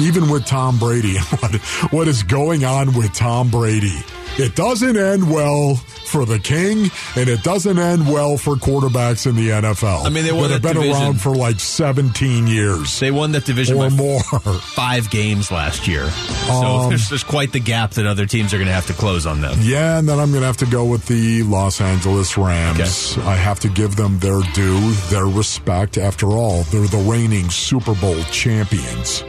Even 0.00 0.28
with 0.30 0.46
Tom 0.46 0.78
Brady, 0.78 1.18
what, 1.40 1.54
what 1.92 2.08
is 2.08 2.22
going 2.22 2.64
on 2.64 2.94
with 2.94 3.12
Tom 3.12 3.50
Brady? 3.50 3.98
It 4.38 4.54
doesn't 4.54 4.96
end 4.96 5.28
well 5.28 5.74
for 5.74 6.24
the 6.24 6.38
King, 6.38 6.90
and 7.16 7.28
it 7.28 7.42
doesn't 7.42 7.76
end 7.78 8.06
well 8.06 8.36
for 8.36 8.54
quarterbacks 8.54 9.26
in 9.26 9.34
the 9.34 9.48
NFL. 9.48 10.06
I 10.06 10.10
mean, 10.10 10.24
they 10.24 10.30
won 10.30 10.44
that 10.44 10.50
have 10.50 10.62
been 10.62 10.74
division. 10.74 11.02
around 11.02 11.20
for 11.20 11.34
like 11.34 11.58
17 11.58 12.46
years. 12.46 13.00
They 13.00 13.10
won 13.10 13.32
that 13.32 13.44
division 13.44 13.76
or 13.76 13.90
by 13.90 13.96
more. 13.96 14.20
five 14.22 15.10
games 15.10 15.50
last 15.50 15.88
year. 15.88 16.08
So 16.10 16.52
Um, 16.52 16.88
there's, 16.90 17.08
there's 17.08 17.24
quite 17.24 17.52
the 17.52 17.58
gap 17.58 17.92
that 17.92 18.06
other 18.06 18.26
teams 18.26 18.54
are 18.54 18.58
going 18.58 18.68
to 18.68 18.72
have 18.72 18.86
to 18.86 18.92
close 18.92 19.26
on 19.26 19.40
them. 19.40 19.58
Yeah, 19.60 19.98
and 19.98 20.08
then 20.08 20.20
I'm 20.20 20.30
going 20.30 20.42
to 20.42 20.46
have 20.46 20.56
to 20.58 20.66
go 20.66 20.84
with 20.84 21.06
the 21.06 21.42
Los 21.42 21.80
Angeles 21.80 22.38
Rams. 22.38 23.18
I 23.18 23.34
have 23.34 23.58
to 23.60 23.68
give 23.68 23.96
them 23.96 24.20
their 24.20 24.40
due, 24.54 24.92
their 25.10 25.26
respect. 25.26 25.98
After 25.98 26.28
all, 26.28 26.62
they're 26.64 26.86
the 26.86 27.04
reigning 27.10 27.50
Super 27.50 27.94
Bowl 27.96 28.22
champions. 28.30 29.24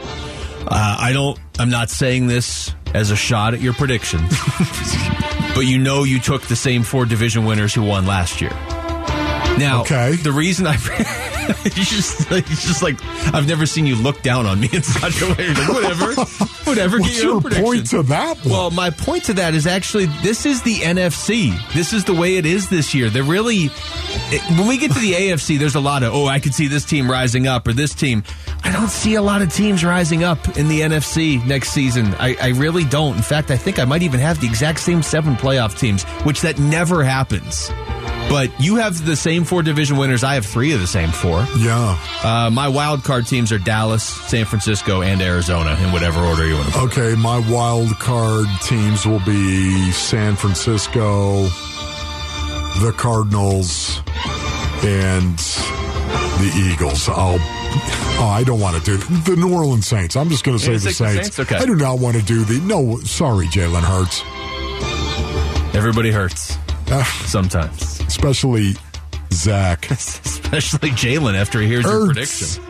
Uh, 0.66 0.96
I 1.00 1.12
don't. 1.12 1.38
I'm 1.58 1.70
not 1.70 1.90
saying 1.90 2.26
this 2.26 2.74
as 2.94 3.10
a 3.10 3.16
shot 3.16 3.54
at 3.54 3.60
your 3.60 3.72
prediction, 3.72 4.20
but 5.54 5.60
you 5.66 5.78
know 5.78 6.04
you 6.04 6.18
took 6.20 6.42
the 6.42 6.56
same 6.56 6.82
four 6.82 7.06
division 7.06 7.44
winners 7.44 7.74
who 7.74 7.82
won 7.82 8.06
last 8.06 8.40
year. 8.40 8.50
Now, 9.58 9.82
Okay. 9.82 10.12
the 10.16 10.32
reason 10.32 10.66
I 10.66 10.74
you 11.64 11.70
just 11.84 12.30
like, 12.30 12.50
it's 12.50 12.66
just 12.66 12.82
like 12.82 12.96
I've 13.34 13.46
never 13.48 13.66
seen 13.66 13.84
you 13.86 13.96
look 13.96 14.22
down 14.22 14.46
on 14.46 14.60
me 14.60 14.68
in 14.72 14.82
such 14.82 15.20
a 15.20 15.26
way. 15.34 15.48
Like, 15.52 15.68
whatever, 15.68 16.14
whatever. 16.64 16.98
What's 16.98 17.14
get 17.14 17.22
your, 17.24 17.40
your 17.42 17.62
point 17.62 17.90
to 17.90 18.02
that 18.04 18.38
one? 18.44 18.50
Well, 18.50 18.70
my 18.70 18.90
point 18.90 19.24
to 19.24 19.34
that 19.34 19.54
is 19.54 19.66
actually 19.66 20.06
this 20.22 20.46
is 20.46 20.62
the 20.62 20.76
NFC. 20.76 21.52
This 21.74 21.92
is 21.92 22.04
the 22.04 22.14
way 22.14 22.36
it 22.36 22.46
is 22.46 22.68
this 22.70 22.94
year. 22.94 23.10
They're 23.10 23.22
really 23.22 23.70
it, 24.32 24.58
when 24.58 24.68
we 24.68 24.78
get 24.78 24.92
to 24.92 24.98
the 24.98 25.12
AFC, 25.12 25.58
there's 25.58 25.74
a 25.74 25.80
lot 25.80 26.02
of 26.02 26.14
oh, 26.14 26.26
I 26.26 26.40
could 26.40 26.54
see 26.54 26.68
this 26.68 26.84
team 26.84 27.10
rising 27.10 27.46
up 27.46 27.66
or 27.66 27.72
this 27.72 27.94
team. 27.94 28.22
I 28.62 28.72
don't 28.72 28.90
see 28.90 29.14
a 29.14 29.22
lot 29.22 29.42
of 29.42 29.52
teams 29.52 29.84
rising 29.84 30.24
up 30.24 30.56
in 30.56 30.68
the 30.68 30.80
NFC 30.80 31.44
next 31.46 31.70
season. 31.70 32.14
I, 32.18 32.36
I 32.40 32.48
really 32.48 32.84
don't. 32.84 33.16
In 33.16 33.22
fact, 33.22 33.50
I 33.50 33.56
think 33.56 33.78
I 33.78 33.84
might 33.84 34.02
even 34.02 34.20
have 34.20 34.40
the 34.40 34.46
exact 34.46 34.80
same 34.80 35.02
seven 35.02 35.34
playoff 35.34 35.78
teams, 35.78 36.04
which 36.24 36.42
that 36.42 36.58
never 36.58 37.02
happens. 37.02 37.70
But 38.28 38.48
you 38.60 38.76
have 38.76 39.04
the 39.04 39.16
same 39.16 39.42
four 39.42 39.62
division 39.62 39.96
winners. 39.96 40.22
I 40.22 40.34
have 40.34 40.46
three 40.46 40.72
of 40.72 40.80
the 40.80 40.86
same 40.86 41.10
four. 41.10 41.44
Yeah. 41.58 41.98
Uh, 42.22 42.48
my 42.50 42.68
wild 42.68 43.02
card 43.02 43.26
teams 43.26 43.50
are 43.50 43.58
Dallas, 43.58 44.04
San 44.04 44.44
Francisco, 44.44 45.02
and 45.02 45.20
Arizona 45.20 45.76
in 45.82 45.90
whatever 45.92 46.20
order 46.20 46.46
you 46.46 46.54
want 46.54 46.72
to. 46.72 46.78
Okay, 46.80 47.14
my 47.16 47.38
wild 47.50 47.90
card 47.98 48.46
teams 48.62 49.04
will 49.04 49.18
be 49.20 49.90
San 49.90 50.36
Francisco, 50.36 51.48
the 52.80 52.92
Cardinals, 52.92 54.02
and 54.82 55.38
the 55.38 56.72
Eagles. 56.72 57.08
I'll. 57.08 57.38
Oh, 58.22 58.28
I 58.28 58.42
don't 58.44 58.60
want 58.60 58.76
to 58.76 58.82
do 58.82 58.96
the 58.96 59.36
New 59.36 59.54
Orleans 59.54 59.86
Saints. 59.86 60.16
I'm 60.16 60.28
just 60.28 60.44
going 60.44 60.58
to 60.58 60.64
say 60.64 60.72
the 60.72 60.78
gonna 60.78 60.88
the 60.88 60.92
Saints. 60.92 61.36
Saints? 61.36 61.38
Okay. 61.52 61.62
I 61.62 61.66
do 61.66 61.76
not 61.76 61.98
want 61.98 62.16
to 62.16 62.22
do 62.22 62.44
the. 62.44 62.58
No, 62.60 62.98
sorry, 63.00 63.46
Jalen 63.46 63.82
Hurts. 63.82 64.22
Everybody 65.74 66.10
hurts 66.10 66.58
sometimes, 67.26 68.00
especially 68.00 68.72
Zach, 69.32 69.90
especially 69.90 70.90
Jalen 70.90 71.34
after 71.34 71.60
he 71.60 71.68
hears 71.68 71.84
your 71.84 72.06
prediction. 72.06 72.62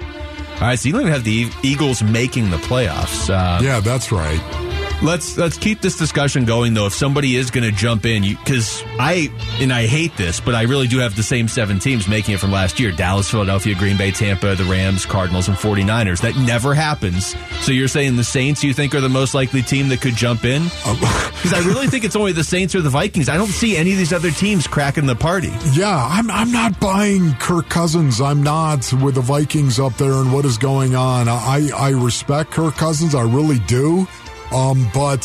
All 0.55 0.66
right, 0.66 0.79
so 0.79 0.88
you 0.88 0.92
don't 0.92 1.03
even 1.03 1.12
have 1.12 1.25
the 1.25 1.51
Eagles 1.62 2.03
making 2.03 2.51
the 2.51 2.59
playoffs. 2.59 3.31
Uh, 3.31 3.62
yeah, 3.62 3.81
that's 3.81 4.12
right. 4.12 4.69
Let's 5.03 5.39
let's 5.39 5.57
keep 5.57 5.81
this 5.81 5.97
discussion 5.97 6.45
going 6.45 6.75
though. 6.75 6.87
If 6.87 6.93
somebody 6.93 7.37
is 7.37 7.51
going 7.51 7.65
to 7.65 7.75
jump 7.75 8.05
in, 8.05 8.23
because 8.23 8.85
I 8.99 9.33
and 9.59 9.73
I 9.73 9.87
hate 9.87 10.15
this, 10.17 10.41
but 10.41 10.55
I 10.55 10.63
really 10.63 10.89
do 10.89 10.99
have 10.99 11.17
the 11.17 11.23
same 11.23 11.49
seven 11.49 11.79
teams 11.79 12.07
making 12.07 12.35
it 12.35 12.41
from 12.41 12.53
last 12.53 12.79
year: 12.79 12.93
Dallas, 12.93 13.31
Philadelphia, 13.31 13.75
Green 13.75 13.97
Bay, 13.97 14.11
Tampa, 14.11 14.55
the 14.55 14.65
Rams, 14.65 15.07
Cardinals, 15.07 15.49
and 15.49 15.57
49ers. 15.57 16.21
That 16.21 16.37
never 16.37 16.75
happens. 16.75 17.35
So 17.61 17.73
you're 17.73 17.89
saying 17.89 18.17
the 18.17 18.25
Saints 18.25 18.63
you 18.63 18.75
think 18.75 18.95
are 18.95 19.01
the 19.01 19.09
most 19.09 19.35
likely 19.35 19.63
team 19.63 19.89
that 19.89 20.03
could 20.03 20.15
jump 20.15 20.45
in? 20.45 20.63
Um, 20.91 20.97
because 20.97 21.53
I 21.53 21.61
really 21.61 21.87
think 21.87 22.05
it's 22.05 22.17
only 22.17 22.33
the 22.33 22.43
Saints 22.43 22.75
or 22.75 22.81
the 22.81 22.91
Vikings. 22.91 23.29
I 23.29 23.37
don't 23.37 23.49
see 23.49 23.77
any 23.77 23.93
of 23.93 23.99
these 23.99 24.13
other 24.13 24.31
teams 24.31 24.67
cracking 24.67 25.07
the 25.07 25.15
party. 25.15 25.53
Yeah, 25.73 25.95
I'm 26.11 26.31
I'm 26.31 26.51
not 26.51 26.81
buying 26.81 27.33
Kirk 27.35 27.69
Cousins. 27.69 28.21
I'm 28.21 28.43
not 28.43 28.93
with 28.95 29.15
the 29.15 29.21
Vikings 29.21 29.79
up 29.79 29.95
there 29.95 30.15
and 30.15 30.33
what 30.33 30.45
is 30.45 30.59
going 30.59 30.97
on. 30.97 31.29
I 31.29 31.71
I 31.77 31.91
respect 31.91 32.51
Kirk 32.51 32.75
Cousins. 32.75 33.15
I 33.15 33.23
really 33.23 33.59
do. 33.61 34.07
Um, 34.53 34.91
but 34.93 35.25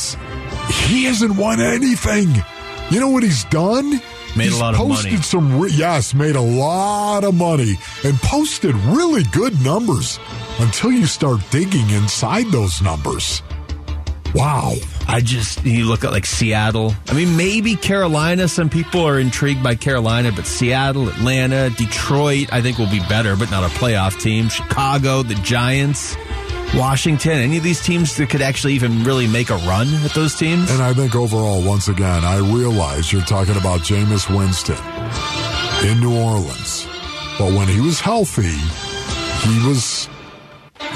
he 0.88 1.06
hasn't 1.06 1.36
won 1.38 1.60
anything. 1.62 2.30
You 2.92 3.00
know 3.00 3.10
what 3.10 3.24
he's 3.24 3.44
done? 3.46 4.00
Made 4.36 4.52
a 4.52 4.58
lot 4.58 4.74
of 4.74 4.82
posted 4.82 5.12
money. 5.14 5.24
some 5.24 5.60
re- 5.60 5.72
yes, 5.72 6.14
made 6.14 6.36
a 6.36 6.42
lot 6.42 7.24
of 7.24 7.34
money 7.34 7.76
and 8.04 8.18
posted 8.18 8.76
really 8.76 9.24
good 9.32 9.60
numbers 9.64 10.20
until 10.60 10.92
you 10.92 11.06
start 11.06 11.40
digging 11.52 11.90
inside 11.90 12.48
those 12.48 12.82
numbers. 12.82 13.42
Wow. 14.36 14.74
I 15.08 15.22
just 15.22 15.64
you 15.64 15.86
look 15.86 16.04
at 16.04 16.12
like 16.12 16.26
Seattle. 16.26 16.94
I 17.08 17.14
mean, 17.14 17.38
maybe 17.38 17.76
Carolina. 17.76 18.50
Some 18.50 18.70
people 18.70 19.08
are 19.08 19.18
intrigued 19.20 19.64
by 19.64 19.76
Carolina, 19.76 20.34
but 20.36 20.46
Seattle, 20.46 21.08
Atlanta, 21.08 21.70
Detroit, 21.70 22.52
I 22.52 22.62
think 22.62 22.78
will 22.78 22.92
be 22.92 23.00
better, 23.08 23.38
but 23.38 23.50
not 23.50 23.64
a 23.64 23.74
playoff 23.76 24.20
team. 24.20 24.50
Chicago, 24.50 25.24
the 25.24 25.36
Giants, 25.36 26.18
Washington. 26.73 27.34
Any 27.34 27.58
of 27.58 27.63
these 27.63 27.82
teams 27.82 28.15
that 28.17 28.30
could 28.30 28.41
actually 28.41 28.73
even 28.73 29.04
really 29.04 29.28
make 29.28 29.49
a 29.49 29.58
run 29.58 29.88
at 30.04 30.12
those 30.12 30.36
teams? 30.36 30.71
And 30.71 30.82
I 30.82 30.93
think 30.93 31.15
overall, 31.15 31.62
once 31.62 31.88
again, 31.88 32.23
I 32.23 32.38
realize 32.38 33.12
you're 33.12 33.21
talking 33.21 33.58
about 33.58 33.82
Jameis 33.82 34.30
Winston 34.36 34.78
in 35.89 35.99
New 35.99 36.17
Orleans. 36.17 36.88
But 37.38 37.54
when 37.54 37.67
he 37.67 37.80
was 37.82 37.99
healthy, 37.99 38.56
he 39.47 39.67
was 39.67 40.10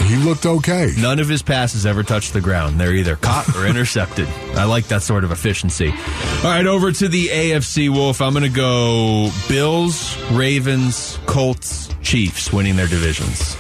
he 0.05 0.15
looked 0.15 0.45
okay. 0.45 0.93
None 0.97 1.19
of 1.19 1.27
his 1.27 1.41
passes 1.41 1.85
ever 1.85 2.03
touched 2.03 2.33
the 2.33 2.41
ground. 2.41 2.79
They're 2.79 2.93
either 2.93 3.15
caught 3.15 3.55
or 3.55 3.65
intercepted. 3.65 4.27
I 4.55 4.63
like 4.63 4.87
that 4.87 5.03
sort 5.03 5.23
of 5.23 5.31
efficiency. 5.31 5.89
All 5.89 6.45
right, 6.49 6.65
over 6.65 6.91
to 6.91 7.07
the 7.07 7.27
AFC 7.27 7.89
Wolf. 7.89 8.21
I'm 8.21 8.33
going 8.33 8.43
to 8.43 8.49
go 8.49 9.29
Bills, 9.47 10.17
Ravens, 10.31 11.19
Colts, 11.25 11.89
Chiefs 12.01 12.51
winning 12.51 12.75
their 12.75 12.87
divisions. 12.87 13.55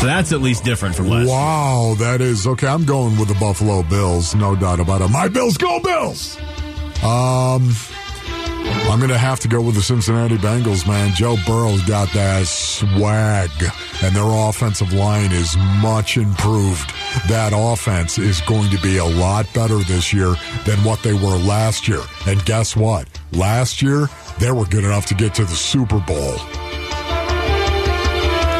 So 0.00 0.06
that's 0.06 0.32
at 0.32 0.40
least 0.40 0.64
different 0.64 0.94
from 0.94 1.08
last 1.08 1.26
year. 1.26 1.36
Wow, 1.36 1.94
that 1.98 2.22
is 2.22 2.46
okay. 2.46 2.66
I'm 2.66 2.86
going 2.86 3.18
with 3.18 3.28
the 3.28 3.34
Buffalo 3.34 3.82
Bills, 3.82 4.34
no 4.34 4.56
doubt 4.56 4.80
about 4.80 5.02
it. 5.02 5.08
My 5.08 5.28
Bills 5.28 5.58
go 5.58 5.78
Bills. 5.78 6.38
Um, 7.04 7.70
I'm 8.88 8.98
going 8.98 9.10
to 9.10 9.18
have 9.18 9.40
to 9.40 9.48
go 9.48 9.60
with 9.60 9.74
the 9.74 9.82
Cincinnati 9.82 10.38
Bengals, 10.38 10.88
man. 10.88 11.12
Joe 11.14 11.36
Burrow's 11.46 11.82
got 11.82 12.10
that 12.14 12.46
swag, 12.46 13.50
and 14.02 14.16
their 14.16 14.24
offensive 14.24 14.90
line 14.94 15.32
is 15.32 15.54
much 15.82 16.16
improved. 16.16 16.90
That 17.28 17.52
offense 17.54 18.16
is 18.16 18.40
going 18.40 18.70
to 18.70 18.80
be 18.80 18.96
a 18.96 19.04
lot 19.04 19.52
better 19.52 19.76
this 19.80 20.14
year 20.14 20.34
than 20.64 20.82
what 20.82 21.02
they 21.02 21.12
were 21.12 21.36
last 21.36 21.88
year. 21.88 22.00
And 22.26 22.42
guess 22.46 22.74
what? 22.74 23.06
Last 23.32 23.82
year, 23.82 24.08
they 24.38 24.50
were 24.50 24.64
good 24.64 24.84
enough 24.84 25.04
to 25.06 25.14
get 25.14 25.34
to 25.34 25.44
the 25.44 25.54
Super 25.54 25.98
Bowl. 26.00 26.36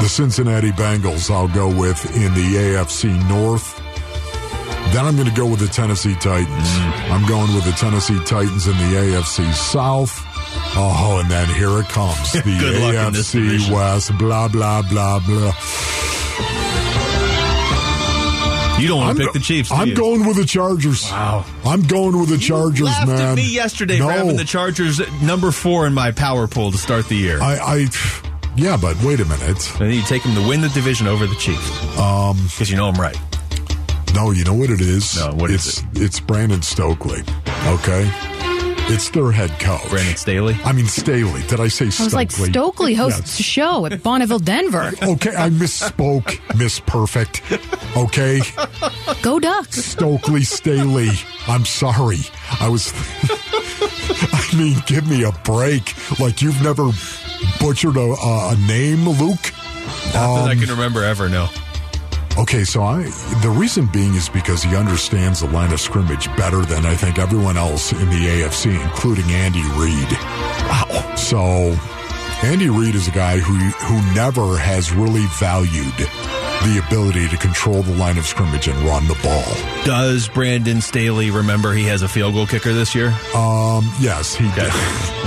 The 0.00 0.08
Cincinnati 0.08 0.70
Bengals, 0.70 1.30
I'll 1.30 1.48
go 1.48 1.68
with 1.68 2.04
in 2.16 2.32
the 2.34 2.56
AFC 2.56 3.28
North. 3.28 3.76
Then 4.94 5.04
I'm 5.04 5.14
going 5.14 5.28
to 5.28 5.34
go 5.34 5.46
with 5.46 5.60
the 5.60 5.68
Tennessee 5.68 6.14
Titans. 6.14 6.48
Mm. 6.48 7.10
I'm 7.10 7.28
going 7.28 7.54
with 7.54 7.64
the 7.64 7.72
Tennessee 7.72 8.18
Titans 8.24 8.66
in 8.66 8.72
the 8.72 8.96
AFC 8.96 9.52
South. 9.52 10.18
Oh, 10.74 11.20
and 11.22 11.30
then 11.30 11.48
here 11.48 11.78
it 11.78 11.88
comes. 11.88 12.32
The 12.32 12.40
Good 12.40 12.80
luck 12.80 13.08
in 13.08 13.12
this 13.12 13.34
AFC. 13.34 13.70
West, 13.70 14.16
blah, 14.18 14.48
blah, 14.48 14.82
blah, 14.82 15.20
blah. 15.20 15.52
You 18.80 18.88
don't 18.88 18.98
want 18.98 19.18
to 19.18 19.24
pick 19.24 19.32
the 19.34 19.40
Chiefs. 19.40 19.70
I'm 19.70 19.88
you? 19.88 19.94
going 19.94 20.26
with 20.26 20.38
the 20.38 20.46
Chargers. 20.46 21.04
Wow. 21.10 21.44
I'm 21.66 21.82
going 21.82 22.18
with 22.18 22.30
the 22.30 22.38
Chargers, 22.38 22.86
laughed 22.86 23.08
man. 23.08 23.20
at 23.20 23.34
me 23.36 23.52
yesterday 23.52 23.98
no, 23.98 24.08
having 24.08 24.36
the 24.36 24.44
Chargers 24.44 25.00
number 25.20 25.50
four 25.50 25.86
in 25.86 25.92
my 25.92 26.10
power 26.10 26.46
poll 26.48 26.72
to 26.72 26.78
start 26.78 27.06
the 27.08 27.16
year. 27.16 27.42
I, 27.42 27.58
I, 27.58 28.29
yeah, 28.56 28.76
but 28.80 29.00
wait 29.02 29.20
a 29.20 29.24
minute. 29.24 29.70
and 29.72 29.80
then 29.80 29.92
you 29.92 30.02
take 30.02 30.22
them 30.22 30.34
to 30.34 30.46
win 30.48 30.60
the 30.60 30.68
division 30.70 31.06
over 31.06 31.26
the 31.26 31.34
Chiefs 31.36 31.70
Um, 31.98 32.36
because 32.48 32.70
you 32.70 32.76
know 32.76 32.88
I'm 32.88 32.94
right. 33.00 33.16
no, 34.14 34.30
you 34.32 34.44
know 34.44 34.54
what 34.54 34.70
it 34.70 34.80
is? 34.80 35.16
No, 35.16 35.32
what 35.34 35.50
is 35.50 35.66
it's, 35.92 36.00
It's 36.00 36.20
Brandon 36.20 36.60
Stokley. 36.62 37.20
Okay, 37.66 38.10
it's 38.92 39.10
their 39.10 39.30
head 39.30 39.50
coach, 39.60 39.88
Brandon 39.88 40.16
Staley. 40.16 40.56
I 40.64 40.72
mean 40.72 40.86
Staley. 40.86 41.42
Did 41.46 41.60
I 41.60 41.68
say 41.68 41.84
I 41.86 42.04
was 42.04 42.14
like, 42.14 42.30
Stokley 42.30 42.94
hosts 42.94 43.20
Yes. 43.20 43.40
a 43.40 43.42
show 43.42 43.86
at 43.86 44.02
Bonneville, 44.02 44.38
Denver. 44.40 44.92
Okay, 45.02 45.34
I 45.34 45.50
misspoke. 45.50 46.38
Miss 46.58 46.80
Perfect. 46.80 47.42
Okay, 47.96 48.40
Go 49.22 49.38
Ducks. 49.38 49.94
Stokley 49.94 50.42
Staley. 50.44 51.08
I'm 51.46 51.64
sorry. 51.64 52.18
I 52.60 52.68
was. 52.68 52.92
I 54.32 54.56
mean, 54.56 54.76
give 54.86 55.08
me 55.08 55.22
a 55.24 55.32
break. 55.44 55.94
Like 56.18 56.42
you've 56.42 56.60
never 56.62 56.90
butchered 57.60 57.96
a, 57.96 58.00
a, 58.00 58.56
name, 58.66 59.08
Luke. 59.08 59.52
Not 60.12 60.12
that 60.12 60.48
I 60.48 60.52
Um, 60.52 60.58
can 60.58 60.68
remember 60.70 61.04
ever. 61.04 61.28
No. 61.28 61.48
Okay, 62.38 62.64
so 62.64 62.82
I 62.82 63.02
the 63.42 63.50
reason 63.50 63.86
being 63.92 64.14
is 64.14 64.28
because 64.28 64.62
he 64.62 64.74
understands 64.76 65.40
the 65.40 65.48
line 65.48 65.72
of 65.72 65.80
scrimmage 65.80 66.26
better 66.36 66.64
than 66.64 66.86
I 66.86 66.94
think 66.94 67.18
everyone 67.18 67.56
else 67.56 67.92
in 67.92 68.08
the 68.08 68.16
AFC, 68.28 68.80
including 68.82 69.24
Andy 69.30 69.62
Reid. 69.76 70.10
Wow. 70.70 71.14
So 71.16 71.38
Andy 72.42 72.70
Reid 72.70 72.94
is 72.94 73.08
a 73.08 73.10
guy 73.10 73.38
who 73.38 73.54
who 73.56 74.14
never 74.14 74.56
has 74.56 74.92
really 74.92 75.26
valued 75.38 75.92
the 76.64 76.82
ability 76.86 77.26
to 77.28 77.36
control 77.38 77.82
the 77.82 77.94
line 77.94 78.18
of 78.18 78.26
scrimmage 78.26 78.68
and 78.68 78.78
run 78.80 79.06
the 79.08 79.18
ball. 79.22 79.84
Does 79.84 80.28
Brandon 80.28 80.80
Staley 80.80 81.30
remember 81.30 81.72
he 81.72 81.84
has 81.84 82.02
a 82.02 82.08
field 82.08 82.34
goal 82.34 82.46
kicker 82.46 82.72
this 82.74 82.94
year? 82.94 83.08
Um, 83.34 83.90
yes, 84.00 84.34
he 84.34 84.46
Okay. 84.50 84.68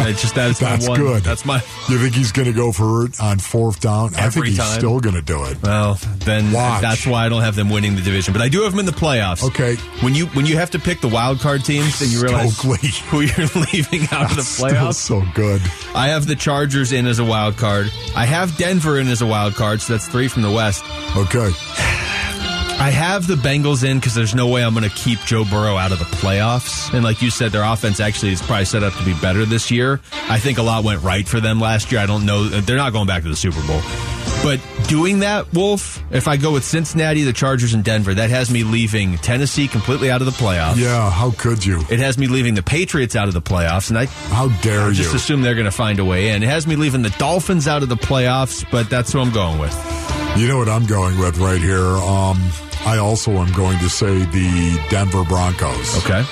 It's 0.09 0.21
just 0.21 0.35
that's, 0.35 0.59
That's 0.59 0.87
one. 0.87 0.99
good. 0.99 1.23
That's 1.23 1.45
my 1.45 1.55
You 1.89 1.97
think 1.97 2.13
he's 2.13 2.31
going 2.31 2.47
to 2.47 2.53
go 2.53 2.71
for 2.71 3.05
it 3.05 3.19
on 3.21 3.39
fourth 3.39 3.79
down? 3.79 4.13
I 4.15 4.29
think 4.29 4.47
he's 4.47 4.57
time. 4.57 4.77
still 4.77 4.99
going 4.99 5.15
to 5.15 5.21
do 5.21 5.45
it. 5.45 5.61
well. 5.63 5.95
Then 6.19 6.51
Watch. 6.51 6.81
that's 6.81 7.07
why 7.07 7.25
I 7.25 7.29
don't 7.29 7.41
have 7.41 7.55
them 7.55 7.69
winning 7.69 7.95
the 7.95 8.01
division, 8.01 8.33
but 8.33 8.41
I 8.41 8.49
do 8.49 8.61
have 8.63 8.71
them 8.71 8.79
in 8.79 8.85
the 8.85 8.91
playoffs. 8.91 9.43
Okay. 9.43 9.75
When 10.03 10.13
you 10.13 10.27
when 10.27 10.45
you 10.45 10.57
have 10.57 10.71
to 10.71 10.79
pick 10.79 11.01
the 11.01 11.07
wild 11.07 11.39
card 11.39 11.63
teams, 11.65 12.01
and 12.01 12.11
you 12.11 12.21
realize 12.21 12.55
Stokley. 12.57 12.89
who 13.09 13.21
you're 13.21 13.47
leaving 13.73 14.01
out 14.11 14.29
of 14.31 14.35
the 14.37 14.43
playoffs. 14.43 14.95
so 14.95 15.23
good. 15.33 15.61
I 15.95 16.09
have 16.09 16.27
the 16.27 16.35
Chargers 16.35 16.91
in 16.91 17.07
as 17.07 17.19
a 17.19 17.25
wild 17.25 17.57
card. 17.57 17.91
I 18.15 18.25
have 18.25 18.55
Denver 18.57 18.99
in 18.99 19.07
as 19.07 19.21
a 19.21 19.25
wild 19.25 19.55
card, 19.55 19.81
so 19.81 19.93
that's 19.93 20.07
three 20.07 20.27
from 20.27 20.41
the 20.43 20.51
West. 20.51 20.83
Okay. 21.15 21.22
I 22.79 22.89
have 22.89 23.27
the 23.27 23.35
Bengals 23.35 23.87
in 23.87 23.99
because 23.99 24.13
there's 24.13 24.35
no 24.35 24.47
way 24.47 24.63
I'm 24.63 24.73
going 24.73 24.89
to 24.89 24.95
keep 24.95 25.19
Joe 25.19 25.45
Burrow 25.45 25.77
out 25.77 25.91
of 25.91 25.99
the 25.99 26.05
playoffs. 26.05 26.93
And 26.93 27.03
like 27.03 27.21
you 27.21 27.29
said, 27.29 27.51
their 27.51 27.63
offense 27.63 27.99
actually 27.99 28.33
is 28.33 28.41
probably 28.41 28.65
set 28.65 28.83
up 28.83 28.93
to 28.95 29.05
be 29.05 29.13
better 29.21 29.45
this 29.45 29.71
year. 29.71 30.01
I 30.13 30.39
think 30.39 30.57
a 30.57 30.63
lot 30.63 30.83
went 30.83 31.01
right 31.01 31.25
for 31.27 31.39
them 31.39 31.61
last 31.61 31.91
year. 31.91 32.01
I 32.01 32.05
don't 32.07 32.25
know. 32.25 32.43
They're 32.49 32.75
not 32.77 32.91
going 32.91 33.07
back 33.07 33.23
to 33.23 33.29
the 33.29 33.35
Super 33.35 33.61
Bowl. 33.65 33.79
But 34.41 34.59
doing 34.89 35.19
that, 35.19 35.53
Wolf, 35.53 36.03
if 36.11 36.27
I 36.27 36.35
go 36.35 36.51
with 36.51 36.65
Cincinnati, 36.65 37.23
the 37.23 37.31
Chargers, 37.31 37.73
and 37.73 37.81
Denver, 37.85 38.13
that 38.15 38.29
has 38.29 38.51
me 38.51 38.63
leaving 38.65 39.17
Tennessee 39.19 39.69
completely 39.69 40.11
out 40.11 40.19
of 40.21 40.25
the 40.25 40.33
playoffs. 40.33 40.75
Yeah, 40.75 41.09
how 41.09 41.31
could 41.31 41.65
you? 41.65 41.79
It 41.89 41.99
has 41.99 42.17
me 42.17 42.27
leaving 42.27 42.53
the 42.53 42.63
Patriots 42.63 43.15
out 43.15 43.29
of 43.29 43.33
the 43.33 43.41
playoffs, 43.41 43.89
and 43.89 43.97
I 43.97 44.05
How 44.07 44.49
dare 44.61 44.81
I 44.81 44.91
just 44.91 45.11
you? 45.11 45.15
assume 45.15 45.43
they're 45.43 45.53
going 45.55 45.63
to 45.65 45.71
find 45.71 45.99
a 45.99 46.05
way 46.05 46.29
in. 46.29 46.43
It 46.43 46.49
has 46.49 46.67
me 46.67 46.75
leaving 46.75 47.03
the 47.03 47.11
Dolphins 47.11 47.69
out 47.69 47.83
of 47.83 47.87
the 47.89 47.95
playoffs, 47.95 48.69
but 48.69 48.89
that's 48.89 49.13
who 49.13 49.21
I'm 49.21 49.31
going 49.31 49.59
with. 49.59 49.73
You 50.35 50.47
know 50.47 50.57
what 50.57 50.67
I'm 50.67 50.87
going 50.87 51.19
with 51.19 51.37
right 51.37 51.61
here? 51.61 51.85
Um, 51.85 52.37
I 52.85 52.97
also 52.97 53.31
am 53.33 53.53
going 53.53 53.77
to 53.79 53.89
say 53.89 54.25
the 54.25 54.83
Denver 54.89 55.23
Broncos. 55.23 55.97
Okay. 56.03 56.23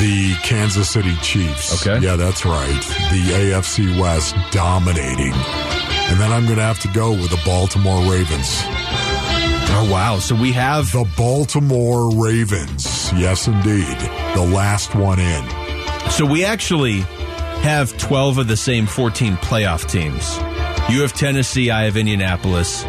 The 0.00 0.34
Kansas 0.42 0.88
City 0.88 1.14
Chiefs. 1.16 1.86
Okay. 1.86 2.04
Yeah, 2.04 2.16
that's 2.16 2.46
right. 2.46 2.80
The 3.10 3.52
AFC 3.52 4.00
West 4.00 4.34
dominating. 4.52 5.32
And 5.34 6.18
then 6.18 6.32
I'm 6.32 6.44
going 6.44 6.56
to 6.56 6.62
have 6.62 6.80
to 6.80 6.88
go 6.88 7.12
with 7.12 7.30
the 7.30 7.40
Baltimore 7.44 8.00
Ravens. 8.10 8.62
Oh, 9.74 9.88
wow. 9.92 10.18
So 10.18 10.34
we 10.34 10.52
have. 10.52 10.90
The 10.90 11.08
Baltimore 11.16 12.10
Ravens. 12.16 13.12
Yes, 13.12 13.46
indeed. 13.48 13.98
The 14.34 14.50
last 14.54 14.94
one 14.94 15.18
in. 15.20 16.10
So 16.10 16.24
we 16.24 16.44
actually 16.44 17.00
have 17.62 17.96
12 17.98 18.38
of 18.38 18.48
the 18.48 18.56
same 18.56 18.86
14 18.86 19.36
playoff 19.36 19.88
teams. 19.88 20.36
You 20.92 21.02
have 21.02 21.12
Tennessee, 21.12 21.70
I 21.70 21.84
have 21.84 21.96
Indianapolis, 21.96 22.84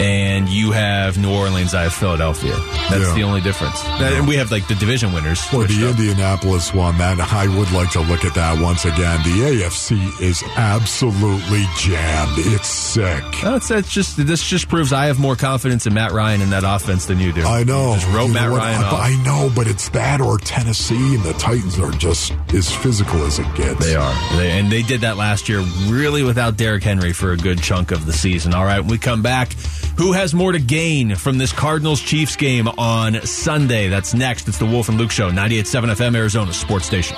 and 0.00 0.48
you 0.48 0.72
have 0.72 1.18
New 1.18 1.30
Orleans, 1.32 1.74
I 1.74 1.82
have 1.84 1.92
Philadelphia. 1.94 2.54
That's 2.90 3.08
Yeah. 3.08 3.14
the 3.14 3.22
only 3.22 3.40
difference. 3.40 3.80
That- 3.82 4.12
And 4.12 4.26
we 4.26 4.36
have 4.36 4.50
like 4.50 4.66
the 4.68 4.74
division 4.74 5.12
winners. 5.12 5.40
Switched 5.40 5.76
the 5.78 5.88
up. 5.90 5.98
Indianapolis 5.98 6.72
one, 6.74 6.98
that 6.98 7.20
I 7.32 7.46
would 7.48 7.70
like 7.72 7.90
to 7.92 8.00
look 8.00 8.24
at 8.24 8.34
that 8.34 8.58
once 8.58 8.84
again. 8.84 9.20
The 9.22 9.44
AFC 9.46 10.12
is 10.20 10.42
absolutely 10.56 11.66
jammed. 11.78 12.32
It's 12.38 12.68
sick. 12.68 13.22
No, 13.42 13.56
it's, 13.56 13.70
it's 13.70 13.90
just 13.92 14.16
this 14.26 14.42
just 14.42 14.68
proves 14.68 14.92
I 14.92 15.06
have 15.06 15.18
more 15.18 15.36
confidence 15.36 15.86
in 15.86 15.94
Matt 15.94 16.12
Ryan 16.12 16.40
in 16.42 16.50
that 16.50 16.64
offense 16.64 17.06
than 17.06 17.20
you 17.20 17.32
do. 17.32 17.44
I 17.44 17.64
know. 17.64 17.94
You 17.94 18.00
just 18.00 18.12
wrote 18.12 18.26
You 18.28 18.34
know 18.34 18.40
Matt 18.40 18.50
what? 18.50 18.58
Ryan 18.58 18.84
I. 18.84 19.12
I 19.12 19.22
know, 19.24 19.50
but 19.54 19.66
it's 19.66 19.88
that 19.90 20.20
or 20.20 20.38
Tennessee, 20.38 21.14
and 21.14 21.22
the 21.22 21.32
Titans 21.34 21.78
are 21.78 21.90
just 21.92 22.32
as 22.54 22.70
physical 22.70 23.24
as 23.24 23.38
it 23.38 23.54
gets. 23.54 23.84
They 23.84 23.94
are. 23.94 24.36
They, 24.36 24.50
and 24.52 24.70
they 24.70 24.82
did 24.82 25.02
that 25.02 25.16
last 25.16 25.48
year, 25.48 25.60
really 25.86 26.22
without 26.22 26.56
Derrick 26.56 26.82
Henry 26.82 27.12
for 27.12 27.32
a 27.32 27.36
good 27.36 27.62
chunk 27.62 27.90
of 27.90 28.06
the 28.06 28.12
season. 28.12 28.54
All 28.54 28.64
right, 28.64 28.80
when 28.80 28.88
we 28.88 28.98
come 28.98 29.22
back, 29.22 29.54
who 29.96 30.12
has 30.12 30.34
more 30.34 30.52
to 30.52 30.58
gain 30.58 31.14
from 31.16 31.38
this 31.38 31.52
Cardinals 31.52 32.00
Chiefs 32.00 32.36
game 32.36 32.68
on 32.68 33.24
Sunday? 33.26 33.88
That's 33.88 34.14
next. 34.14 34.48
It's 34.48 34.58
the 34.58 34.66
Wolf 34.66 34.88
and 34.88 34.98
Luke 34.98 35.10
Show, 35.10 35.30
98.7 35.30 35.94
FM, 35.94 36.16
Arizona 36.16 36.52
Sports 36.52 36.86
Station. 36.86 37.16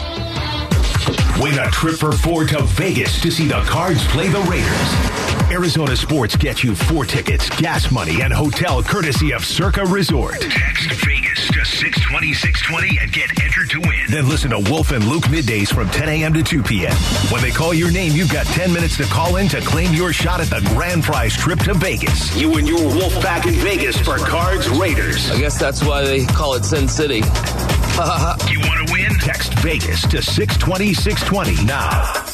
Win 1.40 1.58
a 1.58 1.70
trip 1.70 1.96
for 1.96 2.12
four 2.12 2.44
to 2.46 2.62
Vegas 2.62 3.20
to 3.22 3.30
see 3.30 3.46
the 3.46 3.60
Cards 3.62 4.04
play 4.08 4.28
the 4.28 4.40
Raiders. 4.40 5.13
Arizona 5.54 5.94
Sports 5.94 6.34
gets 6.34 6.64
you 6.64 6.74
four 6.74 7.04
tickets, 7.04 7.48
gas 7.60 7.92
money, 7.92 8.22
and 8.22 8.32
hotel 8.32 8.82
courtesy 8.82 9.32
of 9.32 9.44
Circa 9.44 9.84
Resort. 9.84 10.40
Text 10.40 10.90
Vegas 11.06 11.46
to 11.46 11.64
620 11.64 12.34
620 12.34 12.98
and 13.00 13.12
get 13.12 13.30
entered 13.40 13.70
to 13.70 13.80
win. 13.88 14.10
Then 14.10 14.28
listen 14.28 14.50
to 14.50 14.58
Wolf 14.68 14.90
and 14.90 15.04
Luke 15.06 15.22
middays 15.24 15.72
from 15.72 15.88
10 15.90 16.08
a.m. 16.08 16.34
to 16.34 16.42
2 16.42 16.60
p.m. 16.64 16.96
When 17.30 17.40
they 17.40 17.52
call 17.52 17.72
your 17.72 17.92
name, 17.92 18.14
you've 18.14 18.32
got 18.32 18.46
10 18.46 18.72
minutes 18.72 18.96
to 18.96 19.04
call 19.04 19.36
in 19.36 19.46
to 19.50 19.60
claim 19.60 19.94
your 19.94 20.12
shot 20.12 20.40
at 20.40 20.48
the 20.48 20.60
grand 20.74 21.04
prize 21.04 21.36
trip 21.36 21.60
to 21.60 21.74
Vegas. 21.74 22.36
You 22.36 22.56
and 22.56 22.66
your 22.66 22.82
Wolf 22.82 23.14
back 23.22 23.46
in 23.46 23.54
Vegas 23.54 23.96
for 23.96 24.18
Cards 24.18 24.68
Raiders. 24.70 25.30
I 25.30 25.38
guess 25.38 25.56
that's 25.56 25.84
why 25.84 26.02
they 26.02 26.26
call 26.26 26.54
it 26.54 26.64
Sin 26.64 26.88
City. 26.88 27.18
you 27.18 27.22
want 27.22 28.88
to 28.88 28.92
win? 28.92 29.14
Text 29.20 29.54
Vegas 29.60 30.02
to 30.08 30.20
620 30.20 30.94
620 30.94 31.64
now. 31.64 32.33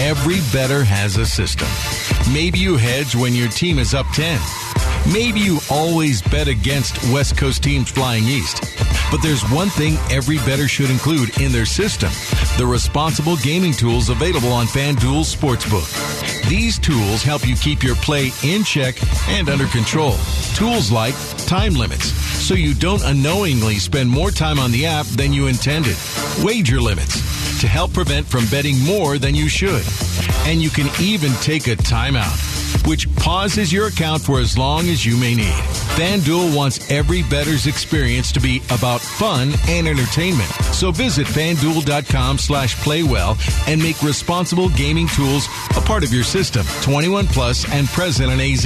Every 0.00 0.40
bettor 0.50 0.82
has 0.82 1.18
a 1.18 1.26
system. 1.26 1.68
Maybe 2.32 2.58
you 2.58 2.78
hedge 2.78 3.14
when 3.14 3.34
your 3.34 3.50
team 3.50 3.78
is 3.78 3.92
up 3.92 4.06
10. 4.14 4.40
Maybe 5.12 5.40
you 5.40 5.58
always 5.70 6.22
bet 6.22 6.48
against 6.48 6.96
West 7.12 7.36
Coast 7.36 7.62
teams 7.62 7.90
flying 7.90 8.24
east. 8.24 8.62
But 9.10 9.20
there's 9.22 9.42
one 9.50 9.68
thing 9.68 9.98
every 10.10 10.38
bettor 10.38 10.68
should 10.68 10.88
include 10.88 11.38
in 11.38 11.52
their 11.52 11.66
system 11.66 12.08
the 12.56 12.66
responsible 12.66 13.36
gaming 13.36 13.72
tools 13.72 14.08
available 14.08 14.52
on 14.52 14.64
FanDuel 14.64 15.22
Sportsbook. 15.22 16.48
These 16.48 16.78
tools 16.78 17.22
help 17.22 17.46
you 17.46 17.54
keep 17.54 17.82
your 17.82 17.96
play 17.96 18.30
in 18.42 18.64
check 18.64 18.96
and 19.28 19.50
under 19.50 19.66
control. 19.66 20.16
Tools 20.54 20.90
like 20.90 21.14
time 21.46 21.74
limits, 21.74 22.06
so 22.40 22.54
you 22.54 22.72
don't 22.72 23.04
unknowingly 23.04 23.74
spend 23.74 24.08
more 24.08 24.30
time 24.30 24.58
on 24.58 24.72
the 24.72 24.86
app 24.86 25.04
than 25.06 25.34
you 25.34 25.46
intended. 25.48 25.96
Wager 26.42 26.80
limits 26.80 27.39
to 27.60 27.68
help 27.68 27.92
prevent 27.92 28.26
from 28.26 28.46
betting 28.46 28.78
more 28.84 29.18
than 29.18 29.34
you 29.34 29.46
should. 29.46 29.84
And 30.46 30.62
you 30.62 30.70
can 30.70 30.88
even 31.00 31.30
take 31.42 31.66
a 31.66 31.76
timeout, 31.76 32.49
which 32.86 33.14
pauses 33.16 33.72
your 33.72 33.88
account 33.88 34.22
for 34.22 34.40
as 34.40 34.56
long 34.56 34.88
as 34.88 35.04
you 35.04 35.16
may 35.16 35.34
need. 35.34 35.52
FanDuel 35.96 36.56
wants 36.56 36.90
every 36.90 37.22
bettor's 37.24 37.66
experience 37.66 38.32
to 38.32 38.40
be 38.40 38.62
about 38.70 39.00
fun 39.00 39.52
and 39.68 39.86
entertainment. 39.86 40.48
So 40.72 40.90
visit 40.90 41.26
fanduel.com 41.26 42.38
slash 42.38 42.74
playwell 42.76 43.36
and 43.68 43.82
make 43.82 44.02
responsible 44.02 44.68
gaming 44.70 45.08
tools 45.08 45.46
a 45.76 45.80
part 45.80 46.04
of 46.04 46.12
your 46.12 46.24
system. 46.24 46.64
21 46.82 47.26
plus 47.26 47.70
and 47.72 47.86
present 47.88 48.32
in 48.32 48.40
AZ. 48.40 48.64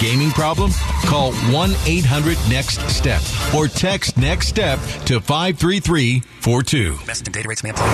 Gaming 0.00 0.30
problem? 0.30 0.70
Call 1.04 1.32
1-800-NEXT-STEP 1.32 3.54
or 3.54 3.68
text 3.68 4.16
NEXT 4.16 4.48
STEP 4.48 4.78
to 5.06 5.20
53342. 5.20 6.98
Best 7.06 7.26
and 7.26 7.34
data 7.34 7.48
rates 7.48 7.62
may 7.62 7.70
apply. 7.70 7.86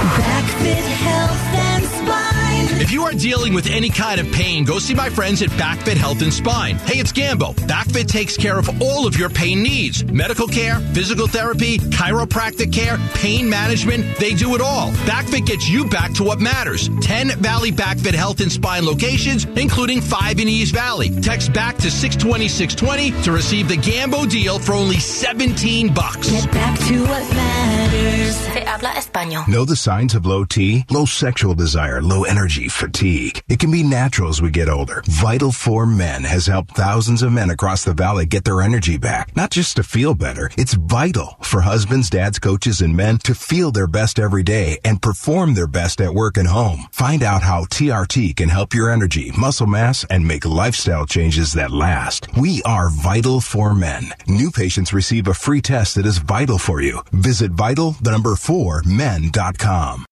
If 2.81 2.93
you 2.93 3.03
are 3.05 3.13
dealing 3.13 3.55
with 3.55 3.67
any 3.69 3.89
kind 3.89 4.21
of 4.21 4.31
pain, 4.31 4.65
go 4.65 4.79
see 4.79 4.95
my 4.95 5.09
friends 5.11 5.43
at 5.43 5.49
BackFit 5.51 5.97
Health 5.97 6.23
and 6.23 6.33
Spine. 6.33 6.77
Hey, 6.77 7.01
it's 7.01 7.13
Gambo. 7.13 7.55
BackFit 7.67 8.07
takes 8.07 8.37
care 8.37 8.59
of 8.59 8.83
all 8.83 9.07
of 9.07 9.17
your 9.17 9.29
pain 9.31 9.63
needs. 9.63 10.05
Medical 10.05 10.47
care, 10.47 10.79
physical 10.93 11.27
therapy, 11.27 11.79
chiropractic 11.79 12.73
care, 12.73 12.99
pain 13.15 13.49
management, 13.49 14.17
they 14.19 14.35
do 14.35 14.55
it 14.55 14.61
all. 14.61 14.91
BackFit 15.09 15.47
gets 15.47 15.69
you 15.69 15.87
back 15.89 16.13
to 16.15 16.25
what 16.25 16.41
matters. 16.41 16.89
10 17.01 17.31
Valley 17.41 17.73
BackFit 17.73 18.15
Health 18.15 18.41
and 18.41 18.53
Spine 18.53 18.85
locations, 18.85 19.45
including 19.57 20.01
5 20.01 20.39
in 20.39 20.49
East 20.49 20.75
Valley. 20.75 21.09
Text 21.21 21.53
back 21.53 21.77
to 21.79 21.91
620 21.91 22.49
620 22.49 23.23
to 23.23 23.33
receive 23.33 23.69
the 23.69 23.77
Gambo 23.77 24.29
deal 24.31 24.59
for 24.59 24.73
only 24.75 24.99
17 24.99 25.93
bucks. 25.95 26.31
Get 26.31 26.53
back 26.53 26.79
to 26.89 27.01
what 27.03 27.31
matters. 27.35 28.37
Se 28.37 28.65
habla 28.65 28.91
español. 28.91 29.49
Know 29.49 29.65
the 29.65 29.77
signs 29.77 30.15
of 30.15 30.27
low 30.27 30.45
T? 30.45 30.85
Low 30.91 31.05
sexual 31.07 31.55
desire, 31.55 32.01
low 32.03 32.25
energy, 32.59 32.69
fatigue. 32.69 33.43
It 33.49 33.59
can 33.59 33.71
be 33.71 33.83
natural 33.83 34.29
as 34.29 34.43
we 34.43 34.51
get 34.51 34.69
older. 34.69 35.03
Vital 35.07 35.53
for 35.53 35.87
Men 35.87 36.25
has 36.25 36.47
helped 36.47 36.77
thousands 36.77 37.23
of 37.23 37.33
men 37.33 37.51
across 37.51 37.85
the 37.85 37.95
valley 37.95 38.27
get 38.27 38.45
their 38.45 38.63
energy 38.63 38.99
back. 38.99 39.35
Not 39.37 39.51
just 39.51 39.77
to 39.77 39.83
feel 39.83 40.15
better, 40.15 40.51
it's 40.57 40.75
vital 40.75 41.37
for 41.41 41.61
husbands, 41.61 42.11
dads, 42.11 42.39
coaches, 42.39 42.81
and 42.81 42.97
men 42.97 43.19
to 43.19 43.35
feel 43.35 43.71
their 43.71 43.87
best 43.87 44.19
every 44.19 44.43
day 44.43 44.79
and 44.85 45.03
perform 45.03 45.55
their 45.55 45.67
best 45.67 46.01
at 46.01 46.15
work 46.15 46.37
and 46.37 46.49
home. 46.49 46.87
Find 46.91 47.23
out 47.23 47.43
how 47.43 47.65
TRT 47.65 48.37
can 48.37 48.49
help 48.49 48.75
your 48.75 48.91
energy, 48.91 49.33
muscle 49.39 49.67
mass, 49.67 50.05
and 50.11 50.27
make 50.27 50.45
lifestyle 50.45 51.07
changes 51.07 51.53
that 51.53 51.71
last. 51.71 52.29
We 52.37 52.63
are 52.63 52.91
Vital 52.91 53.41
for 53.41 53.75
Men. 53.75 54.05
New 54.27 54.51
patients 54.51 54.93
receive 54.93 55.29
a 55.29 55.35
free 55.35 55.61
test 55.61 55.95
that 55.95 56.07
is 56.07 56.19
vital 56.19 56.59
for 56.59 56.81
you. 56.81 57.03
Visit 57.13 57.53
vital, 57.53 57.93
the 58.03 58.11
number 58.11 58.35
four, 58.37 58.83
men.com. 58.85 60.07